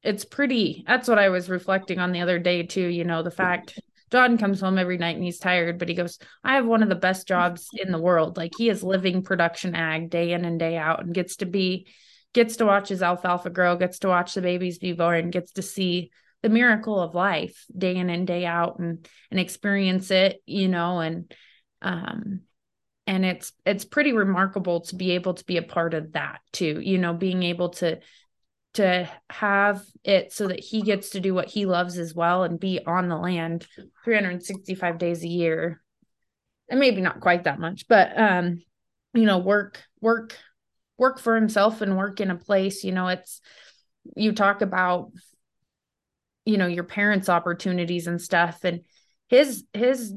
it's 0.03 0.23
pretty 0.23 0.83
that's 0.87 1.07
what 1.07 1.19
i 1.19 1.29
was 1.29 1.49
reflecting 1.49 1.99
on 1.99 2.11
the 2.11 2.21
other 2.21 2.39
day 2.39 2.63
too 2.63 2.87
you 2.87 3.03
know 3.03 3.23
the 3.23 3.31
fact 3.31 3.79
john 4.09 4.37
comes 4.37 4.61
home 4.61 4.77
every 4.77 4.97
night 4.97 5.15
and 5.15 5.25
he's 5.25 5.39
tired 5.39 5.77
but 5.77 5.89
he 5.89 5.95
goes 5.95 6.17
i 6.43 6.55
have 6.55 6.65
one 6.65 6.83
of 6.83 6.89
the 6.89 6.95
best 6.95 7.27
jobs 7.27 7.67
in 7.73 7.91
the 7.91 7.99
world. 7.99 8.37
Like 8.37 8.53
he 8.57 8.69
is 8.69 8.83
living 8.83 9.21
production 9.21 9.75
ag 9.75 10.09
day 10.09 10.31
in 10.31 10.45
and 10.45 10.59
day 10.59 10.77
out 10.77 11.03
and 11.03 11.13
gets 11.13 11.37
to 11.37 11.45
be 11.45 11.87
gets 12.33 12.57
to 12.57 12.65
watch 12.65 12.89
his 12.89 13.01
alfalfa 13.01 13.49
grow 13.49 13.75
gets 13.75 13.99
to 13.99 14.07
watch 14.07 14.33
the 14.33 14.41
babies 14.41 14.77
be 14.77 14.93
born 14.93 15.29
gets 15.29 15.53
to 15.53 15.61
see 15.61 16.11
the 16.43 16.49
miracle 16.49 16.99
of 16.99 17.15
life 17.15 17.65
day 17.75 17.95
in 17.95 18.09
and 18.09 18.27
day 18.27 18.45
out 18.45 18.79
and 18.79 19.07
and 19.31 19.39
experience 19.39 20.11
it 20.11 20.41
you 20.45 20.67
know 20.67 20.99
and 20.99 21.33
um 21.81 22.41
and 23.07 23.25
it's 23.25 23.53
it's 23.65 23.85
pretty 23.85 24.13
remarkable 24.13 24.81
to 24.81 24.95
be 24.95 25.11
able 25.11 25.33
to 25.33 25.45
be 25.45 25.57
a 25.57 25.63
part 25.63 25.93
of 25.93 26.13
that 26.13 26.39
too 26.51 26.79
you 26.81 26.97
know 26.97 27.13
being 27.13 27.43
able 27.43 27.69
to 27.69 27.99
to 28.73 29.09
have 29.31 29.83
it 30.03 30.31
so 30.31 30.47
that 30.47 30.59
he 30.59 30.83
gets 30.83 31.09
to 31.09 31.19
do 31.19 31.33
what 31.33 31.47
he 31.47 31.65
loves 31.65 31.97
as 31.97 32.13
well 32.13 32.43
and 32.43 32.59
be 32.59 32.79
on 32.85 33.09
the 33.09 33.17
land 33.17 33.65
365 34.03 34.99
days 34.99 35.23
a 35.23 35.27
year. 35.27 35.81
And 36.69 36.79
maybe 36.79 37.01
not 37.01 37.21
quite 37.21 37.45
that 37.45 37.59
much 37.59 37.87
but 37.87 38.11
um 38.19 38.61
you 39.13 39.23
know 39.23 39.37
work 39.37 39.81
work 40.01 40.37
work 40.97 41.17
for 41.17 41.33
himself 41.35 41.81
and 41.81 41.97
work 41.97 42.19
in 42.19 42.29
a 42.29 42.35
place 42.35 42.83
you 42.83 42.91
know 42.91 43.07
it's 43.07 43.41
you 44.15 44.33
talk 44.33 44.61
about 44.61 45.11
you 46.47 46.57
know 46.57 46.67
your 46.67 46.85
parents 46.85 47.27
opportunities 47.27 48.07
and 48.07 48.21
stuff. 48.21 48.63
And 48.63 48.81
his 49.27 49.65
his 49.73 50.13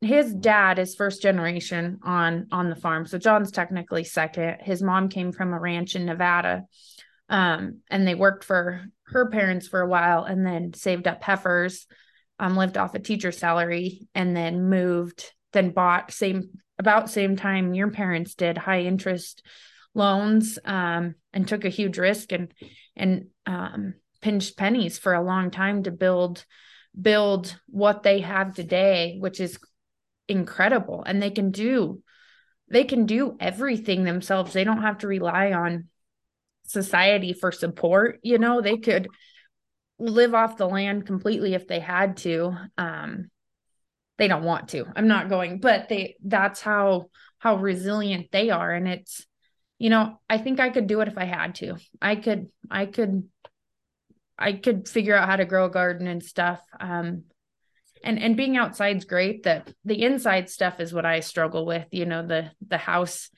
his 0.00 0.34
dad 0.34 0.78
is 0.78 0.94
first 0.94 1.22
generation 1.22 2.00
on 2.02 2.48
on 2.50 2.70
the 2.70 2.76
farm. 2.76 3.06
So 3.06 3.18
john's 3.18 3.52
technically 3.52 4.04
second. 4.04 4.56
His 4.60 4.82
mom 4.82 5.08
came 5.08 5.30
from 5.30 5.52
a 5.52 5.60
ranch 5.60 5.94
in 5.94 6.06
nevada 6.06 6.64
um, 7.28 7.78
and 7.88 8.06
they 8.06 8.16
worked 8.16 8.42
for 8.42 8.84
her 9.04 9.30
parents 9.30 9.68
for 9.68 9.80
a 9.80 9.88
while 9.88 10.24
and 10.24 10.44
then 10.44 10.74
saved 10.74 11.06
up 11.06 11.22
heifers, 11.22 11.86
um, 12.40 12.56
lived 12.56 12.76
off 12.76 12.94
a 12.94 12.98
teacher 12.98 13.30
salary, 13.30 14.08
and 14.14 14.36
then 14.36 14.68
moved, 14.68 15.32
then 15.52 15.70
bought 15.70 16.10
same 16.10 16.50
about 16.78 17.10
same 17.10 17.36
time 17.36 17.74
your 17.74 17.90
parents 17.90 18.34
did 18.34 18.58
high 18.58 18.80
interest 18.80 19.42
loans 19.94 20.58
um, 20.64 21.14
and 21.32 21.46
took 21.46 21.64
a 21.64 21.70
huge 21.70 21.98
risk 21.98 22.32
and 22.32 22.52
and 22.96 23.26
um, 23.46 23.94
pinched 24.20 24.56
pennies 24.56 24.98
for 24.98 25.14
a 25.14 25.22
long 25.22 25.50
time 25.50 25.82
to 25.84 25.90
build 25.90 26.44
build 27.00 27.58
what 27.66 28.02
they 28.02 28.20
have 28.20 28.54
today, 28.54 29.16
which 29.20 29.40
is 29.40 29.58
incredible. 30.28 31.02
And 31.04 31.22
they 31.22 31.30
can 31.30 31.50
do 31.50 32.02
they 32.68 32.84
can 32.84 33.04
do 33.06 33.36
everything 33.40 34.04
themselves. 34.04 34.52
They 34.52 34.62
don't 34.62 34.82
have 34.82 34.98
to 34.98 35.08
rely 35.08 35.52
on 35.52 35.88
society 36.64 37.32
for 37.32 37.50
support 37.50 38.20
you 38.22 38.38
know? 38.38 38.60
They 38.60 38.76
could 38.76 39.08
live 39.98 40.34
off 40.34 40.56
the 40.56 40.68
land 40.68 41.06
completely 41.06 41.54
if 41.54 41.66
they 41.66 41.80
had 41.80 42.16
to. 42.18 42.54
Um 42.78 43.30
they 44.18 44.28
don't 44.28 44.44
want 44.44 44.68
to. 44.68 44.84
I'm 44.94 45.08
not 45.08 45.28
going 45.28 45.60
but 45.60 45.88
they 45.88 46.16
that's 46.24 46.60
how 46.60 47.06
how 47.38 47.56
resilient 47.56 48.28
they 48.32 48.50
are. 48.50 48.72
And 48.72 48.86
it's 48.86 49.26
you 49.78 49.88
know 49.88 50.20
i 50.28 50.36
think 50.36 50.60
i 50.60 50.68
could 50.68 50.86
do 50.86 51.00
it 51.00 51.08
if 51.08 51.18
i 51.18 51.24
had 51.24 51.54
to. 51.56 51.76
I 52.00 52.16
could 52.16 52.48
i 52.70 52.86
could 52.86 53.28
i 54.40 54.52
could 54.52 54.88
figure 54.88 55.14
out 55.14 55.28
how 55.28 55.36
to 55.36 55.44
grow 55.44 55.66
a 55.66 55.70
garden 55.70 56.06
and 56.06 56.22
stuff 56.22 56.60
um 56.80 57.24
and 58.02 58.18
and 58.18 58.36
being 58.36 58.56
outside's 58.56 59.04
great 59.04 59.44
that 59.44 59.72
the 59.84 60.02
inside 60.02 60.48
stuff 60.48 60.80
is 60.80 60.92
what 60.92 61.06
i 61.06 61.20
struggle 61.20 61.66
with 61.66 61.86
you 61.90 62.06
know 62.06 62.26
the 62.26 62.50
the 62.66 62.78
house 62.78 63.30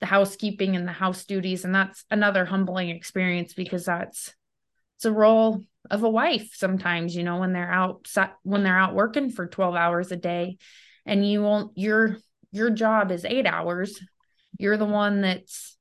the 0.00 0.06
housekeeping 0.06 0.76
and 0.76 0.86
the 0.86 0.92
house 0.92 1.24
duties 1.24 1.64
and 1.64 1.74
that's 1.74 2.04
another 2.10 2.44
humbling 2.44 2.90
experience 2.90 3.54
because 3.54 3.84
that's 3.84 4.34
it's 4.96 5.04
a 5.04 5.12
role 5.12 5.60
of 5.90 6.02
a 6.02 6.08
wife 6.08 6.50
sometimes 6.54 7.16
you 7.16 7.22
know 7.22 7.38
when 7.38 7.52
they're 7.52 7.72
out 7.72 8.06
when 8.42 8.62
they're 8.62 8.78
out 8.78 8.94
working 8.94 9.30
for 9.30 9.46
12 9.46 9.74
hours 9.74 10.12
a 10.12 10.16
day 10.16 10.58
and 11.06 11.28
you 11.28 11.42
won't 11.42 11.76
your 11.76 12.18
your 12.52 12.70
job 12.70 13.10
is 13.10 13.24
8 13.24 13.46
hours. 13.46 13.98
You're 14.58 14.76
the 14.76 14.84
one 14.84 15.22
that's 15.22 15.76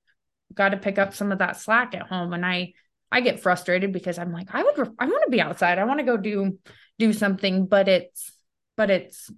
got 0.53 0.69
to 0.69 0.77
pick 0.77 0.97
up 0.97 1.13
some 1.13 1.31
of 1.31 1.39
that 1.39 1.57
slack 1.57 1.93
at 1.95 2.07
home 2.07 2.33
and 2.33 2.45
i 2.45 2.73
i 3.11 3.21
get 3.21 3.39
frustrated 3.39 3.91
because 3.91 4.17
i'm 4.17 4.31
like 4.31 4.47
i 4.53 4.63
would 4.63 4.77
i 4.99 5.05
want 5.05 5.23
to 5.25 5.31
be 5.31 5.41
outside. 5.41 5.79
I 5.79 5.85
want 5.85 5.99
to 5.99 6.05
go 6.05 6.17
do 6.17 6.57
do 6.99 7.13
something 7.13 7.65
but 7.65 7.87
it's 7.87 8.31
but 8.77 8.89
it's 8.89 9.29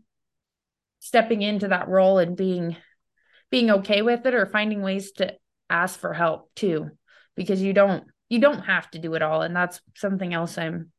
stepping 1.00 1.42
into 1.42 1.68
that 1.68 1.90
role 1.90 2.18
and 2.18 2.38
being 2.38 2.78
being 3.52 3.70
okay 3.70 4.02
with 4.02 4.26
it 4.26 4.34
or 4.34 4.46
finding 4.46 4.82
ways 4.82 5.12
to 5.14 5.34
ask 5.70 6.00
for 6.00 6.14
help 6.14 6.50
too 6.56 6.90
because 7.36 7.62
you 7.62 7.74
don't 7.74 8.06
you 8.30 8.40
don't 8.40 8.62
have 8.62 8.90
to 8.92 9.00
do 9.00 9.14
it 9.14 9.22
all. 9.22 9.44
And 9.44 9.56
that's 9.56 9.80
something 9.96 10.34
else 10.34 10.58
i'm 10.58 10.92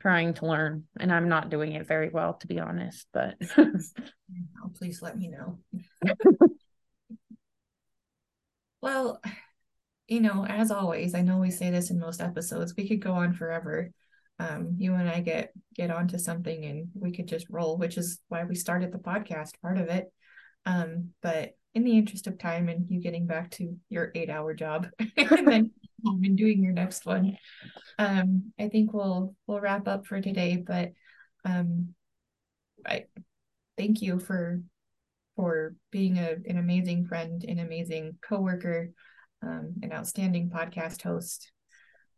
trying 0.00 0.34
to 0.34 0.46
learn 0.46 0.82
and 0.98 1.12
i'm 1.12 1.28
not 1.28 1.48
doing 1.48 1.74
it 1.74 1.86
very 1.86 2.08
well 2.08 2.34
to 2.34 2.48
be 2.48 2.58
honest 2.58 3.06
but 3.12 3.36
oh, 3.56 3.76
please 4.74 5.00
let 5.00 5.16
me 5.16 5.28
know. 5.28 5.58
Well 8.80 9.20
you 10.12 10.20
know 10.20 10.44
as 10.46 10.70
always 10.70 11.14
i 11.14 11.22
know 11.22 11.38
we 11.38 11.50
say 11.50 11.70
this 11.70 11.90
in 11.90 11.98
most 11.98 12.20
episodes 12.20 12.74
we 12.76 12.88
could 12.88 13.02
go 13.02 13.12
on 13.12 13.32
forever 13.32 13.90
um, 14.38 14.74
you 14.78 14.94
and 14.94 15.08
i 15.08 15.20
get 15.20 15.52
get 15.74 15.90
onto 15.90 16.18
something 16.18 16.64
and 16.64 16.88
we 16.94 17.12
could 17.12 17.28
just 17.28 17.46
roll 17.48 17.78
which 17.78 17.96
is 17.96 18.18
why 18.28 18.44
we 18.44 18.54
started 18.54 18.92
the 18.92 18.98
podcast 18.98 19.60
part 19.60 19.78
of 19.78 19.88
it 19.88 20.12
um, 20.66 21.10
but 21.22 21.56
in 21.74 21.84
the 21.84 21.96
interest 21.96 22.26
of 22.26 22.38
time 22.38 22.68
and 22.68 22.86
you 22.90 23.00
getting 23.00 23.26
back 23.26 23.50
to 23.50 23.76
your 23.88 24.12
eight 24.14 24.28
hour 24.28 24.52
job 24.54 24.88
and 25.16 25.48
then 25.48 25.70
home 26.04 26.22
and 26.24 26.36
doing 26.36 26.62
your 26.62 26.72
next 26.72 27.06
one, 27.06 27.36
um, 27.98 28.52
I 28.58 28.68
think 28.68 28.92
we'll 28.92 29.34
we'll 29.46 29.60
wrap 29.60 29.88
up 29.88 30.06
for 30.06 30.20
today. 30.20 30.56
But 30.64 30.92
um, 31.44 31.94
I 32.86 33.04
thank 33.76 34.02
you 34.02 34.18
for 34.18 34.60
for 35.36 35.74
being 35.90 36.18
a, 36.18 36.36
an 36.46 36.58
amazing 36.58 37.06
friend, 37.06 37.42
an 37.44 37.58
amazing 37.58 38.18
coworker, 38.26 38.90
um, 39.42 39.74
an 39.82 39.92
outstanding 39.92 40.50
podcast 40.50 41.02
host. 41.02 41.50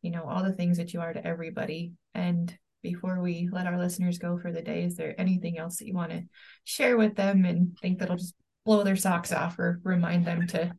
You 0.03 0.11
know 0.11 0.25
all 0.25 0.43
the 0.43 0.53
things 0.53 0.77
that 0.77 0.93
you 0.93 1.01
are 1.01 1.13
to 1.13 1.27
everybody. 1.27 1.93
And 2.15 2.57
before 2.83 3.21
we 3.21 3.49
let 3.51 3.67
our 3.67 3.79
listeners 3.79 4.19
go 4.19 4.39
for 4.39 4.53
the 4.53 4.63
day, 4.63 4.85
is 4.85 4.97
there 4.97 5.19
anything 5.19 5.59
else 5.59 5.79
that 5.79 5.87
you 5.87 5.95
want 5.95 6.13
to 6.13 6.25
share 6.65 6.97
with 6.97 7.17
them 7.17 7.45
and 7.45 7.77
think 7.79 7.99
that'll 7.99 8.17
just 8.17 8.35
blow 8.65 8.83
their 8.83 8.97
socks 8.97 9.33
off 9.33 9.59
or 9.59 9.81
remind 9.83 10.27
them 10.27 10.47
to 10.49 10.73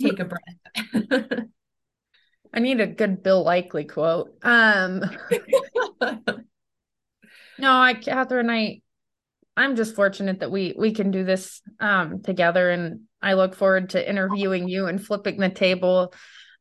take 0.00 0.18
a 0.18 0.24
breath? 0.24 0.40
I 2.52 2.58
need 2.58 2.80
a 2.80 2.86
good 2.86 3.22
Bill 3.22 3.44
Likely 3.44 3.84
quote. 3.84 4.34
Um 4.42 5.02
No, 7.58 7.78
I 7.78 7.92
Katharine, 7.92 8.48
I 8.48 8.80
I'm 9.56 9.76
just 9.76 9.94
fortunate 9.94 10.40
that 10.40 10.50
we 10.50 10.74
we 10.76 10.92
can 10.92 11.10
do 11.10 11.24
this 11.24 11.60
um 11.80 12.22
together 12.22 12.70
and 12.70 13.02
I 13.20 13.34
look 13.34 13.54
forward 13.54 13.90
to 13.90 14.08
interviewing 14.08 14.68
you 14.68 14.86
and 14.86 15.04
flipping 15.04 15.38
the 15.38 15.50
table 15.50 16.14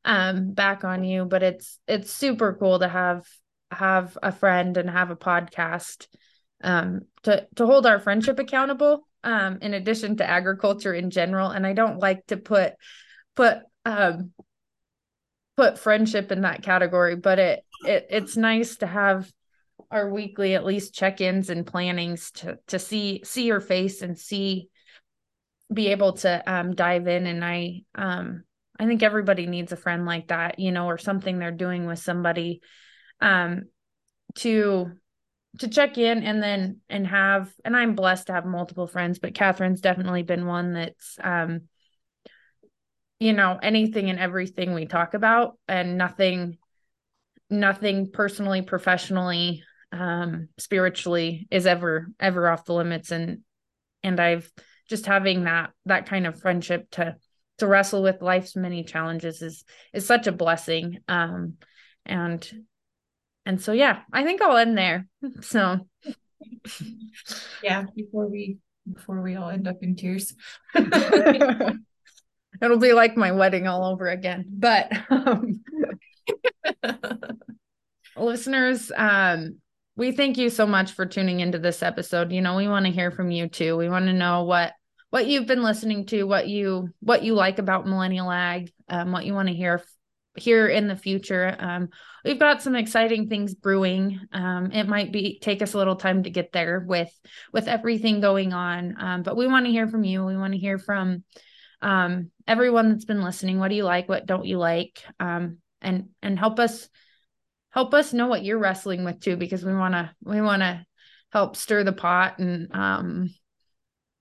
um 0.05 0.53
back 0.53 0.83
on 0.83 1.03
you, 1.03 1.25
but 1.25 1.43
it's 1.43 1.79
it's 1.87 2.11
super 2.11 2.55
cool 2.59 2.79
to 2.79 2.87
have 2.87 3.25
have 3.71 4.17
a 4.21 4.31
friend 4.31 4.77
and 4.77 4.89
have 4.89 5.11
a 5.11 5.15
podcast 5.15 6.07
um, 6.63 7.01
to 7.23 7.47
to 7.55 7.65
hold 7.65 7.85
our 7.85 7.99
friendship 7.99 8.39
accountable 8.39 9.07
um, 9.23 9.59
in 9.61 9.73
addition 9.73 10.17
to 10.17 10.29
agriculture 10.29 10.93
in 10.93 11.09
general. 11.09 11.49
And 11.49 11.65
i 11.65 11.73
don't 11.73 11.99
like 11.99 12.25
to 12.27 12.37
put 12.37 12.73
put 13.35 13.59
um, 13.85 14.31
put 15.57 15.79
friendship 15.79 16.31
in 16.31 16.41
that 16.41 16.61
category 16.63 17.15
but 17.15 17.37
it, 17.37 17.65
it 17.85 18.07
it's 18.09 18.37
nice 18.37 18.77
to 18.77 18.87
have 18.87 19.29
our 19.91 20.09
weekly 20.09 20.55
at 20.55 20.65
least 20.65 20.93
check-ins 20.93 21.49
and 21.49 21.65
plannings 21.65 22.31
to 22.31 22.57
to 22.67 22.79
see 22.79 23.21
see 23.23 23.45
your 23.45 23.59
face 23.59 24.01
and 24.01 24.17
see 24.17 24.69
be 25.71 25.87
able 25.87 26.13
to 26.13 26.51
um, 26.51 26.75
dive 26.75 27.07
in. 27.07 27.27
And 27.27 27.43
i 27.43 27.81
um 27.95 28.43
i 28.79 28.85
think 28.85 29.03
everybody 29.03 29.45
needs 29.45 29.71
a 29.71 29.77
friend 29.77 30.05
like 30.05 30.27
that 30.27 30.59
you 30.59 30.71
know 30.71 30.85
or 30.85 30.97
something 30.97 31.37
they're 31.37 31.51
doing 31.51 31.85
with 31.85 31.99
somebody 31.99 32.61
um 33.21 33.63
to 34.35 34.91
to 35.57 35.67
check 35.67 35.97
in 35.97 36.23
and 36.23 36.41
then 36.41 36.79
and 36.89 37.07
have 37.07 37.51
and 37.65 37.75
i'm 37.75 37.95
blessed 37.95 38.27
to 38.27 38.33
have 38.33 38.45
multiple 38.45 38.87
friends 38.87 39.19
but 39.19 39.33
katharine's 39.33 39.81
definitely 39.81 40.23
been 40.23 40.45
one 40.45 40.73
that's 40.73 41.17
um 41.23 41.61
you 43.19 43.33
know 43.33 43.59
anything 43.61 44.09
and 44.09 44.19
everything 44.19 44.73
we 44.73 44.85
talk 44.85 45.13
about 45.13 45.57
and 45.67 45.97
nothing 45.97 46.57
nothing 47.49 48.11
personally 48.11 48.61
professionally 48.61 49.63
um 49.91 50.49
spiritually 50.57 51.47
is 51.49 51.65
ever 51.65 52.07
ever 52.19 52.49
off 52.49 52.65
the 52.65 52.73
limits 52.73 53.11
and 53.11 53.39
and 54.03 54.19
i've 54.19 54.51
just 54.87 55.05
having 55.05 55.45
that 55.45 55.71
that 55.85 56.05
kind 56.05 56.27
of 56.27 56.39
friendship 56.39 56.89
to 56.91 57.15
to 57.57 57.67
wrestle 57.67 58.03
with 58.03 58.21
life's 58.21 58.55
many 58.55 58.83
challenges 58.83 59.41
is 59.41 59.63
is 59.93 60.05
such 60.05 60.27
a 60.27 60.31
blessing 60.31 60.99
um 61.07 61.55
and 62.05 62.51
and 63.49 63.59
so 63.59 63.71
yeah, 63.71 64.01
I 64.13 64.23
think 64.23 64.43
I'll 64.43 64.57
end 64.57 64.77
there. 64.77 65.07
So 65.41 65.79
yeah, 67.63 67.85
before 67.95 68.27
we 68.27 68.57
before 68.91 69.21
we 69.21 69.35
all 69.35 69.49
end 69.49 69.67
up 69.67 69.77
in 69.81 69.95
tears. 69.95 70.35
It'll 70.75 71.79
be 72.77 72.93
like 72.93 73.17
my 73.17 73.31
wedding 73.31 73.67
all 73.67 73.85
over 73.85 74.07
again. 74.07 74.45
But 74.49 74.91
um, 75.09 75.63
listeners, 78.17 78.91
um, 78.95 79.57
we 79.99 80.13
thank 80.13 80.37
you 80.37 80.49
so 80.49 80.65
much 80.65 80.93
for 80.93 81.05
tuning 81.05 81.41
into 81.41 81.59
this 81.59 81.83
episode. 81.83 82.31
You 82.31 82.39
know, 82.39 82.55
we 82.55 82.69
want 82.69 82.85
to 82.85 82.91
hear 82.91 83.11
from 83.11 83.31
you 83.31 83.49
too. 83.49 83.75
We 83.75 83.89
want 83.89 84.05
to 84.05 84.13
know 84.13 84.43
what 84.43 84.71
what 85.09 85.27
you've 85.27 85.45
been 85.45 85.61
listening 85.61 86.05
to, 86.05 86.23
what 86.23 86.47
you 86.47 86.89
what 87.01 87.21
you 87.21 87.33
like 87.33 87.59
about 87.59 87.85
Millennial 87.85 88.31
Ag, 88.31 88.71
um, 88.87 89.11
what 89.11 89.25
you 89.25 89.33
want 89.33 89.49
to 89.49 89.53
hear 89.53 89.83
here 90.37 90.67
in 90.67 90.87
the 90.87 90.95
future. 90.95 91.53
Um, 91.59 91.89
we've 92.23 92.39
got 92.39 92.61
some 92.61 92.75
exciting 92.75 93.27
things 93.27 93.53
brewing. 93.53 94.21
Um, 94.31 94.71
it 94.71 94.87
might 94.87 95.11
be 95.11 95.37
take 95.41 95.61
us 95.61 95.73
a 95.73 95.77
little 95.77 95.97
time 95.97 96.23
to 96.23 96.29
get 96.29 96.53
there 96.53 96.79
with 96.79 97.11
with 97.51 97.67
everything 97.67 98.21
going 98.21 98.53
on, 98.53 98.95
um, 98.97 99.23
but 99.23 99.35
we 99.35 99.47
want 99.47 99.65
to 99.65 99.71
hear 99.71 99.89
from 99.89 100.05
you. 100.05 100.23
We 100.23 100.37
want 100.37 100.53
to 100.53 100.59
hear 100.59 100.77
from 100.77 101.25
um, 101.81 102.31
everyone 102.47 102.87
that's 102.87 103.05
been 103.05 103.21
listening. 103.21 103.59
What 103.59 103.67
do 103.67 103.75
you 103.75 103.83
like? 103.83 104.07
What 104.07 104.25
don't 104.25 104.45
you 104.45 104.59
like? 104.59 105.03
Um, 105.19 105.57
and 105.81 106.07
and 106.21 106.39
help 106.39 106.57
us 106.57 106.87
help 107.71 107.93
us 107.93 108.13
know 108.13 108.27
what 108.27 108.43
you're 108.43 108.59
wrestling 108.59 109.03
with 109.03 109.19
too, 109.19 109.37
because 109.37 109.63
we 109.63 109.73
want 109.73 109.93
to 109.93 110.11
we 110.23 110.41
want 110.41 110.61
to 110.61 110.85
help 111.31 111.55
stir 111.55 111.83
the 111.83 111.93
pot 111.93 112.39
and 112.39 112.73
um 112.73 113.29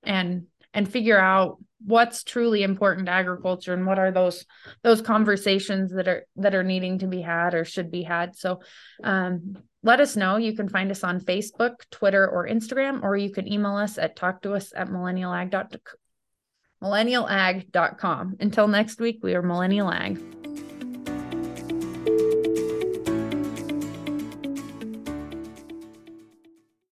and 0.03 0.46
and 0.74 0.90
figure 0.90 1.18
out 1.18 1.59
what's 1.84 2.24
truly 2.24 2.62
important 2.62 3.07
to 3.07 3.12
agriculture 3.12 3.72
and 3.72 3.86
what 3.86 3.99
are 3.99 4.11
those 4.11 4.44
those 4.82 5.01
conversations 5.01 5.92
that 5.92 6.09
are 6.09 6.26
that 6.36 6.55
are 6.55 6.64
needing 6.64 6.99
to 6.99 7.07
be 7.07 7.20
had 7.20 7.55
or 7.55 7.64
should 7.64 7.90
be 7.90 8.03
had. 8.03 8.36
So 8.36 8.61
um, 9.05 9.57
let 9.82 10.01
us 10.01 10.16
know. 10.16 10.36
You 10.36 10.55
can 10.55 10.68
find 10.68 10.90
us 10.90 11.05
on 11.05 11.20
facebook 11.20 11.76
twitter 11.90 12.28
or 12.28 12.49
instagram 12.49 13.03
or 13.03 13.16
you 13.16 13.30
can 13.30 13.51
email 13.51 13.76
us 13.76 13.96
at 13.99 14.16
talk 14.16 14.42
to 14.42 14.55
us 14.55 14.72
at 14.74 14.88
millennialag.com 14.88 15.78
millennialag.com 16.82 18.36
until 18.38 18.68
next 18.68 19.01
week 19.01 19.18
we 19.22 19.34
are 19.34 19.42
millennial 19.42 19.90
ag 19.90 20.16